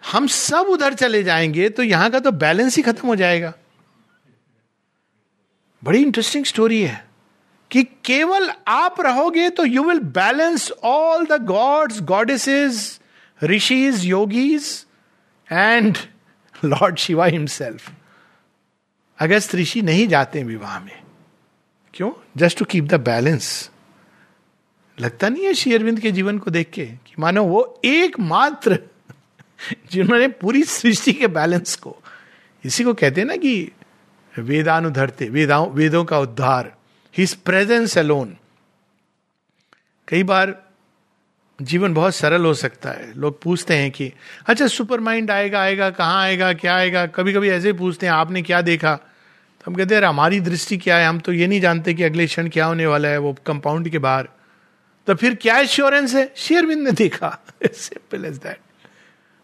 हम 0.04 0.28
सब 0.28 0.68
उधर 0.70 0.94
चले 0.94 1.24
जाएँगे 1.24 1.70
तो 1.70 1.84
यहाँ 1.84 2.10
का 2.12 2.20
तो 2.20 2.32
बैलेंस 2.34 2.76
ही 2.78 2.84
खत्म 2.84 3.08
हो 3.08 3.16
जाएगा। 3.16 3.54
बड़ी 5.84 6.02
इंटरेस्टिंग 6.02 6.46
स्टोरी 6.46 6.82
है 6.82 7.06
कि 7.72 7.84
केवल 8.06 8.50
आप 8.68 9.02
रहोगे 9.02 9.50
तो 9.50 9.66
you 9.66 9.84
will 9.84 10.00
balance 10.16 10.72
all 10.84 11.26
the 11.26 11.42
gods 11.46 12.02
goddesses 12.02 13.00
rishis 13.42 14.06
yogis 14.06 14.86
and 15.52 15.98
lord 16.56 16.98
Shiva 16.98 17.26
himself 17.26 17.92
Agastya 19.20 19.56
ऋषि 19.56 19.82
नहीं 19.82 20.08
जाते 20.08 20.44
विवाह 20.44 20.80
में, 20.80 21.04
क्यों? 21.94 22.12
Just 22.38 22.60
to 22.60 22.66
keep 22.66 22.84
the 22.84 22.94
balance 22.94 23.70
लगता 25.00 25.30
नहीं 25.30 25.46
है 25.46 25.54
शेयरविंद 25.54 26.00
के 26.00 26.12
जीवन 26.12 26.40
को 26.40 26.52
देख 26.52 26.70
के 26.70 26.86
कि 26.86 27.14
मानो 27.20 27.44
वो 27.44 27.82
एकमात्र 27.86 28.80
जिन्होंने 29.92 30.28
पूरी 30.28 30.64
सृष्टि 30.64 31.14
के 31.14 31.28
बैलेंस 31.28 31.76
को, 31.76 31.98
इसी 32.66 32.84
को 32.84 32.94
कहते 32.94 33.22
हैं 33.22 33.28
ना 33.28 33.36
कि 33.36 33.72
वेदानुधरते, 34.40 35.30
वेदाओं, 35.30 35.70
वेदों 35.70 36.06
का 36.06 36.20
उद्धार 36.20 36.76
हिज 37.18 37.34
प्रेजेंस 37.34 37.98
अलोन 37.98 38.38
कई 40.08 40.24
बार 40.24 40.67
जीवन 41.62 41.94
बहुत 41.94 42.16
सरल 42.16 42.46
हो 42.46 42.54
सकता 42.54 42.90
है। 42.90 43.14
लोग 43.16 43.42
पूछते 43.42 43.74
हैं 43.74 43.92
कि 43.92 44.12
अच्छा 44.48 44.68
सुपर 44.68 45.00
माइंड 45.00 45.32
आएगा 45.32 45.62
आएगा, 45.62 45.90
कहाँ 45.90 46.22
आएगा, 46.24 46.54
क्या 46.54 46.76
आएगा? 46.76 47.06
कभी 47.06 47.34
कभी 47.34 47.50
ऐसे 47.50 47.68
ही 47.68 47.74
पूछते 47.74 48.06
हैं, 48.06 48.14
आपने 48.14 48.42
क्या 48.42 48.62
देखा? 48.62 48.96
तो 48.96 49.64
हम 49.68 49.76
कहते 49.76 49.96
हैं 49.96 50.02
हमारी 50.02 50.40
दृष्टि 50.40 50.78
क्या 50.78 50.98
है? 50.98 51.08
हम 51.08 51.20
तो 51.20 51.34
ये 51.34 51.48
नहीं 51.48 51.62
जानते 51.62 51.94
कि 51.94 52.04
अगले 52.04 52.28
क्षण 52.28 52.50
क्या 52.50 52.66
होने 52.66 52.86
वाला 52.86 53.10
है, 53.10 53.18
वो 53.18 53.34
कंपाउंड 53.46 53.90
के 53.90 53.98
बाहर। 53.98 54.28
तो 55.08 55.16
फिर 55.16 55.36
क्या 55.36 55.58
एश्योरेंस 55.58 56.16
है? 56.16 56.32
शेयरविंद 56.36 56.84
ने 56.84 56.92
देखा। 56.92 57.38
Simple 57.66 58.26
as 58.26 58.38
that 58.38 58.60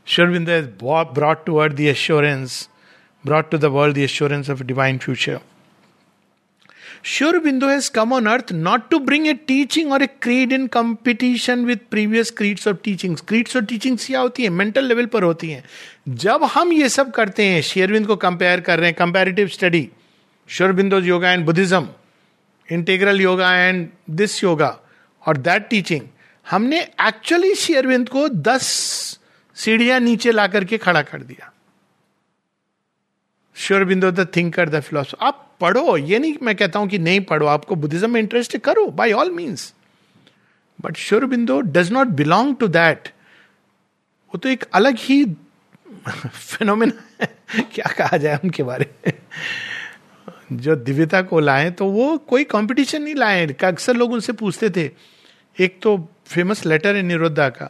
Sri Aurobindo 0.08 0.50
brought 0.84 1.46
to 1.46 1.54
world 1.54 1.74
the 1.74 1.80
assurance 1.80 2.70
brought 3.26 3.52
to 3.52 3.58
the 3.58 3.66
world 3.66 3.96
the 3.96 4.00
assurance 4.00 4.50
of 4.50 4.64
divine 4.64 4.98
future 4.98 5.40
Sure, 7.06 7.42
Bindu 7.42 7.64
has 7.64 7.90
come 7.98 8.14
on 8.14 8.28
earth 8.28 8.52
not 8.52 8.80
to 8.80 9.00
bring 9.00 9.28
a 9.28 9.34
teaching 9.34 9.92
or 9.92 9.98
a 10.02 10.08
creed 10.08 10.52
in 10.52 10.70
competition 10.70 11.66
with 11.66 11.80
previous 11.80 12.32
creeds 12.40 12.68
or 12.68 12.74
teachings. 12.74 13.22
Creeds 13.22 13.56
और 13.56 13.62
teachings 13.62 14.06
क्या 14.06 14.20
होती 14.20 14.44
है? 14.44 14.50
Mental 14.50 14.86
level 14.86 15.06
पर 15.06 15.24
होती 15.24 15.50
हैं। 15.50 15.64
जब 16.10 16.44
हम 16.44 16.74
ये 16.74 16.90
सब 16.90 17.12
करते 17.12 17.46
हैं 17.46 17.62
शेयरविंद 17.62 18.08
को 18.08 18.16
कंपेयर 18.16 18.62
कर 18.62 18.78
रहे 18.78 18.86
हैं 18.86 18.96
comparative 19.00 19.48
study 19.48 19.90
Sri Aurobindo's 20.50 21.08
yoga 21.08 21.32
and 21.32 21.46
Buddhism 21.46 21.90
integral 22.72 23.22
yoga 23.22 23.56
and 23.56 23.90
this 24.10 24.44
yoga 24.44 24.80
और 25.28 25.38
दैट 25.38 25.70
टीचिंग 25.70 26.02
हमने 26.50 26.82
एक्चुअली 26.82 27.56
शेयरविंद 27.56 28.10
को 28.10 28.30
दस 28.30 28.64
सीढ़ियाँ 29.56 30.00
नीचे 30.00 30.32
ला 30.32 30.48
करके 30.48 30.78
खड़ा 30.78 31.02
कर 31.02 31.22
दिया। 31.22 31.54
Sure 33.56 33.80
Sri Aurobindo 33.80 34.12
the 34.12 34.28
thinker 34.36 34.70
the 34.70 34.80
philosopher 34.80 35.26
आप 35.26 35.53
पढ़ो, 35.64 35.98
ये 35.98 36.20
नहीं 36.20 36.36
मैं 36.44 36.56
कहता 36.56 36.80
हूँ 36.80 36.88
कि 36.88 37.00
नहीं 37.00 37.22
पढ़ो, 37.22 37.46
आपको 37.48 37.76
बुद्धिज्म 37.76 38.12
में 38.12 38.20
इंटरेस्ट 38.22 38.58
करो 38.60 38.86
by 38.92 39.12
all 39.12 39.32
means 39.32 39.74
but 40.80 40.98
Sri Aurobindo 40.98 41.60
does 41.62 41.92
not 41.92 42.08
belong 42.14 42.56
to 42.56 42.68
that 42.70 43.08
वो 44.34 44.38
तो 44.38 44.50
एक 44.50 44.64
अलग 44.74 44.96
ही 45.00 45.24
फिनोमिना 46.08 47.26
क्या 47.74 47.92
कहा 47.94 48.18
जाए 48.18 48.40
उनके 48.44 48.64
बारे 48.64 48.90
में? 49.06 49.14
जो 50.54 50.76
दिव्यता 50.76 51.22
को 51.22 51.40
लाए 51.40 51.70
तो 51.72 51.86
वो 51.86 52.18
कोई 52.18 52.44
कंपटीशन 52.44 53.02
नहीं 53.02 53.16
लाए। 53.16 53.46
अक्सर 53.64 53.94
लोग 53.94 54.12
उनसे 54.12 54.34
पूछते 54.34 54.70
थे, 54.70 54.90
एक 55.58 55.80
तो 55.82 55.98
फ़ेमस 56.28 56.66
लेटर 56.66 56.96
है 56.96 57.02
निरुद्धा 57.02 57.48
का, 57.50 57.70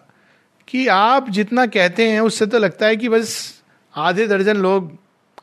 कि 0.67 0.87
आप 0.87 1.29
जितना 1.29 1.65
कहते 1.65 2.09
हैं, 2.09 2.19
उससे 2.21 2.45
तो 2.45 2.59
लगता 2.59 2.85
है 2.85 2.95
कि 2.95 3.09
बस 3.09 3.61
आधे 3.93 4.27
दर्जन 4.27 4.57
लोग 4.57 4.91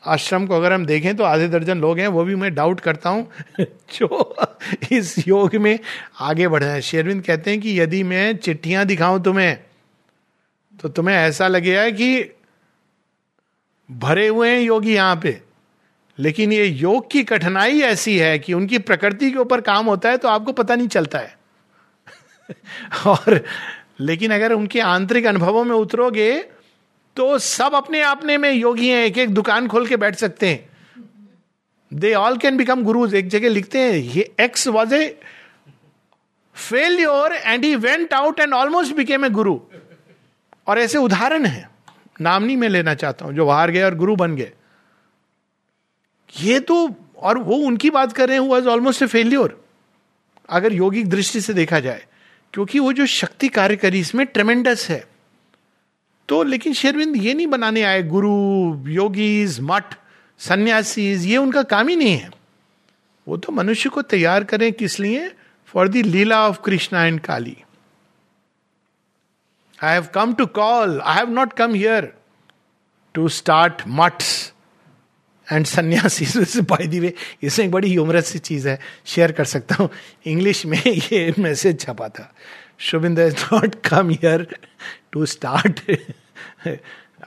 आश्रम 0.03 0.45
को 0.47 0.55
अगर 0.55 0.73
हम 0.73 0.85
देखें 0.85 1.15
तो 1.17 1.23
आधे 1.23 1.47
दर्जन 1.47 1.77
लोग 1.77 1.99
हैं, 1.99 2.07
वो 2.07 2.23
भी 2.23 2.35
मैं 2.35 2.53
डाउट 2.55 2.79
करता 2.79 3.09
हूँ 3.09 3.27
जो 3.59 4.35
इस 4.91 5.27
योग 5.27 5.55
में 5.55 5.77
आगे 6.19 6.47
बढ़ 6.47 6.63
हैं। 6.63 6.79
शेरविंद 6.81 7.23
कहते 7.23 7.51
हैं 7.51 7.59
कि 7.61 7.79
यदि 7.79 8.03
मैं 8.03 8.35
चिट्ठियाँ 8.37 8.85
दिखाऊँ 8.85 9.23
तुम्हें 9.23 9.57
तो 10.73 10.89
तुम्हें 10.89 11.15
ऐसा 11.15 11.47
लगेगा 11.47 11.89
कि 11.89 12.35
भरे 13.89 14.27
हुए 14.27 14.49
हैं 14.49 14.61
योगी 14.61 14.93
यहाँ 14.93 15.15
पे। 15.15 15.41
लेकिन 16.19 16.53
ये 16.53 16.65
योग 16.65 17.09
की 17.11 17.23
कठिनाई 17.23 17.79
ऐसी 17.81 18.17
है 18.19 18.39
कि 18.39 18.53
उनकी 18.53 18.77
प्रकृति 18.77 19.31
के 19.31 19.37
ऊपर 19.37 19.61
काम 19.61 19.85
होता 19.85 20.09
है 20.09 20.17
तो 20.17 20.27
आपको 20.27 20.51
पता 20.51 20.75
नहीं 20.75 20.87
चलता 20.87 21.19
है। 21.19 21.37
और 23.07 23.43
लेकिन 23.99 24.33
अगर 24.33 24.53
उनके 24.53 24.79
आंतरिक 24.79 25.25
अनुभवों 25.25 25.63
में 25.63 25.75
उतरोगे 25.75 26.31
तो 27.17 27.37
सब 27.39 27.73
अपने 27.75 28.01
अपने 28.01 28.37
में 28.37 28.51
योगी 28.51 28.89
हैं 28.89 29.03
एक 29.05 29.17
एक 29.17 29.29
दुकान 29.29 29.67
खोल 29.67 29.87
के 29.87 29.97
बैठ 29.97 30.15
सकते 30.15 30.49
हैं। 30.49 30.69
They 31.91 32.13
all 32.13 32.37
can 32.37 32.57
become 32.57 32.83
gurus 32.83 33.13
एक 33.15 33.27
जगह 33.29 33.49
लिखते 33.49 33.79
हैं 33.79 33.93
ये 33.93 34.31
X 34.39 34.67
was 34.69 34.93
a 34.95 35.07
failure 36.55 37.33
and 37.33 37.65
he 37.65 37.75
went 37.77 38.13
out 38.13 38.39
and 38.39 38.53
almost 38.53 38.95
became 38.95 39.25
a 39.25 39.29
guru 39.31 39.59
और 40.67 40.79
ऐसे 40.79 40.97
उदाहरण 40.99 41.45
है। 41.45 41.69
नाम 42.21 42.43
नहीं 42.43 42.57
मैं 42.57 42.69
लेना 42.69 42.93
चाहता 42.95 43.25
हूँ, 43.25 43.33
जो 43.33 43.45
बाहर 43.45 43.71
गए 43.71 43.81
और 43.83 43.95
गुरु 43.95 44.15
बन 44.15 44.35
गए। 44.35 44.51
ये 46.33 46.59
तो 46.61 46.89
और 47.17 47.37
वो 47.39 47.55
उनकी 47.57 47.89
बात 47.89 48.13
कर 48.13 48.27
रहे 48.29 48.37
हैं 48.37 48.47
वॉज़ 48.47 48.67
ऑलमोस्ट 48.67 49.03
ए 49.03 49.07
फेल्योर 49.07 49.59
अगर 50.49 50.73
योगिक 50.73 51.09
दृष्टि 51.09 51.41
से 51.41 51.53
देखा 51.53 51.79
जाए, 51.79 52.05
क्योंकि 52.53 52.79
वो 52.79 52.93
जो 52.93 53.05
शक्ति 53.07 53.47
कार्य 53.49 53.75
करी, 53.75 53.99
इसमें 53.99 54.25
ट्रेमेंडस 54.25 54.89
है। 54.89 55.03
तो 56.31 56.43
लेकिन 56.43 56.73
शेरविंद 56.73 57.17
ये 57.17 57.33
नहीं 57.33 57.47
बनाने 57.47 57.83
आए, 57.83 58.03
गुरु, 58.03 58.89
योगीज, 58.89 59.59
मठ, 59.61 59.83
सन्यासीज, 60.39 61.25
ये 61.25 61.37
उनका 61.37 61.63
काम 61.63 61.87
ही 61.87 61.95
नहीं 61.95 62.17
है। 62.17 62.29
वो 63.27 63.37
तो 63.37 63.51
मनुष्य 63.51 63.89
को 63.89 64.01
तैयार 64.01 64.43
करें 64.43 64.73
किस 64.73 64.99
लिए? 64.99 65.31
For 65.65 65.87
the 65.87 65.95
Leela 65.95 66.47
of 66.47 66.61
Krishna 66.61 67.05
and 67.05 67.19
Kali 67.19 67.57
I 69.83 69.93
have 69.93 70.07
come 70.13 70.33
to 70.33 70.45
call 70.45 71.01
I 71.01 71.15
have 71.15 71.29
not 71.29 71.53
come 71.53 71.73
here 71.73 72.13
to 73.13 73.27
start 73.29 73.81
maths 73.87 74.53
and 75.51 75.65
sannyasi 75.65 76.61
by 76.61 76.87
the 76.87 76.99
way 76.99 77.13
इसमें 77.43 77.65
एक 77.65 77.71
बड़ी 77.71 77.89
ह्यूमरस 77.89 78.27
सी 78.27 78.39
चीज़ 78.39 78.69
है 78.69 78.79
शेयर 79.05 79.31
कर 79.31 79.45
सकता 79.45 79.75
हूँ। 79.75 79.89
इंग्लिश 80.25 80.65
में 80.65 80.81
ये 80.87 81.33
मैसेज 81.39 81.79
छपा 81.79 82.09
था। 82.09 82.33
Sri Aurobindo 82.79 83.19
not 83.19 83.75
come 83.75 84.09
here 84.09 84.59
to 85.11 85.25
start 85.25 85.79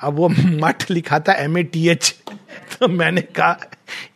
अब 0.00 0.14
वो 0.14 0.29
मठ 0.29 0.90
लिखा 0.90 1.18
था 1.18 1.33
एम 1.35 1.59
ए 1.59 1.62
टी 1.64 1.88
एच 1.88 2.14
तो 2.72 2.88
मैंने 2.88 3.20
कहा, 3.20 3.59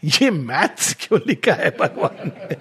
ये 0.04 0.30
मैथ्स 0.30 0.94
क्यों 1.00 1.20
लिखा 1.26 1.52
है 1.52 1.70
भगवान 1.80 2.30
ने? 2.30 2.56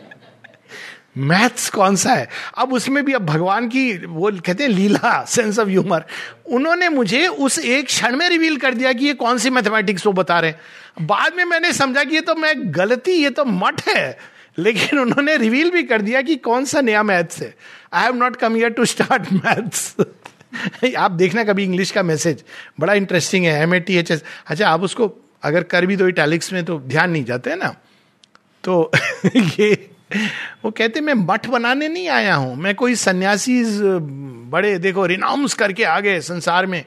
मैथ्स 1.19 1.69
कौन 1.69 1.95
सा 1.95 2.13
है? 2.13 2.27
अब 2.57 2.73
उसमें 2.73 3.03
भी 3.05 3.13
अब 3.13 3.25
भगवान 3.25 3.67
की 3.69 3.91
वो 3.97 4.31
कहते 4.31 4.63
हैं 4.63 4.69
लीला 4.69 5.23
सेंस 5.25 5.59
ऑफ़ 5.59 5.67
ह्यूमर 5.67 6.03
उन्होंने 6.47 6.89
मुझे 6.89 7.25
उस 7.27 7.59
एक 7.59 7.85
क्षण 7.85 8.15
में 8.15 8.27
रिवील 8.29 8.57
कर 8.57 8.73
दिया 8.73 8.93
कि 8.93 9.05
ये 9.05 9.13
कौन 9.15 9.37
सी 9.37 9.49
मैथमेटिक्स 9.49 10.05
वो 10.05 10.13
बता 10.13 10.39
रहे 10.39 10.51
हैं। 10.51 11.05
बाद 11.07 11.35
में 11.35 11.43
मैंने 11.45 11.71
समझा 11.73 12.03
कि 12.03 12.15
ये 12.15 12.21
तो 12.21 12.35
मैं 12.35 12.53
गलती, 12.75 13.11
ये 13.13 13.29
तो 13.29 13.45
मठ 13.45 13.87
है। 13.87 14.17
लेकिन 14.57 14.99
उन्होंने 14.99 15.37
रिवील 15.37 15.69
भी 15.71 15.83
कर 15.83 16.01
दिया 16.01 16.21
कि 16.21 16.35
कौन 16.37 16.65
सा 16.65 16.81
नया 16.81 17.03
मैथ्स 17.03 17.41
है। 17.41 17.53
I 17.93 18.03
have 18.03 18.15
not 18.15 18.35
come 18.35 18.55
here 18.55 18.69
to 18.69 18.85
start 18.85 19.31
maths 19.33 19.95
आप 20.97 21.11
देखना 21.11 21.43
कभी 21.43 21.63
इंग्लिश 21.63 21.91
का 21.91 22.03
मैसेज 22.03 22.43
बड़ा 22.79 22.93
इंटरेस्टिंग 22.93 23.45
है 23.45 23.61
M 23.63 23.75
A 23.75 23.79
T 23.79 23.97
H 23.97 24.11
S 24.11 24.23
अच्छा 24.47 24.69
आप 24.69 24.81
उसको 24.81 25.13
अगर 25.43 25.63
कर 25.63 25.85
भी 25.85 25.95
दो 25.95 26.07
इटैलिक्स 26.07 26.53
में 26.53 26.65
तो 26.65 26.79
ध्यान 26.79 27.11
नहीं 27.11 27.23
जाते 27.23 27.55
ना? 27.55 27.75
तो 28.63 28.91
ये, 29.35 29.89
वो 30.65 30.71
कहते 30.71 31.01
मैं 31.01 31.13
मठ 31.13 31.47
बनाने 31.47 31.89
नहीं 31.89 32.09
आया 32.09 32.35
हूँ। 32.35 32.55
मैं 32.55 32.75
कोई 32.75 32.95
सन्यासी 32.95 33.63
बड़े, 34.49 34.77
देखो 34.77 35.05
रिनाउंस 35.05 35.53
करके 35.53 35.83
आ 35.83 35.99
गए 35.99 36.19
संसार 36.21 36.65
में। 36.65 36.85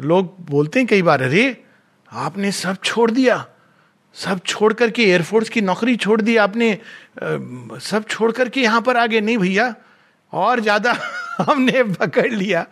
लोग 0.00 0.36
बोलते 0.40 0.78
हैं 0.78 0.88
कई 0.88 1.02
बार, 1.02 1.22
अरे, 1.22 1.64
आपने 2.12 2.52
सब 2.52 2.76
छोड़ 2.84 3.10
दिया। 3.10 3.46
सब 4.14 4.40
छोड़ 4.46 4.72
करके 4.72 5.02
एयरफोर्स 5.02 5.48
की 5.48 5.60
नौकरी 5.60 5.96
छोड़ 5.96 6.22
दी 6.22 6.36
आपने। 6.36 6.78
सब 7.80 8.04
छोड़ 8.08 8.32
करके 8.32 8.60
यहाँ 8.60 8.80
पर 8.80 8.96
आ 8.96 9.06
गए। 9.06 9.20
नहीं 9.20 9.38
भैया 9.38 9.74
और 10.34 10.60
ज़्यादा 10.60 10.96
हमने 11.40 11.82
पकड़ 11.84 12.30
लिया। 12.32 12.66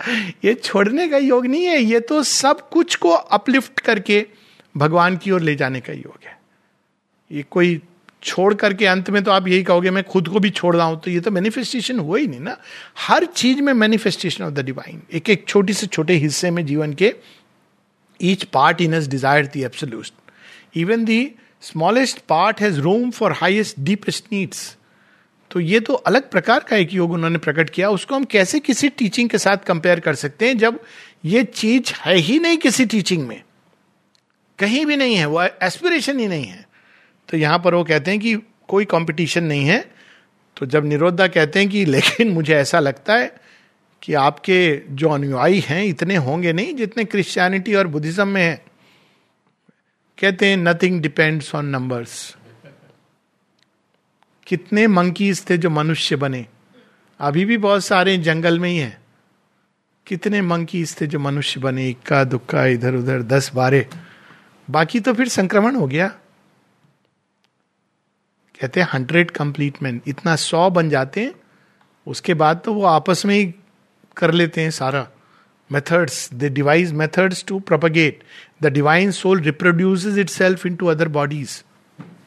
ये 0.45 0.55
छोड़ने 0.55 1.09
का 1.09 1.17
योग 1.19 1.47
नहीं 1.47 1.65
है, 1.65 1.79
ये 1.79 2.01
तो 2.01 2.23
सब 2.25 2.69
कुछ 2.71 2.95
को 2.97 3.11
अपलिफ्ट 3.11 3.81
करके 3.81 4.25
भगवान 4.75 5.17
की 5.17 5.31
ओर 5.31 5.41
ले 5.41 5.55
जाने 5.55 5.81
का 5.81 5.93
योग 5.93 6.27
है। 6.27 6.39
ये 7.31 7.45
कोई 7.51 7.81
छोड़ 8.23 8.53
करके 8.55 8.87
अंत 8.87 9.09
में 9.11 9.23
तो 9.25 9.31
आप 9.31 9.49
यही 9.49 9.63
कहोगे, 9.63 9.91
मैं 9.91 10.03
खुद 10.05 10.29
को 10.29 10.41
भी 10.41 10.51
छोड़ 10.51 10.75
रहा 10.77 10.87
हूँ 10.87 11.01
तो 11.01 11.11
ये 11.11 11.21
तो 11.21 11.31
मैनिफेस्टेशन 11.31 11.99
हुआ 11.99 12.19
ही 12.19 12.27
नहीं 12.27 12.41
ना। 12.41 12.57
हर 12.99 13.25
चीज़ 13.27 13.61
में 13.63 13.73
मैनिफेस्टेशन 13.73 14.45
ऑफ़ 14.45 14.53
द 14.55 14.65
डिवाइन 14.65 15.03
एक 15.13 15.31
एक 15.31 15.47
छोटी 15.49 15.73
से 15.73 15.87
छोटे 15.87 16.15
हिस्से 16.17 16.51
में 16.51 16.65
जीवन 16.67 16.93
के 16.95 17.15
each 18.21 18.45
part 18.55 18.81
in 18.81 18.95
age 18.95 19.09
desire 19.09 19.47
the 19.47 19.63
absolute 19.65 20.77
even 20.79 21.05
the 21.05 21.21
smallest 21.63 22.19
part 22.29 22.61
has 22.61 22.81
room 22.81 23.11
for 23.11 23.33
highest 23.33 23.81
deepest 23.81 24.33
needs 24.33 24.77
तो 25.53 25.61
ये 25.61 25.81
तो 25.81 25.95
अलग 25.95 26.31
प्रकार 26.31 26.61
का 26.61 26.77
एक 26.77 26.95
योग 26.95 27.13
उन्होंने 27.13 27.39
प्रकट 27.39 27.71
किया। 27.71 27.91
उसको 27.91 28.15
हम 28.15 28.25
कैसे 28.25 28.61
किसी 28.61 28.89
टीचिंग 28.89 29.31
के 29.31 29.39
साथ 29.39 29.57
कंपेयर 29.57 30.01
कर 30.01 30.15
सकते 30.15 30.47
हैं 30.47 30.59
जब 30.59 30.81
ये 31.25 31.45
चीज़ 31.45 31.93
है 31.97 32.17
ही 32.17 32.39
नहीं 32.39 32.59
किसी 32.59 32.87
टीचिंग 32.87 33.29
में? 33.29 33.43
कहीं 34.59 34.87
भी 34.87 34.97
नहीं 34.97 35.17
है, 35.17 35.27
वो 35.27 35.43
एस्पिरेशन 35.43 36.19
ही 36.19 36.29
नहीं 36.29 36.45
है। 36.45 36.69
तो 37.29 37.37
यहाँ 37.37 37.59
पर 37.59 37.75
वो 37.75 37.85
कहते 37.85 38.11
हैं 38.11 38.21
कि 38.21 38.37
कोई 38.69 38.85
कंपटीशन 38.85 39.45
नहीं 39.45 39.65
है। 39.65 39.91
तो 40.57 40.67
जब 40.67 40.85
निरोधा 40.85 41.27
कहते 41.27 41.59
हैं 41.59 41.69
कि 41.69 41.85
लेकिन 41.93 42.29
मुझे 42.29 42.55
ऐसा 42.55 42.81
लगता 42.81 43.15
है 43.15 43.35
कि 44.03 44.15
आपके 44.15 44.83
जो 44.91 45.09
अनुयायी 45.09 45.61
हैं, 45.61 45.85
इतने 45.85 46.17
होंगे 46.17 46.53
नहीं 46.53 46.75
जितने 46.75 47.05
क्रिश्चियनिटी 47.05 47.75
और 47.75 47.87
बुद्धिज्म 47.87 48.29
में 48.29 48.43
है। 48.43 48.65
कहते 50.21 50.47
हैं 50.47 50.57
नथिंग 50.57 51.03
डिपेंड्स 51.03 51.55
ऑन 51.55 51.67
नंबर्स 51.67 52.37
कितने 54.53 54.87
मंकीज 54.87 55.51
थे 55.51 55.57
जो 55.59 55.71
मनुष्य 55.71 56.17
बने? 56.17 56.47
अभी 57.21 57.45
भी 57.45 57.57
बहुत 57.59 57.85
सारे 57.85 58.17
जंगल 58.19 58.59
में 58.61 58.69
ही 58.71 58.79
हैं। 58.79 59.01
कितने 60.07 60.43
मंकीज 60.43 61.01
थे 61.01 61.07
जो 61.07 61.19
मनुष्य 61.19 61.61
बने? 61.61 61.89
इक्का, 61.91 62.25
दुक्का, 62.25 62.65
इधर 62.67 62.95
उधर, 62.95 63.23
दस 63.23 63.51
बारह 63.55 63.85
बाकी 64.71 65.01
तो 65.01 65.15
फिर 65.15 65.29
संक्रमण 65.29 65.75
हो 65.75 65.87
गया। 65.87 66.09
कहते 68.61 68.81
हैं 68.81 68.89
हंड्रेड 68.93 69.31
कंप्लीट 69.31 69.83
मैन 69.83 70.01
इतना 70.07 70.37
सौ 70.37 70.69
बन 70.71 70.91
जाते 70.91 71.21
हैं, 71.21 71.35
उसके 72.07 72.35
बाद 72.35 72.63
तो 72.65 72.75
वो 72.75 72.85
आपस 72.85 73.27
में 73.27 73.35
ही 73.35 73.55
कर 74.17 74.33
लेते 74.33 74.61
हैं 74.61 74.71
सारा। 74.71 75.09
Methods 75.71 76.29
the 76.35 76.45
device 76.45 76.93
methods 76.93 77.45
to 77.49 77.61
propagate 77.61 78.23
the 78.63 78.67
divine 78.67 79.11
soul 79.11 79.41
reproduce 79.41 80.07
it 80.07 80.29
self 80.29 80.67
into 80.77 80.87
other 80.87 81.09
bodies 81.09 81.63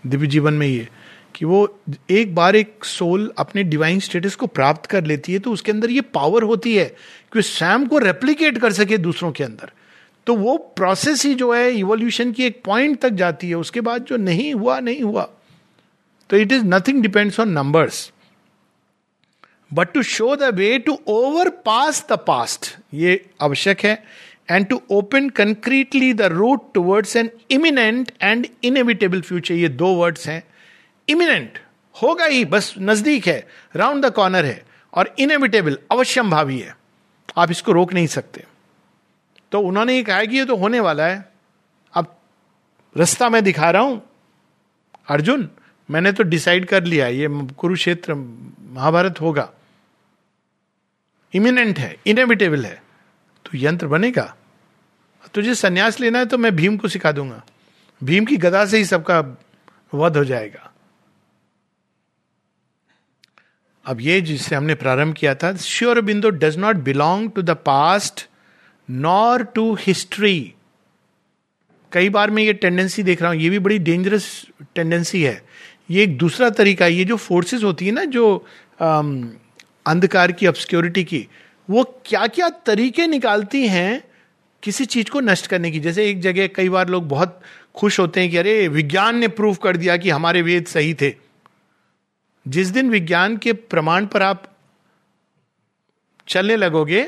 Divya 0.05 0.27
जीवन 0.27 0.53
में 0.53 0.67
ये। 0.67 0.89
कि 1.35 1.45
वो 1.45 1.79
एक 2.09 2.35
बार 2.35 2.55
एक 2.55 2.85
सोल 2.85 3.31
अपने 3.37 3.63
डिवाइन 3.63 3.99
स्टेटस 3.99 4.35
को 4.35 4.47
प्राप्त 4.47 4.85
कर 4.85 5.03
लेती 5.05 5.33
है 5.33 5.39
तो 5.39 5.51
उसके 5.51 5.71
अंदर 5.71 5.91
ये 5.91 6.01
पावर 6.13 6.43
होती 6.43 6.75
है 6.75 6.85
कि 7.33 7.41
सैम 7.41 7.85
को 7.85 7.97
रेप्लीकेट 7.97 8.57
कर 8.57 8.73
सके 8.73 8.97
दूसरों 8.97 9.31
के 9.31 9.43
अंदर। 9.43 9.71
तो 10.27 10.35
वो 10.35 10.57
प्रोसेस 10.77 11.25
ही 11.25 11.33
जो 11.35 11.53
है 11.53 11.71
इवोल्यूशन 11.71 12.31
की 12.31 12.43
एक 12.43 12.61
पॉइंट 12.65 12.99
तक 13.01 13.09
जाती 13.13 13.49
है। 13.49 13.55
उसके 13.55 13.81
बाद 13.81 14.05
जो 14.05 14.17
नहीं 14.17 14.53
हुआ 14.53 14.79
नहीं 14.79 15.01
हुआ। 15.01 15.29
तो 16.29 16.37
it 16.37 16.51
is 16.51 16.63
nothing 16.65 17.01
depends 17.01 17.39
on 17.39 17.49
numbers 17.49 18.11
but 19.73 19.91
to 19.93 20.01
show 20.03 20.35
the 20.35 20.53
way 20.55 20.77
to 20.79 20.97
over 21.07 21.49
pass 21.65 22.05
the 22.11 22.17
past 22.27 22.75
ये 22.93 23.23
आवश्यक 23.41 23.85
है। 23.85 24.03
And 24.51 24.65
to 24.67 24.81
open 24.91 25.29
concretely 25.35 26.13
the 26.13 26.21
route 26.33 26.73
towards 26.73 27.15
an 27.15 27.29
imminent 27.51 28.11
and 28.21 28.47
inevitable 28.63 29.21
future 29.21 29.53
ये 29.53 29.69
दो 29.69 29.93
वर्ड्स 29.95 30.27
हैं। 30.27 30.43
इमिनेंट, 31.09 31.59
होगा 32.01 32.25
ही, 32.25 32.45
बस 32.45 32.75
नज़दीक 32.79 33.27
है 33.27 33.47
राउंड 33.75 34.05
द 34.05 34.13
कॉर्नर 34.13 34.45
है, 34.45 34.65
और 34.93 35.15
इनएविटेबल 35.19 35.79
अवश्यम 35.91 36.29
भावी 36.29 36.59
है। 36.59 36.77
आप 37.37 37.51
इसको 37.51 37.71
रोक 37.71 37.93
नहीं 37.93 38.07
सकते। 38.07 38.43
तो 39.51 39.59
उन्होंने 39.59 39.95
ये 39.95 40.03
कहा 40.03 40.25
कि 40.25 40.37
ये 40.37 40.45
तो 40.45 40.55
होने 40.55 40.79
वाला 40.79 41.05
है। 41.05 41.31
अब 41.93 42.19
रास्ता 42.97 43.29
मैं 43.29 43.43
दिखा 43.43 43.71
रहा 43.71 43.81
हूँ। 43.81 44.09
अर्जुन, 45.09 45.49
मैंने 45.91 46.11
तो 46.11 46.23
डिसाइड 46.23 46.65
कर 46.65 46.83
लिया, 46.83 47.07
ये 47.07 47.27
कुरुक्षेत्र, 47.57 48.13
महाभारत 48.69 49.21
होगा। 49.21 49.51
इमिनेंट 51.33 51.79
है 51.79 51.97
इनएविटेबल 52.07 52.65
है। 52.65 52.83
तो 53.45 53.51
यंत्र 53.55 53.87
बनेगा। 53.87 54.35
तुझे 55.33 55.55
संन्यास 55.55 55.99
लेना 55.99 56.19
है 56.19 56.25
तो 56.25 56.37
मैं 56.37 56.55
भीम 56.55 56.77
को 56.77 56.87
सिखा 56.87 57.11
दूँगा। 57.11 57.43
भीम 58.03 58.25
की 58.25 58.37
गदा 58.37 58.65
से 58.65 58.77
ही 58.77 58.85
सबका 58.85 59.19
वध 59.93 60.17
हो 60.17 60.25
जाएगा। 60.25 60.71
अब 63.85 64.01
ये 64.01 64.19
जिससे 64.21 64.55
हमने 64.55 64.75
प्रारंभ 64.75 65.13
किया 65.15 65.33
था, 65.35 65.55
Sri 65.55 66.01
Aurobindo 66.01 66.29
does 66.31 66.57
not 66.57 66.75
belong 66.83 67.29
to 67.31 67.41
the 67.41 67.49
past 67.65 68.27
nor 68.89 69.43
to 69.55 69.73
history 69.81 70.53
कई 71.91 72.09
बार 72.09 72.31
मैं 72.31 72.43
ये 72.43 72.53
टेंडेंसी 72.53 73.03
देख 73.03 73.21
रहा 73.21 73.31
हूँ, 73.31 73.39
ये 73.39 73.49
भी 73.49 73.59
बड़ी 73.59 73.77
डेंजरस 73.79 74.25
टेंडेंसी 74.75 75.21
है। 75.23 75.41
ये 75.91 76.03
एक 76.03 76.17
दूसरा 76.17 76.49
तरीका, 76.49 76.87
ये 76.87 77.03
जो 77.05 77.15
फोर्सेस 77.17 77.63
होती 77.63 77.85
है 77.85 77.91
ना, 77.91 78.03
जो 78.05 78.45
अंधकार 79.85 80.31
की 80.31 80.47
ऑब्सक्योरिटी 80.47 81.03
की, 81.03 81.27
वो 81.69 81.83
क्या 82.05 82.25
क्या 82.27 82.49
तरीके 82.65 83.07
निकालती 83.07 83.67
हैं 83.67 84.03
किसी 84.63 84.85
चीज़ 84.85 85.09
को 85.09 85.19
नष्ट 85.19 85.47
करने 85.47 85.71
की? 85.71 85.79
जैसे 85.79 86.09
एक 86.09 86.21
जगह 86.21 86.47
कई 86.47 86.69
बार 86.69 86.89
लोग 86.89 87.07
बहुत 87.09 87.39
खुश 87.75 87.99
होते 87.99 88.21
हैं 88.21 88.29
कि 88.29 88.37
अरे, 88.37 88.67
विज्ञान 88.67 89.17
ने 89.17 89.27
प्रूव 89.29 89.55
कर 89.55 89.77
दिया 89.77 89.97
कि 89.97 90.09
हमारे 90.09 90.41
वेद 90.41 90.65
सही 90.65 90.93
थे। 90.93 91.09
जिस 92.45 92.67
दिन 92.67 92.89
विज्ञान 92.89 93.37
के 93.37 93.53
प्रमाण 93.53 94.05
पर 94.05 94.21
आप 94.21 94.43
चलने 96.27 96.55
लगोगे 96.55 97.03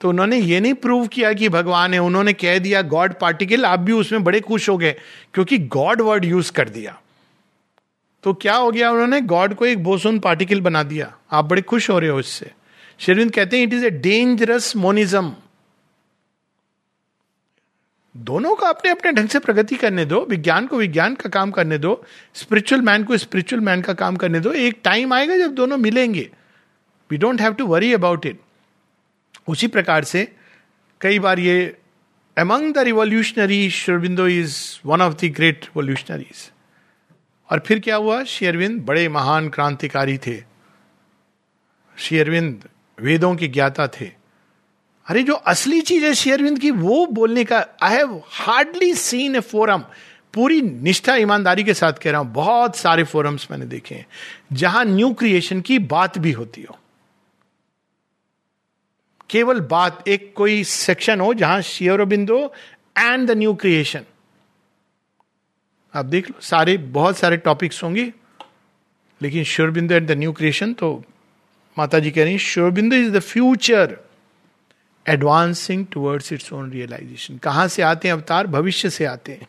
तो 0.00 0.08
उन्होंने 0.08 0.36
ये 0.36 0.60
नहीं 0.60 0.74
प्रूव 0.74 1.06
किया 1.06 1.32
कि 1.32 1.48
भगवान 1.48 1.94
है, 1.94 2.00
उन्होंने 2.00 2.32
कह 2.32 2.58
दिया 2.58 2.82
गॉड 2.82 3.14
पार्टिकल 3.20 3.64
आप 3.64 3.80
भी 3.80 3.92
उसमें 3.92 4.24
बड़े 4.24 4.40
खुश 4.40 4.68
हो 4.68 4.76
गए, 4.78 4.94
क्योंकि 5.34 5.58
गॉड 5.58 6.00
वर्ड 6.00 6.24
यूज़ 6.24 6.52
कर 6.52 6.68
दिया। 6.68 7.00
तो 8.24 8.34
क्या 8.34 8.54
हो 8.54 8.70
गया 8.70 8.90
उन्होंने? 8.90 9.20
गॉड 9.20 9.54
को 9.54 9.66
एक 9.66 9.82
बोसोन 9.84 10.18
पार्टिकल 10.18 10.60
बना 10.60 10.82
दिया। 10.82 11.12
आप 11.32 11.44
बड़े 11.44 11.62
खुश 11.62 11.90
हो 11.90 11.98
रहे 11.98 12.10
हो 12.10 12.20
इससे। 12.20 12.50
शेरविंद 12.98 13.32
कहते 13.32 13.56
हैं 13.56 13.66
it 13.66 13.74
is 13.74 13.84
a 13.84 13.90
dangerous 13.90 14.74
monism 14.76 15.34
दोनों 18.18 18.54
का 18.56 18.68
अपने 18.68 18.90
अपने 18.90 19.12
ढंग 19.12 19.28
से 19.28 19.38
प्रगति 19.38 19.76
करने 19.76 20.04
दो, 20.04 20.26
विज्ञान 20.30 20.66
को 20.66 20.76
विज्ञान 20.76 21.14
का 21.14 21.28
काम 21.28 21.50
करने 21.50 21.78
दो 21.78 22.04
स्पिरिचुअल 22.34 22.80
मैन 22.82 23.04
को 23.04 23.16
स्पिरिचुअल 23.16 23.62
मैन 23.62 23.82
का 23.82 23.92
काम 23.92 24.16
करने 24.16 24.40
दो, 24.40 24.52
एक 24.52 24.80
टाइम 24.84 25.12
आएगा 25.12 25.36
जब 25.36 25.54
दोनों 25.54 25.76
मिलेंगे। 25.76 26.30
We 27.10 27.16
don't 27.16 27.40
have 27.40 27.54
to 27.54 27.66
worry 27.66 27.92
about 27.94 28.26
it 28.26 28.40
उसी 29.48 29.66
प्रकार 29.66 30.04
से 30.04 30.32
कई 31.00 31.18
बार 31.18 31.38
ये 31.38 31.76
among 32.38 32.74
the 32.74 32.78
revolutionary 32.78 33.70
Sri Aurobindo 33.70 34.28
is 34.28 34.56
one 34.86 35.02
of 35.02 35.14
the 35.14 35.32
great 35.36 35.64
revolutionaries 35.64 36.50
और 37.50 37.62
फिर 37.66 37.78
क्या 37.78 37.96
हुआ? 37.96 38.22
शेरविंद 38.24 38.80
बड़े 38.82 39.08
महान 39.08 39.48
क्रांतिकारी 39.48 40.18
थे। 40.18 40.44
शेरविंद 41.98 42.68
वेदों 42.98 43.34
के 43.36 43.48
ज्ञाता 43.48 43.86
थे। 43.88 44.17
अरे, 45.08 45.22
जो 45.22 45.34
असली 45.34 45.80
चीज़ 45.80 46.04
है 46.04 46.12
शेयरविंद 46.14 46.58
की, 46.58 46.70
वो 46.70 47.06
बोलने 47.08 47.44
का 47.44 47.64
I 47.82 47.96
have 47.96 48.22
hardly 48.28 48.94
seen 48.96 49.36
a 49.36 49.40
forum 49.42 49.84
पूरी 50.34 50.60
निष्ठा 50.62 51.14
ईमानदारी 51.16 51.62
के 51.64 51.74
साथ 51.74 51.92
कह 51.92 52.10
रहा 52.10 52.20
हूँ, 52.20 52.32
बहुत 52.32 52.76
सारे 52.76 53.04
फोरम्स 53.04 53.46
मैंने 53.50 53.66
देखे 53.66 53.94
हैं, 53.94 54.06
जहाँ 54.52 54.84
न्यू 54.84 55.12
क्रिएशन 55.14 55.60
की 55.60 55.78
बात 55.78 56.18
भी 56.18 56.32
होती 56.32 56.62
हो। 56.62 56.76
केवल 59.30 59.60
बात, 59.62 60.02
एक 60.08 60.32
कोई 60.36 60.62
सेक्शन 60.64 61.20
हो, 61.20 61.32
जहाँ 61.34 61.60
Sri Aurobindo 61.62 62.40
and 62.98 63.26
the 63.28 63.36
new 63.36 63.54
creation 63.54 64.04
आप 65.94 66.04
देख 66.04 66.30
लो, 66.30 66.40
सारे, 66.40 66.76
बहुत 66.76 67.16
सारे 67.16 67.36
टॉपिक्स 67.38 67.82
होंगे, 67.82 68.12
लेकिन 69.20 69.44
Sri Aurobindo 69.44 69.94
and 69.94 70.08
the 70.08 70.18
new 70.18 70.32
creation 70.32 70.72
तो 70.74 70.92
माता 71.76 71.98
जी 71.98 72.10
कह 72.10 72.24
रही 72.24 72.38
Sri Aurobindo 72.38 72.96
is 72.96 73.10
the 73.12 73.20
future 73.20 73.96
advancing 75.08 75.86
towards 75.92 76.32
its 76.32 76.52
own 76.52 76.70
realisation 76.70 77.38
कहाँ 77.38 77.68
से 77.68 77.82
आते 77.82 78.08
हैं 78.08 78.12
अवतार? 78.12 78.46
भविष्य 78.46 78.90
से 78.90 79.04
आते 79.04 79.32
हैं। 79.32 79.48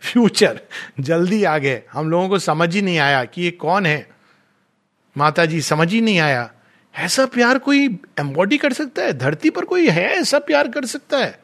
फ्यूचर 0.00 0.60
जल्दी 1.00 1.44
आ 1.44 1.58
गए 1.58 1.82
हम 1.92 2.10
लोगों 2.10 2.28
को 2.28 2.38
समझ 2.38 2.74
ही 2.74 2.82
नहीं 2.82 2.98
आया 2.98 3.24
कि 3.24 3.42
ये 3.42 3.50
कौन 3.50 3.86
है। 3.86 4.10
माता 5.16 5.44
जी 5.44 5.60
समझ 5.60 5.92
ही 5.92 6.00
नहीं 6.00 6.18
आया। 6.18 6.52
ऐसा 6.94 7.26
प्यार 7.26 7.58
कोई 7.58 7.98
एम्बॉडी 8.20 8.56
कर 8.56 8.72
सकता 8.72 9.02
है? 9.02 9.12
धरती 9.12 9.50
पर 9.50 9.64
कोई 9.64 9.88
है 9.88 10.04
ऐसा 10.04 10.38
प्यार 10.38 10.68
कर 10.68 10.84
सकता 10.84 11.18
है? 11.18 11.42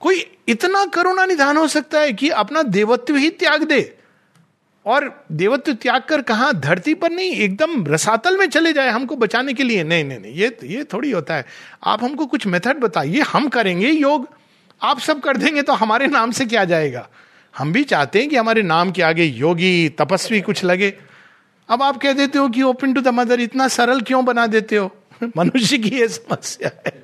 कोई 0.00 0.38
इतना 0.48 0.84
करुणा 0.84 1.26
निधान 1.26 1.56
हो 1.56 1.68
सकता 1.68 2.00
है 2.00 2.12
कि 2.12 2.28
अपना 2.28 2.62
देवत्व 2.62 3.16
ही 3.16 3.30
त्याग 3.30 3.62
दे? 3.62 3.95
और 4.86 5.24
देवत्व 5.32 5.72
त्याग 5.72 6.02
कर 6.02 6.22
कहा? 6.22 6.52
धरती 6.52 6.94
पर 6.94 7.10
नहीं, 7.10 7.30
एकदम 7.30 7.86
रसातल 7.86 8.36
में 8.36 8.46
चले 8.46 8.72
जाए 8.72 8.88
हमको 8.88 9.16
बचाने 9.16 9.52
के 9.52 9.62
लिए। 9.62 9.84
नहीं 9.84 10.04
नहीं 10.04 10.20
नहीं, 10.20 10.32
ये 10.32 10.56
ये 10.64 10.84
थोड़ी 10.84 11.10
होता 11.10 11.34
है। 11.34 11.46
आप 11.84 12.04
हमको 12.04 12.26
कुछ 12.26 12.46
मेथड 12.46 12.76
बताइए, 12.76 13.20
हम 13.20 13.48
करेंगे 13.48 13.88
योग। 13.88 14.28
आप 14.82 14.98
सब 14.98 15.20
कर 15.20 15.36
देंगे 15.36 15.62
तो 15.62 15.72
हमारे 15.72 16.06
नाम 16.06 16.30
से 16.30 16.46
क्या 16.46 16.64
जाएगा? 16.64 17.08
हम 17.58 17.72
भी 17.72 17.84
चाहते 17.84 18.20
हैं 18.20 18.28
कि 18.28 18.36
हमारे 18.36 18.62
नाम 18.62 18.90
के 18.90 19.02
आगे 19.02 19.24
योगी, 19.24 19.88
तपस्वी 19.88 20.40
कुछ 20.40 20.64
लगे। 20.64 20.94
अब 21.68 21.82
आप 21.82 21.96
कह 21.96 22.12
देते 22.12 22.38
हो 22.38 22.48
कि 22.48 22.62
ओपन 22.62 22.94
टू 22.94 23.00
द 23.00 23.08
मदर 23.08 23.40
इतना 23.40 23.68
सरल 23.68 24.00
क्यों 24.00 24.24
बना 24.24 24.46
देते 24.46 24.76
हो? 24.76 24.96
मनुष्य 25.36 25.78
की 25.78 25.88
ये 25.88 26.08
समस्या 26.08 26.70
है। 26.86 27.02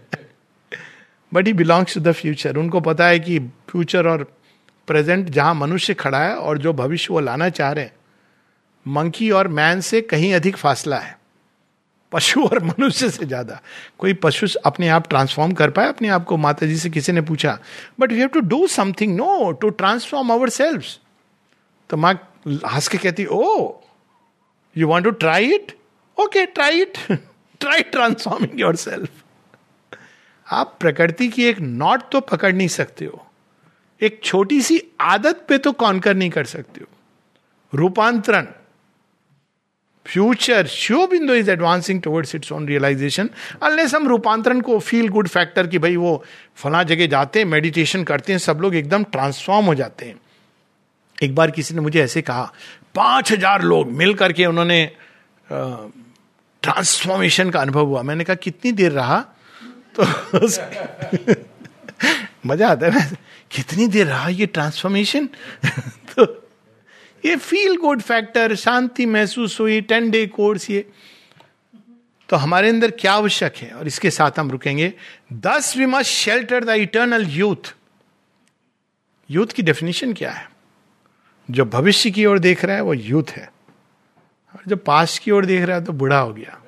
But 1.34 1.46
he 1.46 1.52
belongs 1.52 1.94
to 1.94 2.00
the 2.00 2.12
future 2.12 2.56
उनको 2.56 2.80
पता 2.80 3.06
है 3.06 3.20
कि 3.20 3.38
फ्यूचर 3.38 4.06
और 4.06 4.41
प्रेजेंट 4.88 5.28
जहाँ 5.28 5.54
मनुष्य 5.54 5.94
खड़ा 5.94 6.18
है 6.18 6.36
और 6.36 6.58
जो 6.58 6.72
भविष्य 6.74 7.12
वो 7.12 7.20
लाना 7.20 7.48
चाह 7.50 7.72
रहे 7.72 7.84
हैं, 7.84 7.94
मंकी 8.86 9.30
और 9.30 9.48
मैन 9.50 9.80
से 9.80 10.00
कहीं 10.02 10.32
अधिक 10.34 10.56
फासला 10.56 10.98
है। 10.98 11.16
पशु 12.12 12.42
और 12.44 12.62
मनुष्य 12.64 13.08
से 13.10 13.26
ज़्यादा। 13.26 13.60
कोई 13.98 14.14
पशु 14.14 14.46
अपने 14.66 14.88
आप 14.88 15.08
ट्रांसफॉर्म 15.08 15.52
कर 15.52 15.70
पाए, 15.70 15.88
अपने 15.88 16.08
आप 16.08 16.24
को 16.24 16.36
माता 16.36 16.66
जी 16.66 16.76
से 16.76 16.90
किसी 16.90 17.12
ने 17.12 17.20
पूछा 17.22 17.58
but 18.00 18.12
we 18.12 18.18
have 18.18 18.28
to 18.28 18.40
do 18.42 18.66
something 18.68 19.16
no 19.16 19.50
to 19.52 19.68
transform 19.70 20.32
our 20.32 20.48
self 20.50 20.84
तो 21.90 21.96
माँ 21.96 22.12
हंस 22.46 22.88
के 22.88 22.98
कहती 22.98 23.24
ओ 23.26 23.80
you 24.76 24.88
want 24.88 25.04
to 25.04 25.10
try 25.18 25.52
it 25.54 25.76
okay 26.16 26.44
try 26.48 26.80
it 26.80 26.98
try 27.60 27.82
transforming 27.92 28.60
your 28.60 28.76
self 28.76 29.10
आप 30.46 30.76
प्रकृति 30.80 31.28
की 31.28 31.44
एक 31.44 31.60
नॉट 31.60 32.02
तो 32.12 32.20
पकड़ 32.20 32.52
नहीं 32.54 32.68
सकते 32.68 33.04
हो। 33.04 33.26
एक 34.02 34.20
छोटी 34.24 34.60
सी 34.62 34.80
आदत 35.00 35.44
पे 35.48 35.58
तो 35.58 35.72
कॉन्कर 35.72 36.14
नहीं 36.14 36.30
कर 36.30 36.44
सकते 36.44 36.80
हो? 36.80 36.86
रूपांतरण 37.72 38.46
future 40.06 40.66
Sri 40.66 41.06
Aurobindo 41.06 41.34
is 41.34 41.50
advancing 41.50 42.02
towards 42.02 42.34
its 42.34 42.52
own 42.52 42.68
realization 42.68 43.30
unless 43.62 43.94
हम 43.94 44.08
रूपांतरण 44.08 44.60
को 44.60 44.78
फील 44.78 45.08
गुड 45.08 45.28
फैक्टर 45.28 45.66
कि 45.66 45.78
भाई 45.78 45.96
वो 45.96 46.24
फला 46.56 46.82
जगह 46.82 47.06
जाते 47.06 47.38
हैं 47.38 47.46
मेडिटेशन 47.46 48.04
करते 48.04 48.32
हैं, 48.32 48.38
सब 48.38 48.58
लोग 48.60 48.74
एकदम 48.74 49.04
ट्रांसफॉर्म 49.04 49.66
हो 49.66 49.74
जाते 49.74 50.06
हैं। 50.06 50.20
एक 51.22 51.34
बार 51.34 51.50
किसी 51.50 51.74
ने 51.74 51.80
मुझे 51.80 52.02
ऐसे 52.02 52.22
कहा, 52.22 52.52
पाँच 52.94 53.32
हज़ार 53.32 53.62
लोग 53.62 53.92
मिल 53.92 54.14
करके 54.14 54.46
उन्होंने 54.46 54.92
ट्रांसफॉर्मेशन 56.62 57.50
का 57.50 57.60
अनुभव 57.60 57.86
हुआ। 57.86 58.02
मैंने 58.02 58.24
कहा, 58.24 58.34
कितनी 58.34 58.72
देर 58.72 58.92
रहा? 58.92 59.24
तो 59.98 60.04
मज़ा 62.46 62.68
आता 62.68 62.86
है 62.86 62.92
ना? 62.92 63.16
कितनी 63.52 63.86
देर 63.86 64.06
रहा 64.06 64.28
ये 64.28 64.46
ट्रांसफॉर्मेशन 64.46 65.26
तो 66.16 66.48
ये 67.24 67.36
फील 67.36 67.76
गुड 67.76 68.02
फैक्टर 68.02 68.54
शांति 68.54 69.06
महसूस 69.06 69.60
हुई 69.60 69.80
टेन 69.80 70.10
डे 70.10 70.26
कोर्स 70.26 70.70
ये। 70.70 70.90
तो 72.28 72.36
हमारे 72.36 72.68
अंदर 72.68 72.90
क्या 72.90 73.12
आवश्यक 73.12 73.56
है? 73.56 73.70
और 73.70 73.86
इसके 73.86 74.10
साथ 74.10 74.30
हम 74.38 74.50
रुकेंगे। 74.50 74.94
Thus 75.32 75.76
we 75.76 75.86
must 75.86 76.10
shelter 76.10 76.64
the 76.64 76.68
eternal 76.68 77.26
youth 77.26 77.74
youth 79.30 79.46
की 79.46 79.62
डेफिनेशन 79.62 80.12
क्या 80.12 80.30
है? 80.30 80.50
जो 81.50 81.64
भविष्य 81.64 82.10
की 82.10 82.26
ओर 82.26 82.38
देख 82.38 82.64
रहा 82.64 82.76
है, 82.76 82.82
वो 82.82 82.94
यूथ 82.94 83.24
है। 83.30 83.52
और 84.54 84.60
जो 84.68 84.76
पास्ट 84.76 85.22
की 85.22 85.30
ओर 85.30 85.46
देख 85.46 85.62
रहा 85.62 85.76
है 85.76 85.84
तो 85.84 85.92
बुढ़ा 85.92 86.18
हो 86.18 86.34
गया। 86.34 86.61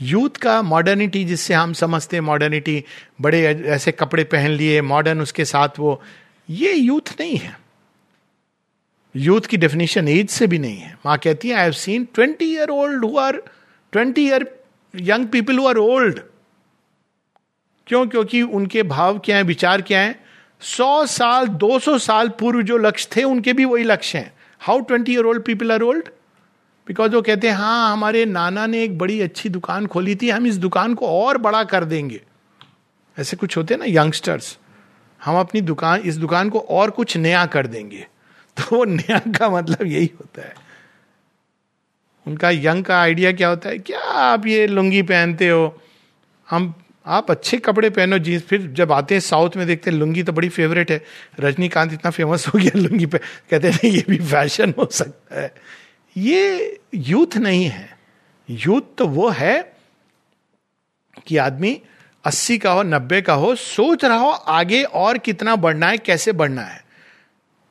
यूथ 0.00 0.36
का 0.42 0.60
मॉडर्निटी 0.62 1.24
जिससे 1.24 1.54
हम 1.54 1.72
समझते 1.72 2.16
हैं 2.16 2.20
मॉडर्निटी 2.20 2.84
बड़े 3.20 3.42
ऐसे 3.44 3.92
कपड़े 3.92 4.24
पहन 4.24 4.50
लिए 4.50 4.80
मॉडर्न 4.82 5.20
उसके 5.20 5.44
साथ 5.44 5.78
वो, 5.78 6.00
ये 6.50 6.72
यूथ 6.74 7.14
नहीं 7.20 7.36
है। 7.36 7.58
यूथ 9.14 9.40
की 9.40 9.56
डेफिनेशन 9.56 10.08
एज 10.08 10.30
से 10.30 10.46
भी 10.46 10.58
नहीं 10.58 10.78
है। 10.78 10.96
माँ 11.06 11.18
कहती 11.18 11.48
है 11.48 11.54
I 11.54 11.62
have 11.62 11.72
seen 11.72 12.08
twenty 12.14 12.44
year 12.44 12.70
old 12.70 13.04
who 13.04 13.16
are 13.18 13.42
twenty 13.92 14.26
year 14.26 14.48
young 14.94 15.26
people 15.28 15.58
who 15.58 15.66
are 15.68 15.76
old 15.76 16.20
क्यों? 17.86 18.06
क्योंकि 18.06 18.42
उनके 18.42 18.82
भाव 18.82 19.18
क्या 19.18 19.36
है, 19.36 19.42
विचार 19.42 19.82
क्या 19.82 20.00
है? 20.00 20.18
सौ 20.60 21.06
साल, 21.06 21.46
दो 21.46 21.78
सौ 21.78 21.98
साल 21.98 22.28
पूर्व 22.28 22.62
जो 22.62 22.76
लक्ष्य 22.78 23.08
थे, 23.16 23.24
उनके 23.24 23.52
भी 23.52 23.64
वही 23.64 23.84
लक्ष्य 23.84 24.18
हैं। 24.18 24.32
How 24.60 24.80
twenty 24.80 25.12
year 25.12 25.24
old 25.24 25.42
people 25.42 25.72
are 25.72 25.82
old 25.82 26.08
because 26.90 27.14
वो 27.14 27.22
कहते 27.22 27.48
हैं 27.48 27.54
हाँ 27.54 27.92
हमारे 27.92 28.24
नाना 28.24 28.66
ने 28.66 28.82
एक 28.82 28.98
बड़ी 28.98 29.20
अच्छी 29.20 29.48
दुकान 29.48 29.86
खोली 29.86 30.14
थी, 30.16 30.30
हम 30.30 30.46
इस 30.46 30.56
दुकान 30.56 30.94
को 30.94 31.06
और 31.06 31.38
बड़ा 31.38 31.64
कर 31.64 31.84
देंगे. 31.84 32.20
ऐसे 33.18 33.36
कुछ 33.36 33.56
होते 33.56 33.74
हैं 33.74 33.78
ना 33.78 34.02
यंगस्टर्स 34.02 34.58
हम 35.24 35.40
अपनी 35.40 35.60
दुकान, 35.60 36.00
इस 36.00 36.16
दुकान 36.16 36.50
को 36.50 36.58
और 36.58 36.90
कुछ 36.90 37.16
नया 37.16 37.46
कर 37.46 37.66
देंगे। 37.66 38.06
तो 38.56 38.76
वो 38.76 38.84
नया 38.84 39.18
का 39.18 39.50
मतलब 39.50 39.86
यही 39.86 40.10
होता 40.14 40.42
है। 40.42 40.54
उनका 42.26 42.50
यंग 42.50 42.84
का 42.84 43.00
आइडिया 43.00 43.32
क्या 43.32 43.48
होता 43.48 43.68
है? 43.68 43.78
क्या 43.78 44.00
आप 44.00 44.46
ये 44.46 44.66
लुंगी 44.66 45.02
पहनते 45.02 45.48
हो? 45.48 45.82
हम, 46.50 46.74
आप 47.06 47.30
अच्छे 47.30 47.56
कपड़े 47.56 47.90
पहनो, 47.90 48.18
जींस। 48.18 48.42
फिर 48.42 48.60
जब 48.60 48.92
आते 48.92 49.14
हैं 49.14 49.20
साउथ 49.20 49.50
में, 49.56 49.66
देखते 49.66 49.90
हैं 49.90 49.98
लुंगी 49.98 50.22
तो 50.22 50.32
बड़ी 50.32 50.48
फेवरेट 50.48 50.90
है। 50.90 51.04
रजनीकांत 51.40 51.92
इतना 51.92 52.10
फ़ेमस 52.10 52.48
हो 52.48 52.58
गया, 52.58 52.78
लुंगी 52.78 53.06
पे। 53.06 53.18
कहते 53.18 53.70
हैं 53.70 53.90
ये 53.90 54.04
भी 54.08 54.18
फ़ैशन 54.18 54.74
हो 54.78 54.88
सकता 54.92 55.40
है। 55.40 55.54
ये 56.16 56.80
यूथ 56.94 57.36
नहीं 57.36 57.64
है। 57.64 57.98
यूथ 58.50 58.82
तो 58.98 59.06
वो 59.06 59.28
है 59.28 59.72
कि 61.26 61.36
आदमी 61.36 61.82
अस्सी 62.24 62.58
का 62.58 62.72
हो, 62.72 62.82
नब्बे 62.82 63.22
का 63.22 63.34
हो, 63.34 63.54
सोच 63.54 64.04
रहा 64.04 64.16
हो 64.16 64.30
आगे 64.30 64.82
और 64.82 65.18
कितना 65.18 65.56
बढ़ना 65.56 65.88
है, 65.88 65.98
कैसे 65.98 66.32
बढ़ना 66.32 66.62
है। 66.62 66.84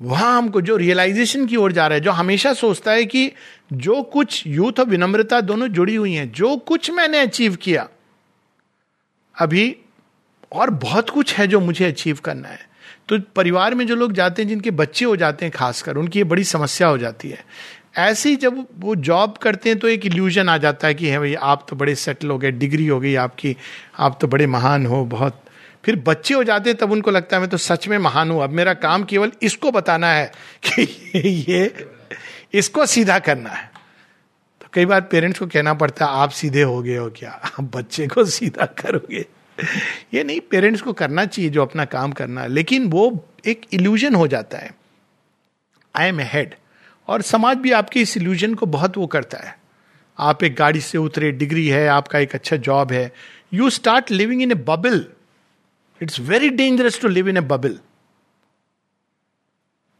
वहाँ 0.01 0.37
हमको 0.37 0.61
जो 0.61 0.75
रियलाइजेशन 0.75 1.45
की 1.45 1.55
ओर 1.55 1.71
जा 1.71 1.87
रहा 1.87 1.95
है, 1.95 2.03
जो 2.03 2.11
हमेशा 2.11 2.53
सोचता 2.53 2.91
है 2.91 3.05
कि 3.05 3.31
जो 3.73 4.03
कुछ 4.03 4.47
यूथ 4.47 4.79
और 4.79 4.85
विनम्रता 4.85 5.41
दोनों 5.41 5.67
जुड़ी 5.67 5.95
हुई 5.95 6.13
हैं, 6.13 6.31
जो 6.31 6.57
कुछ 6.57 6.91
मैंने 6.91 7.19
अचीव 7.19 7.55
किया, 7.55 7.89
अभी 9.39 9.77
और 10.51 10.69
बहुत 10.69 11.09
कुछ 11.09 11.33
है 11.33 11.47
जो 11.47 11.59
मुझे 11.59 11.85
अचीव 11.85 12.19
करना 12.23 12.47
है। 12.47 12.69
तो 13.09 13.19
परिवार 13.19 13.75
में 13.75 13.87
जो 13.87 13.95
लोग 13.95 14.13
जाते 14.13 14.41
हैं, 14.41 14.49
जिनके 14.49 14.71
बच्चे 14.71 15.05
हो 15.05 15.15
जाते 15.15 15.45
हैं 15.45 15.51
खासकर, 15.51 15.97
उनकी 15.97 16.19
ये 16.19 16.23
बड़ी 16.23 16.43
समस्या 16.43 16.87
हो 16.87 16.97
जाती 16.97 17.29
है। 17.29 17.45
ऐसे 17.97 18.29
ही 18.29 18.35
जब 18.35 18.67
वो 18.77 18.95
जॉब 18.95 19.37
करते 19.37 19.69
हैं 19.69 19.79
तो 19.79 19.87
एक 19.87 20.05
इल्यूजन 20.05 20.49
आ 20.49 20.57
जाता 20.57 20.87
है 20.87 20.93
कि 20.93 21.07
है 21.07 21.19
भाई, 21.19 21.33
आप 21.33 21.65
तो 21.69 21.75
बड़े 21.75 21.95
सेटल 21.95 22.29
हो 22.29 22.37
गए 22.37 22.51
डिग्री 22.51 22.87
हो 22.87 22.99
गई 22.99 23.15
आपकी, 23.15 23.57
आप 23.99 24.17
तो 24.21 24.27
बड़े 24.27 24.47
महान 24.47 24.85
हो, 24.85 25.05
बहुत। 25.05 25.43
फिर 25.85 25.95
बच्चे 25.95 26.33
हो 26.33 26.43
जाते 26.43 26.69
हैं, 26.69 26.77
तब 26.77 26.91
उनको 26.91 27.11
लगता 27.11 27.35
है, 27.35 27.41
मैं 27.41 27.49
तो 27.49 27.57
सच 27.57 27.87
में 27.87 27.97
महान 27.97 28.31
हूँ, 28.31 28.43
अब 28.43 28.49
मेरा 28.49 28.73
काम 28.73 29.03
केवल 29.03 29.31
इसको 29.41 29.71
बताना 29.71 30.11
है 30.11 30.31
कि 30.67 30.81
ये 31.51 31.87
इसको 32.53 32.85
सीधा 32.85 33.19
करना 33.19 33.49
है। 33.49 33.71
तो 34.61 34.67
कई 34.73 34.85
बार 34.85 35.01
पेरेंट्स 35.01 35.39
को 35.39 35.47
कहना 35.47 35.73
पड़ता 35.73 36.05
है, 36.05 36.11
आप 36.11 36.29
सीधे 36.29 36.61
हो 36.61 36.81
गए 36.81 36.95
हो 36.95 37.09
क्या? 37.09 37.31
आप 37.31 37.71
बच्चे 37.75 38.07
को 38.07 38.25
सीधा 38.25 38.65
करोगे? 38.65 39.25
ये 40.13 40.23
नहीं 40.23 40.39
पेरेंट्स 40.39 40.81
को 40.81 40.93
करना 40.93 41.25
चाहिए 41.25 41.51
जो 41.51 41.61
अपना 41.61 41.85
काम 41.85 42.11
करना 42.11 42.41
है। 42.41 42.47
लेकिन 42.47 42.89
वो 42.89 43.27
एक 43.45 43.61
इल्यूजन 43.73 44.15
हो 44.15 44.27
जाता 44.27 44.57
है। 44.57 44.75
आई 45.95 46.07
एम 46.07 46.19
हेड 46.19 46.55
और 47.09 47.21
समाज 47.21 47.57
भी 47.57 47.71
आपके 47.71 48.01
इस 48.01 48.15
इल्यूजन 48.17 48.53
को 48.53 48.65
बहुत 48.67 48.97
वो 48.97 49.07
करता 49.07 49.37
है। 49.37 49.57
आप 50.19 50.43
एक 50.43 50.55
गाड़ी 50.55 50.81
से 50.81 50.97
उतरे, 50.97 51.31
डिग्री 51.31 51.67
है, 51.67 51.87
आपका 51.87 52.19
एक 52.19 52.35
अच्छा 52.35 52.55
जॉब 52.57 52.91
है। 52.91 53.11
You 53.53 53.69
start 53.69 54.11
living 54.11 54.41
in 54.41 54.51
a 54.51 54.55
bubble 54.67 55.05
it's 56.01 56.19
very 56.19 56.49
dangerous 56.49 57.01
to 57.01 57.07
live 57.07 57.29
in 57.29 57.37
a 57.37 57.41
bubble 57.41 57.79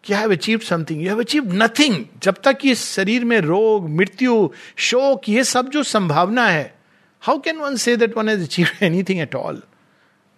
you 0.04 0.18
have 0.18 0.32
achieve 0.32 0.60
something 0.60 1.02
you 1.02 1.10
have 1.10 1.20
achieve 1.20 1.54
nothing 1.54 2.04
जब 2.24 2.36
तक 2.44 2.66
ये 2.66 2.76
शरीर 2.76 3.26
में 3.26 3.40
रोग, 3.40 3.90
मृत्यु, 3.90 4.50
शोक, 4.78 5.30
ये 5.30 5.44
सब 5.44 5.70
जो 5.70 5.84
संभावना 5.84 6.48
है 6.48 6.76
how 7.24 7.40
can 7.40 7.58
one 7.58 7.76
say 7.76 7.96
that 7.98 8.18
one 8.18 8.30
has 8.30 8.44
achieve 8.44 8.70
anything 8.82 9.20
at 9.20 9.36
all 9.36 9.62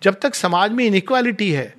जब 0.02 0.20
तक 0.20 0.36
समाज 0.36 0.72
में 0.72 0.86
इनक्वालिटी 0.86 1.52
है, 1.52 1.74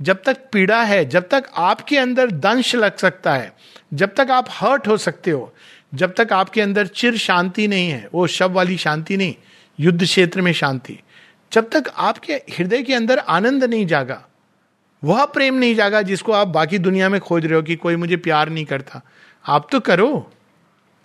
जब 0.00 0.22
तक 0.22 0.44
पीड़ा 0.52 0.82
है, 0.82 1.04
जब 1.04 1.28
तक 1.28 1.50
आपके 1.58 1.98
अंदर 1.98 2.30
दंश 2.30 2.74
लग 2.74 2.96
सकता 2.96 3.34
है 3.34 3.52
जब 3.94 4.14
तक 4.14 4.30
आप 4.30 4.46
हर्ट 4.50 4.88
हो 4.88 4.96
सकते 4.96 5.30
हो, 5.30 5.54
जब 5.94 6.14
तक 6.14 6.32
आपके 6.32 6.60
अंदर 6.60 6.86
चिर 6.86 7.16
शांति 7.16 7.68
नहीं 7.68 7.90
है, 7.90 8.08
वो 8.14 8.26
शव 8.26 8.52
वाली 8.52 8.76
शांति 8.76 9.16
नहीं, 9.16 9.34
युद्ध 9.80 10.04
क्षेत्र 10.04 10.40
में 10.40 10.52
शांति, 10.52 11.00
जब 11.52 11.70
तक 11.70 11.84
आपके 11.96 12.34
हृदय 12.34 12.82
के 12.82 12.94
अंदर 12.94 13.18
आनंद 13.18 13.64
नहीं 13.64 13.86
जागा, 13.86 14.26
वह 15.04 15.24
प्रेम 15.24 15.54
नहीं 15.54 15.74
जागा 15.74 16.02
जिसको 16.02 16.32
आप 16.32 16.48
बाकी 16.48 16.78
दुनिया 16.78 17.08
में 17.08 17.20
खोज 17.20 17.46
रहे 17.46 17.54
हो 17.54 17.62
कि 17.62 17.76
कोई 17.76 17.96
मुझे 17.96 18.16
प्यार 18.16 18.48
नहीं 18.48 18.64
करता। 18.64 19.02
आप 19.46 19.68
तो 19.72 19.80
करो। 19.80 20.32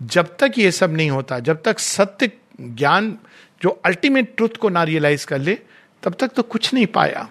जब 0.03 0.37
तक 0.37 0.51
ये 0.57 0.71
सब 0.71 0.93
नहीं 0.93 1.09
होता, 1.09 1.39
जब 1.39 1.61
तक 1.61 1.79
सत्य 1.79 2.31
ज्ञान 2.61 3.17
जो 3.61 3.69
अल्टीमेट 3.69 4.37
ट्रुथ 4.37 4.49
को 4.49 4.69
ना 4.69 4.83
रियलाइज़ 4.83 5.25
कर 5.25 5.39
ले, 5.39 5.59
तब 6.03 6.13
तक 6.13 6.27
तो 6.27 6.43
कुछ 6.43 6.73
नहीं 6.73 6.85
पाया। 6.85 7.29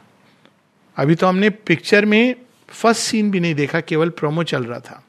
अभी 0.97 1.15
तो 1.15 1.27
हमने 1.27 1.51
पिक्चर 1.51 2.05
में 2.05 2.35
फ़र्स्ट 2.69 3.03
सीन 3.03 3.31
भी 3.31 3.41
नहीं 3.41 3.55
देखा, 3.55 3.81
केवल 3.81 4.09
प्रोमो 4.09 4.43
चल 4.43 4.65
रहा 4.65 4.81
था। 4.81 5.04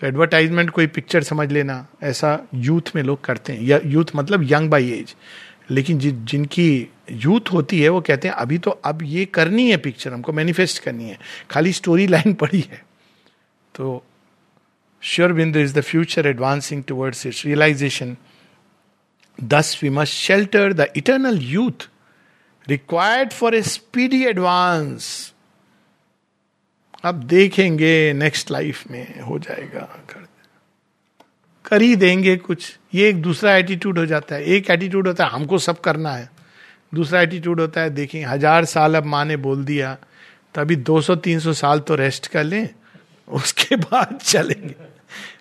तो 0.00 0.06
एडवर्टाइजमेंट 0.06 0.70
कोई 0.70 0.86
पिक्चर 0.86 1.22
समझ 1.22 1.50
लेना 1.52 1.86
ऐसा 2.02 2.38
यूथ 2.54 2.94
में 2.96 3.02
लोग 3.02 3.24
करते 3.24 3.52
हैं। 3.52 3.62
या 3.62 3.78
यूथ 3.84 4.04
मतलब 4.16 4.42
यंग 4.52 4.70
बाई 4.70 4.90
एज 4.90 5.14
लेकिन 5.70 5.98
जि, 5.98 6.10
जिनकी 6.10 6.88
यूथ 7.10 7.52
होती 7.52 7.80
है 7.82 7.88
वो 7.88 8.00
कहते 8.00 8.28
हैं 8.28 8.34
अभी 8.34 8.58
तो 8.58 8.70
अब 8.70 9.02
ये 9.02 9.24
करनी 9.24 9.70
है 9.70 9.76
पिक्चर 9.76 10.12
हमको 10.12 10.32
मैनिफेस्ट 10.32 10.82
करनी 10.82 11.08
है। 11.08 11.18
खाली 11.50 11.72
स्टोरी 11.72 12.06
लाइन 12.06 12.34
पड़ी 12.40 12.60
है। 12.60 12.84
तो 13.74 14.04
Sri 15.02 15.32
Aurobindo 15.32 15.58
is 15.58 15.74
the 15.74 15.80
future 15.80 16.26
advancing 16.26 16.84
towards 16.84 17.26
its 17.26 17.44
realization 17.44 18.16
thus 19.44 19.78
we 19.82 19.90
must 19.90 20.12
shelter 20.12 20.72
the 20.72 20.86
eternal 20.96 21.38
youth 21.42 21.88
required 22.68 23.32
for 23.32 23.54
a 23.54 23.62
speedy 23.62 24.24
advance 24.24 25.33
अब 27.04 27.22
देखेंगे 27.22 28.12
नेक्स्ट 28.12 28.50
लाइफ 28.50 28.90
में 28.90 29.20
हो 29.20 29.38
जाएगा 29.38 29.80
कर। 30.10 30.26
कर 31.64 31.82
ही 31.82 31.96
देंगे 31.96 32.36
कुछ। 32.36 32.76
ये 32.94 33.08
एक 33.08 33.20
दूसरा 33.22 33.54
एटीट्यूड 33.56 33.98
हो 33.98 34.06
जाता 34.06 34.34
है। 34.34 34.44
एक 34.46 34.70
एटीट्यूड 34.70 35.06
होता 35.06 35.24
है, 35.24 35.30
हमको 35.30 35.58
सब 35.58 35.80
करना 35.80 36.12
है। 36.12 36.28
दूसरा 36.92 37.20
एटीट्यूड 37.20 37.60
होता 37.60 37.80
है 37.80 37.90
देखें 37.90 38.24
हज़ार 38.24 38.64
साल 38.64 38.94
अब 38.94 39.04
माँ 39.04 39.24
ने 39.24 39.36
बोल 39.38 39.64
दिया 39.64 39.96
तो 40.54 40.60
अभी 40.60 40.76
200-300 40.78 41.52
साल 41.52 41.80
तो 41.80 41.94
रेस्ट 41.94 42.26
कर 42.26 42.44
लें, 42.44 42.68
उसके 43.28 43.76
बाद 43.84 44.18
चलेंगे। 44.22 44.74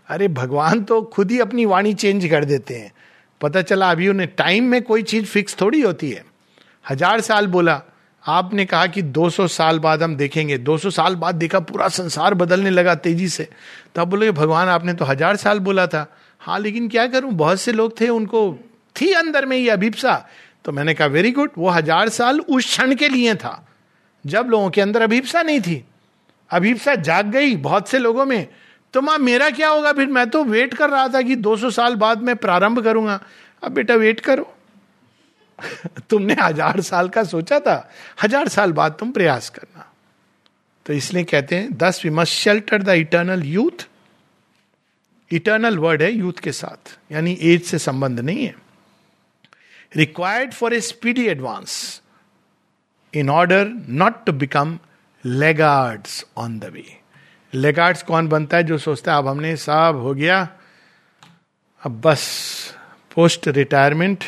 अरे, 0.09 0.27
भगवान 0.27 0.83
तो 0.83 1.01
खुद 1.03 1.31
ही 1.31 1.39
अपनी 1.39 1.65
वाणी 1.65 1.93
चेंज 1.93 2.25
कर 2.27 2.45
देते 2.45 2.75
हैं। 2.75 2.91
पता 3.41 3.61
चला 3.61 3.91
अभी 3.91 4.07
उन्हें 4.07 4.29
टाइम 4.37 4.63
में 4.63 4.81
कोई 4.81 5.03
चीज़ 5.03 5.25
फिक्स 5.25 5.55
थोड़ी 5.61 5.81
होती 5.81 6.11
है। 6.11 6.23
हज़ार 6.85 7.21
साल 7.21 7.47
बोला 7.47 7.81
आपने 8.25 8.65
कहा 8.65 8.85
कि 8.87 9.01
200 9.01 9.47
साल 9.47 9.79
बाद 9.79 10.03
हम 10.03 10.15
देखेंगे। 10.15 10.57
200 10.57 10.89
साल 10.89 11.15
बाद 11.15 11.35
देखा 11.35 11.59
पूरा 11.59 11.87
संसार 11.87 12.33
बदलने 12.33 12.69
लगा 12.69 12.95
तेज़ी 12.95 13.27
से। 13.27 13.47
तब 13.95 14.07
बोले, 14.07 14.31
भगवान, 14.31 14.67
आपने 14.67 14.93
तो 14.93 15.05
हज़ार 15.05 15.35
साल 15.35 15.59
बोला 15.59 15.87
था। 15.87 16.05
हाँ 16.41 16.59
लेकिन 16.59 16.87
क्या 16.89 17.07
करूँ? 17.07 17.31
बहुत 17.31 17.59
से 17.59 17.71
लोग 17.71 17.99
थे, 18.01 18.09
उनको 18.09 18.59
थी 18.95 19.11
अंदर 19.11 19.45
में 19.45 19.57
ये 19.57 19.69
अभिप्सा। 19.69 20.25
तो 20.65 20.71
मैंने 20.71 20.93
कहा, 20.93 21.07
वेरी 21.07 21.31
गुड, 21.31 21.51
वो 21.57 21.69
हज़ार 21.69 22.09
साल 22.09 22.39
उस 22.39 22.65
क्षण 22.65 22.95
के 22.95 23.09
लिए 23.09 23.35
था, 23.35 23.65
जब 24.25 24.47
लोगों 24.49 24.69
के 24.69 24.81
अंदर 24.81 25.01
अभिप्सा 25.01 25.41
नहीं 25.41 25.61
थी। 25.61 25.83
अभिप्सा 26.51 26.95
जाग 26.95 27.25
गई 27.25 27.55
बहुत 27.55 27.87
से 27.87 27.99
लोगों 27.99 28.25
में। 28.25 28.47
तो 28.93 29.01
माँ, 29.01 29.17
मेरा 29.17 29.49
क्या 29.49 29.69
होगा? 29.69 29.91
फिर 29.93 30.07
मैं 30.07 30.29
तो 30.29 30.43
वेट 30.43 30.73
कर 30.73 30.89
रहा 30.89 31.07
था 31.07 31.21
कि 31.21 31.35
200 31.35 31.69
साल 31.69 31.95
बाद 31.95 32.21
मैं 32.21 32.35
प्रारंभ 32.35 32.83
करूँगा। 32.83 33.19
अब 33.63 33.71
बेटा, 33.71 33.95
वेट 33.95 34.19
करो। 34.19 34.53
तुमने 36.09 36.35
हज़ार 36.39 36.81
साल 36.81 37.09
का 37.09 37.23
सोचा 37.25 37.59
था, 37.59 37.89
हज़ार 38.23 38.47
साल 38.49 38.71
बाद 38.73 38.95
तुम 38.99 39.11
प्रयास 39.11 39.49
करना। 39.49 39.89
तो 40.85 40.93
इसलिए 40.93 41.23
कहते 41.23 41.55
हैं 41.55 41.77
thus 41.77 42.01
we 42.05 42.09
must 42.11 42.33
shelter 42.33 42.83
the 42.83 42.89
eternal 42.89 43.43
youth 43.45 43.87
eternal 45.31 45.77
word 45.79 46.01
है 46.01 46.11
यूथ 46.11 46.39
के 46.43 46.51
साथ, 46.51 46.97
यानी 47.11 47.37
एज 47.43 47.63
से 47.63 47.77
संबंध 47.79 48.19
नहीं 48.19 48.45
है। 48.45 48.55
Required 49.95 50.53
for 50.53 50.73
a 50.73 50.79
speedy 50.81 51.25
advance 51.27 52.01
in 53.13 53.29
order 53.29 53.71
not 53.89 54.25
to 54.25 54.31
become 54.33 54.77
laggards 55.23 56.23
on 56.37 56.59
the 56.59 56.71
way 56.73 56.85
laggards 57.53 58.03
कौन 58.03 58.27
बनता 58.27 58.57
है 58.57 58.63
जो 58.63 58.77
सोचता 58.77 59.11
है, 59.11 59.17
अब 59.17 59.27
हमने 59.27 59.55
सब 59.57 59.99
हो 60.03 60.13
गया, 60.13 60.47
अब 61.83 61.99
बस 62.01 62.23
पोस्ट 63.15 63.47
रिटायरमेंट 63.47 64.23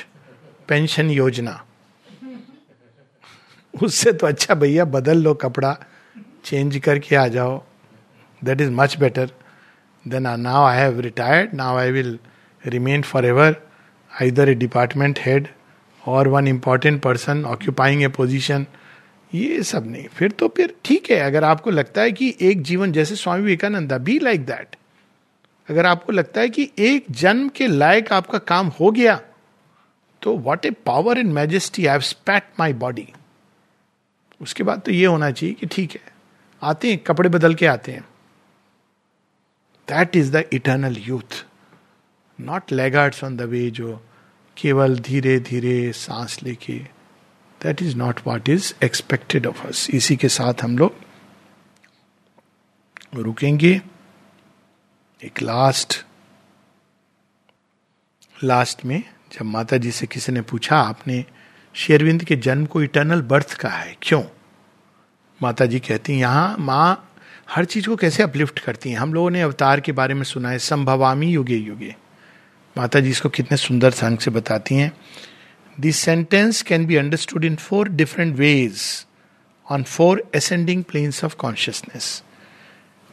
पेंशन 0.67 1.09
योजना। 1.11 1.61
उससे 3.73 4.11
तो 4.13 4.27
अच्छा 4.27 4.55
भैया 4.55 4.85
बदल 4.85 5.17
लो 5.17 5.33
कपड़ा 5.33 5.77
चेंज 6.45 6.77
करके 6.77 7.15
आ 7.15 7.27
जाओ। 7.27 7.61
That 8.41 8.61
is 8.61 8.71
much 8.71 8.97
better 8.99 9.31
than 10.05 10.27
now 10.39 10.65
I 10.65 10.77
have 10.77 10.99
retired 10.99 11.53
now 11.53 11.77
I 11.77 11.91
will 11.91 12.17
remain 12.63 13.01
for 13.01 13.25
ever 13.25 13.55
either 14.11 14.49
a 14.49 14.53
department 14.55 15.19
head 15.19 15.47
और 16.03 16.27
one 16.27 16.47
important 16.47 17.01
person 17.01 17.45
occupying 17.45 18.03
a 18.03 18.07
position 18.07 18.65
ये 19.33 19.63
सब 19.63 19.87
नहीं। 19.91 20.07
फिर 20.07 20.31
तो 20.31 20.47
फिर 20.47 20.73
ठीक 20.85 21.09
है। 21.11 21.19
अगर 21.19 21.43
आपको 21.43 21.69
लगता 21.71 22.01
है 22.01 22.11
कि 22.11 22.33
एक 22.41 22.61
जीवन 22.61 22.91
जैसे 22.91 23.15
Swami 23.15 23.43
Vivekananda 23.43 23.93
be 23.93 24.19
like 24.19 24.45
that 24.45 24.75
अगर 25.69 25.85
आपको 25.85 26.11
लगता 26.11 26.41
है 26.41 26.49
कि 26.49 26.69
एक 26.79 27.05
जन्म 27.11 27.47
के 27.49 27.67
लायक 27.67 28.11
आपका 28.13 28.37
काम 28.47 28.67
हो 28.79 28.91
गया 28.91 29.19
तो 30.25 30.37
what 30.37 30.65
a 30.65 30.71
power 30.85 31.17
in 31.17 31.31
majesty 31.33 31.85
I 31.85 31.99
spat 32.03 32.43
my 32.59 32.73
body 32.73 33.07
उसके 34.41 34.63
बाद 34.63 34.81
तो 34.81 34.91
ये 34.91 35.05
होना 35.05 35.29
चाहिए 35.31 35.55
कि 35.55 35.65
ठीक 35.65 35.91
है, 35.91 36.01
आते 36.61 36.89
हैं, 36.89 36.97
कपड़े 36.97 37.29
बदल 37.29 37.53
के 37.55 37.65
आते 37.65 37.91
हैं। 37.91 38.01
That 39.87 40.15
is 40.15 40.31
the 40.31 40.43
eternal 40.53 40.97
youth 40.99 41.45
not 42.39 42.71
laggards 42.71 43.23
on 43.23 43.35
the 43.37 43.41
way 43.41 43.69
जो 43.71 43.95
केवल 44.57 44.99
धीरे 44.99 45.39
धीरे 45.39 45.91
सांस 45.93 46.41
लेके। 46.43 46.77
That 47.61 47.81
is 47.81 47.95
not 47.97 48.19
what 48.27 48.49
is 48.49 48.73
expected 48.83 49.45
of 49.47 49.65
us 49.67 49.89
इसी 49.89 50.15
के 50.15 50.29
साथ 50.29 50.63
हम 50.63 50.77
लोग 50.77 50.95
रुकेंगे। 53.15 53.81
एक 55.21 55.41
लास्ट 55.41 56.03
लास्ट 58.35 58.85
में 58.85 59.03
जब 59.31 59.45
माता 59.45 59.77
जी 59.77 59.91
से 59.91 60.07
किसी 60.07 60.31
ने 60.31 60.41
पूछा, 60.41 60.77
आपने 60.77 61.25
शेरविंद 61.73 62.23
के 62.23 62.35
जन्म 62.35 62.65
को 62.65 62.81
इटर्नल 62.83 63.21
बर्थ 63.21 63.53
कहा 63.53 63.77
है, 63.77 63.95
क्यों? 64.01 64.23
माता 65.41 65.65
जी 65.65 65.79
कहती 65.79 66.13
हैं 66.13 66.19
यहाँ 66.19 66.55
माँ 66.59 67.11
हर 67.49 67.65
चीज़ 67.65 67.87
को 67.87 67.95
कैसे 67.95 68.23
अपलिफ्ट 68.23 68.59
करती 68.59 68.89
हैं? 68.89 68.97
हम 68.97 69.13
लोगों 69.13 69.29
ने 69.29 69.41
अवतार 69.41 69.79
के 69.79 69.91
बारे 69.91 70.13
में 70.13 70.23
सुना 70.23 70.49
है, 70.49 70.59
संभवामी 70.59 71.27
युगे 71.27 71.55
युगे. 71.55 71.95
माता 72.77 72.99
जी 72.99 73.09
इसको 73.09 73.29
कितने 73.29 73.57
सुंदर 73.57 73.91
संग 73.91 74.17
से 74.17 74.31
बताती 74.31 74.75
हैं। 74.75 74.91
This 75.79 75.97
sentence 75.97 76.61
can 76.61 76.85
be 76.85 76.95
understood 76.95 77.45
in 77.45 77.55
four 77.55 77.89
different 77.89 78.35
ways 78.35 79.05
on 79.71 79.83
four 79.83 80.31
ascending 80.35 80.83
planes 80.83 81.23
of 81.23 81.35
consciousness 81.35 82.23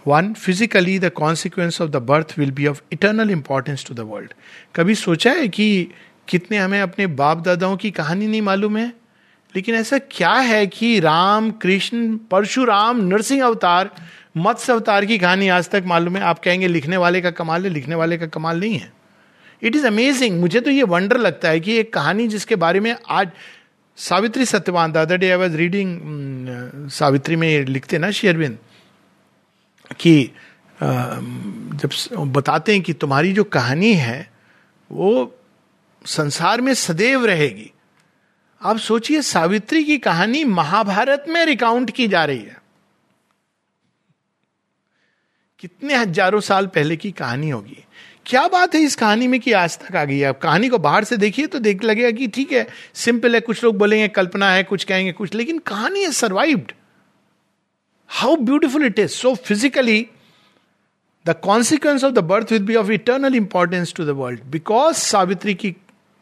one 0.06 0.32
physically 0.32 0.98
the 0.98 1.10
consequence 1.10 1.80
of 1.80 1.90
the 1.90 1.96
birth 1.96 2.34
will 2.38 2.50
be 2.50 2.66
of 2.66 2.80
eternal 2.92 3.30
importance 3.30 3.84
to 3.88 3.94
the 3.94 4.00
world 4.00 4.32
कभी 4.76 4.94
सोचा 4.94 5.32
है 5.32 5.48
कि 5.48 5.88
कितने 6.28 6.58
हमें 6.58 6.80
अपने 6.80 7.06
बाप 7.06 7.38
दादाओं 7.38 7.76
की 7.76 7.90
कहानी 7.90 8.26
नहीं 8.26 8.42
मालूम 8.42 8.76
है? 8.76 8.92
लेकिन 9.56 9.74
ऐसा 9.74 9.98
क्या 9.98 10.32
है 10.32 10.66
कि 10.66 11.00
राम, 11.00 11.50
कृष्ण, 11.50 12.16
परशुराम, 12.16 13.00
नरसिंह 13.04 13.44
अवतार, 13.44 13.90
मत्स्य 14.36 14.72
अवतार 14.72 15.04
की 15.04 15.18
कहानी 15.18 15.48
आज 15.48 15.68
तक 15.70 15.82
मालूम 15.86 16.16
है? 16.16 16.22
आप 16.22 16.38
कहेंगे, 16.38 16.68
लिखने 16.68 16.96
वाले 16.96 17.20
का 17.20 17.30
कमाल 17.30 17.64
है, 17.64 17.70
लिखने 17.70 17.94
वाले 17.94 18.18
का 18.18 18.26
कमाल 18.26 18.60
नहीं 18.60 18.78
है। 18.78 18.92
इट 19.62 19.76
इज़ 19.76 19.86
अमेजिंग 19.86 20.40
मुझे 20.40 20.60
तो 20.60 20.70
ये 20.70 20.82
वंडर 20.82 21.18
लगता 21.18 21.48
है 21.48 21.60
कि 21.60 21.76
एक 21.78 21.92
कहानी 21.92 22.28
जिसके 22.28 22.56
बारे 22.56 22.80
में 22.80 22.94
आज 23.08 23.30
सावित्री 23.96 24.44
सत्यवान 24.44 24.92
दादा 24.92 25.16
day 25.16 25.30
I 25.30 25.36
was 25.36 25.56
reading 25.56 25.98
Savitri 26.90 27.36
में 27.36 27.64
लिखते 27.64 27.98
ना 27.98 28.10
शेरविंद 28.10 28.58
कि 29.92 30.30
जब 30.80 31.90
बताते 32.32 32.72
हैं 32.72 32.82
कि 32.82 32.92
तुम्हारी 32.92 33.32
जो 33.32 33.44
कहानी 33.44 33.92
है, 33.94 34.30
वो 34.90 35.38
संसार 36.04 36.60
में 36.60 36.72
सदैव 36.74 37.24
रहेगी। 37.26 37.70
आप 38.60 38.78
सोचिए, 38.78 39.22
सावित्री 39.22 39.84
की 39.84 39.98
कहानी 39.98 40.42
महाभारत 40.44 41.24
में 41.28 41.44
रिकाउंट 41.44 41.90
की 41.90 42.08
जा 42.08 42.24
रही 42.24 42.38
है। 42.38 42.60
कितने 45.60 45.94
हज़ारों 45.94 46.40
साल 46.40 46.66
पहले 46.66 46.96
की 46.96 47.10
कहानी 47.12 47.50
होगी। 47.50 47.84
क्या 48.26 48.46
बात 48.48 48.74
है 48.74 48.80
इस 48.80 48.96
कहानी 48.96 49.26
में 49.26 49.38
कि 49.40 49.52
आज 49.52 49.78
तक 49.78 49.96
आ 49.96 50.04
गई 50.04 50.18
है? 50.18 50.26
आप 50.26 50.40
कहानी 50.40 50.68
को 50.68 50.78
बाहर 50.78 51.04
से 51.04 51.16
देखिए 51.16 51.46
तो 51.46 51.58
देख 51.58 51.84
लगेगा 51.84 52.10
कि 52.10 52.28
ठीक 52.28 52.52
है 52.52 52.66
सिंपल 52.94 53.34
है, 53.34 53.40
कुछ 53.40 53.64
लोग 53.64 53.78
बोलेंगे, 53.78 54.08
कल्पना 54.08 54.50
है, 54.50 54.62
कुछ 54.62 54.84
कहेंगे, 54.84 55.12
कुछ, 55.12 55.34
लेकिन 55.34 55.58
कहानी 55.58 56.02
है 56.02 56.10
survived 56.12 56.72
how 58.12 58.36
beautiful 58.38 58.84
it 58.86 58.98
is 58.98 59.10
so 59.12 59.34
physically 59.44 60.06
the 61.26 61.34
consequence 61.42 62.04
of 62.04 62.12
the 62.12 62.18
birth 62.26 62.52
with 62.52 62.62
be 62.62 62.74
of 62.76 62.90
eternal 62.92 63.34
importance 63.36 63.94
to 63.94 64.04
the 64.04 64.16
world 64.16 64.40
because 64.50 64.96
Savitri 64.96 65.54
की 65.54 65.70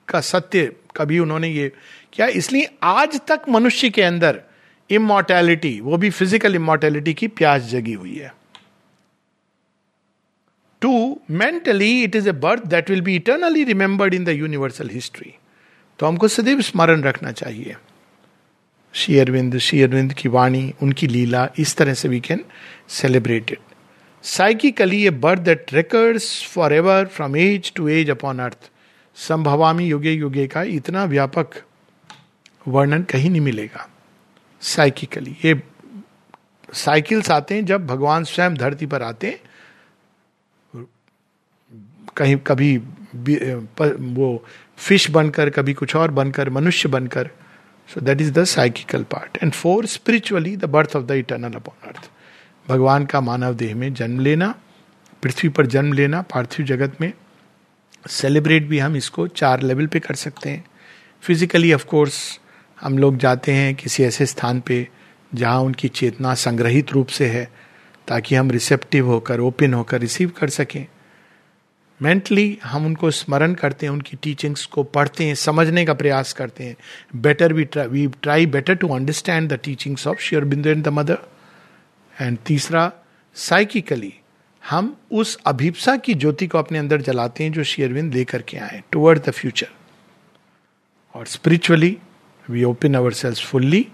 का 0.09 0.21
सत्य 0.25 0.71
कभी 0.97 1.19
उन्होंने 1.19 1.49
ये 1.49 1.71
क्या 2.13 2.27
इसलिए 2.37 2.69
आज 2.83 3.21
तक 3.29 3.49
मनुष्य 3.49 3.91
के 3.91 4.03
अंदर 4.03 4.41
इमोर्टैलिटी 4.91 5.81
वो 5.81 5.97
भी 5.97 6.11
फ़िज़िकल 6.11 6.55
इमोर्टैलिटी 6.55 7.15
की 7.15 7.29
प्यास 7.31 7.63
जगी 7.65 7.93
हुई 7.95 8.15
है 8.15 8.33
two 10.83 10.95
mentally 11.33 11.93
it 12.03 12.17
is 12.17 12.29
a 12.29 12.33
birth 12.41 12.65
that 12.67 12.91
will 12.91 13.01
be 13.01 13.15
eternally 13.17 13.65
remembered 13.65 14.15
in 14.15 14.25
the 14.25 14.29
universal 14.29 14.91
history 14.91 15.35
तो 15.99 16.07
हमको 16.07 16.29
सदैव 16.29 16.61
स्मरण 16.63 17.03
रखना 17.03 17.33
चाहिए 17.33 17.77
श्री 18.95 19.19
अरविंद 19.19 19.57
श्री 19.59 19.81
अरविंद 19.83 20.13
की 20.13 20.29
वाणी, 20.29 20.73
उनकी 20.83 21.07
लीला, 21.07 21.49
इस 21.59 21.75
तरह 21.77 21.95
से 21.95 22.09
we 22.09 22.21
can 22.21 22.45
celebrate 22.89 23.51
it 23.53 23.59
psychically 24.25 25.05
a 25.07 25.11
birth 25.11 25.41
that 25.43 25.73
recurs 25.75 26.27
for 26.47 26.73
ever 26.73 27.07
from 27.07 27.37
age 27.37 27.73
to 27.77 27.89
age 27.89 28.11
upon 28.11 28.39
earth 28.39 28.71
संभवामी 29.17 29.87
युगे 29.87 30.13
युगे 30.13 30.47
का 30.47 30.63
इतना 30.75 31.05
व्यापक 31.05 31.55
वर्णन 32.69 33.03
कहीं 33.03 33.31
नहीं 33.31 33.41
मिलेगा। 33.41 33.89
साइकिकली 34.63 35.37
ये 35.45 35.61
साइकिल्स 36.75 37.31
आते 37.31 37.55
हैं 37.55 37.65
जब 37.67 37.87
भगवान 37.87 38.25
स्वयं 38.25 38.55
धरती 38.55 38.87
पर 38.87 39.03
आते 39.03 39.27
हैं। 39.27 40.85
कहीं 42.17 42.37
कभी 42.47 42.77
वो 42.77 44.45
फ़िश 44.79 45.11
बनकर, 45.11 45.51
कभी 45.51 45.75
कुछ 45.75 45.97
और 45.97 46.11
बनकर, 46.11 46.51
मनुष्य 46.51 46.89
बनकर 46.89 47.31
so 47.95 48.01
that 48.01 48.21
is 48.21 48.33
the 48.33 48.45
psychical 48.45 49.03
part 49.03 49.39
and 49.43 49.53
four 49.53 49.87
spiritually 49.87 50.57
the 50.57 50.65
birth 50.65 50.97
of 50.97 51.05
the 51.05 51.11
eternal 51.11 51.53
upon 51.53 51.89
earth 51.89 52.11
भगवान 52.69 53.07
का 53.07 53.21
मानव 53.21 53.55
देह 53.55 53.75
में 53.75 53.95
जन्म 53.95 54.21
लेना, 54.21 54.55
पृथ्वी 55.23 55.49
पर 55.49 55.67
जन्म 55.67 55.93
लेना, 55.93 56.23
पार्थिव 56.23 56.67
जगत 56.67 57.01
में 57.01 57.13
सेलिब्रेट 58.09 58.67
भी 58.67 58.79
हम 58.79 58.97
इसको 58.97 59.27
चार 59.27 59.63
लेवल 59.63 59.87
पे 59.87 60.01
कर 60.01 60.15
सकते 60.15 60.51
हैं। 60.51 60.65
फिजिकली 61.23 61.73
ऑफ़ 61.73 61.85
कोर्स 61.85 62.41
हम 62.81 62.99
लोग 62.99 63.17
जाते 63.17 63.53
हैं 63.53 63.75
किसी 63.75 64.03
ऐसे 64.03 64.27
स्थान 64.27 64.61
पे 64.61 64.89
जहाँ 65.35 65.61
उनकी 65.61 65.89
चेतना 65.89 66.35
संग्रहित 66.35 66.93
रूप 66.93 67.07
से 67.07 67.27
है, 67.27 67.51
ताकि 68.09 68.35
हम 68.35 68.51
रिसेप्टिव 68.51 69.07
होकर 69.07 69.41
ओपन 69.41 69.75
होकर 69.75 70.01
रिसीव 70.01 70.33
कर 70.39 70.49
सकें। 70.49 70.87
मेंटली 72.03 72.59
हम 72.65 72.87
उनको 72.87 73.11
स्मरण 73.11 73.55
करते 73.55 73.87
हैं, 73.87 73.93
उनकी 73.93 74.17
टीचिंग्स 74.23 74.65
को 74.67 74.83
पढ़ते 74.83 75.25
हैं, 75.25 75.35
समझने 75.35 75.85
का 75.85 75.95
प्रयास 75.95 76.33
करते 76.33 76.65
हैं। 76.65 76.77
Better 77.17 77.53
we 77.53 77.65
try 77.65 77.87
we 77.87 78.07
try 78.23 78.47
better 78.47 78.75
to 78.75 78.89
understand 78.89 79.53
the 79.53 79.59
teachings 79.65 80.07
of 80.07 80.21
Sri 80.21 80.45
Aurobindo 80.45 80.71
and 80.71 80.85
the 80.85 80.89
Mother 80.89 81.19
and 82.21 82.39
तीसरा 82.47 82.93
साइकिकली 83.35 84.13
हम 84.63 84.97
उस 85.11 85.37
अभिप्सा 85.47 85.97
की 85.97 86.15
ज्योति 86.15 86.47
को 86.47 86.59
अपने 86.59 86.79
अंदर 86.79 87.03
जलाते 87.03 87.45
हैं 87.45 87.53
जो 87.53 87.65
शेयरविंद 87.65 88.15
लेकर 88.15 88.43
के 88.43 88.59
आए 88.59 88.83
टुवर्ड 88.93 89.19
द 89.19 89.31
फ्यूचर 89.31 89.69
और 91.15 91.27
spiritually 91.27 91.97
we 92.51 92.65
open 92.65 92.95
our 92.95 93.13
selves 93.13 93.41
fully 93.43 93.87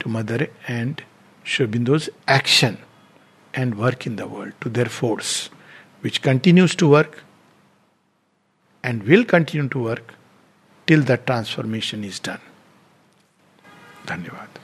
to 0.00 0.10
Mother 0.10 0.48
and 0.70 1.00
Shobindo's 1.46 2.08
action 2.30 2.76
and 3.54 3.74
work 3.74 4.06
in 4.06 4.16
the 4.16 4.20
world 4.20 4.52
to 4.60 4.70
their 4.70 4.88
force 4.88 5.50
which 6.04 6.18
continues 6.18 6.76
to 6.76 6.88
work 6.88 7.16
and 8.83 9.03
will 9.03 9.25
continue 9.25 9.67
to 9.67 9.83
work 9.89 10.15
till 10.87 11.03
that 11.03 11.27
transformation 11.27 12.03
is 12.03 12.19
done. 12.29 12.41
धन्यवाद 14.07 14.54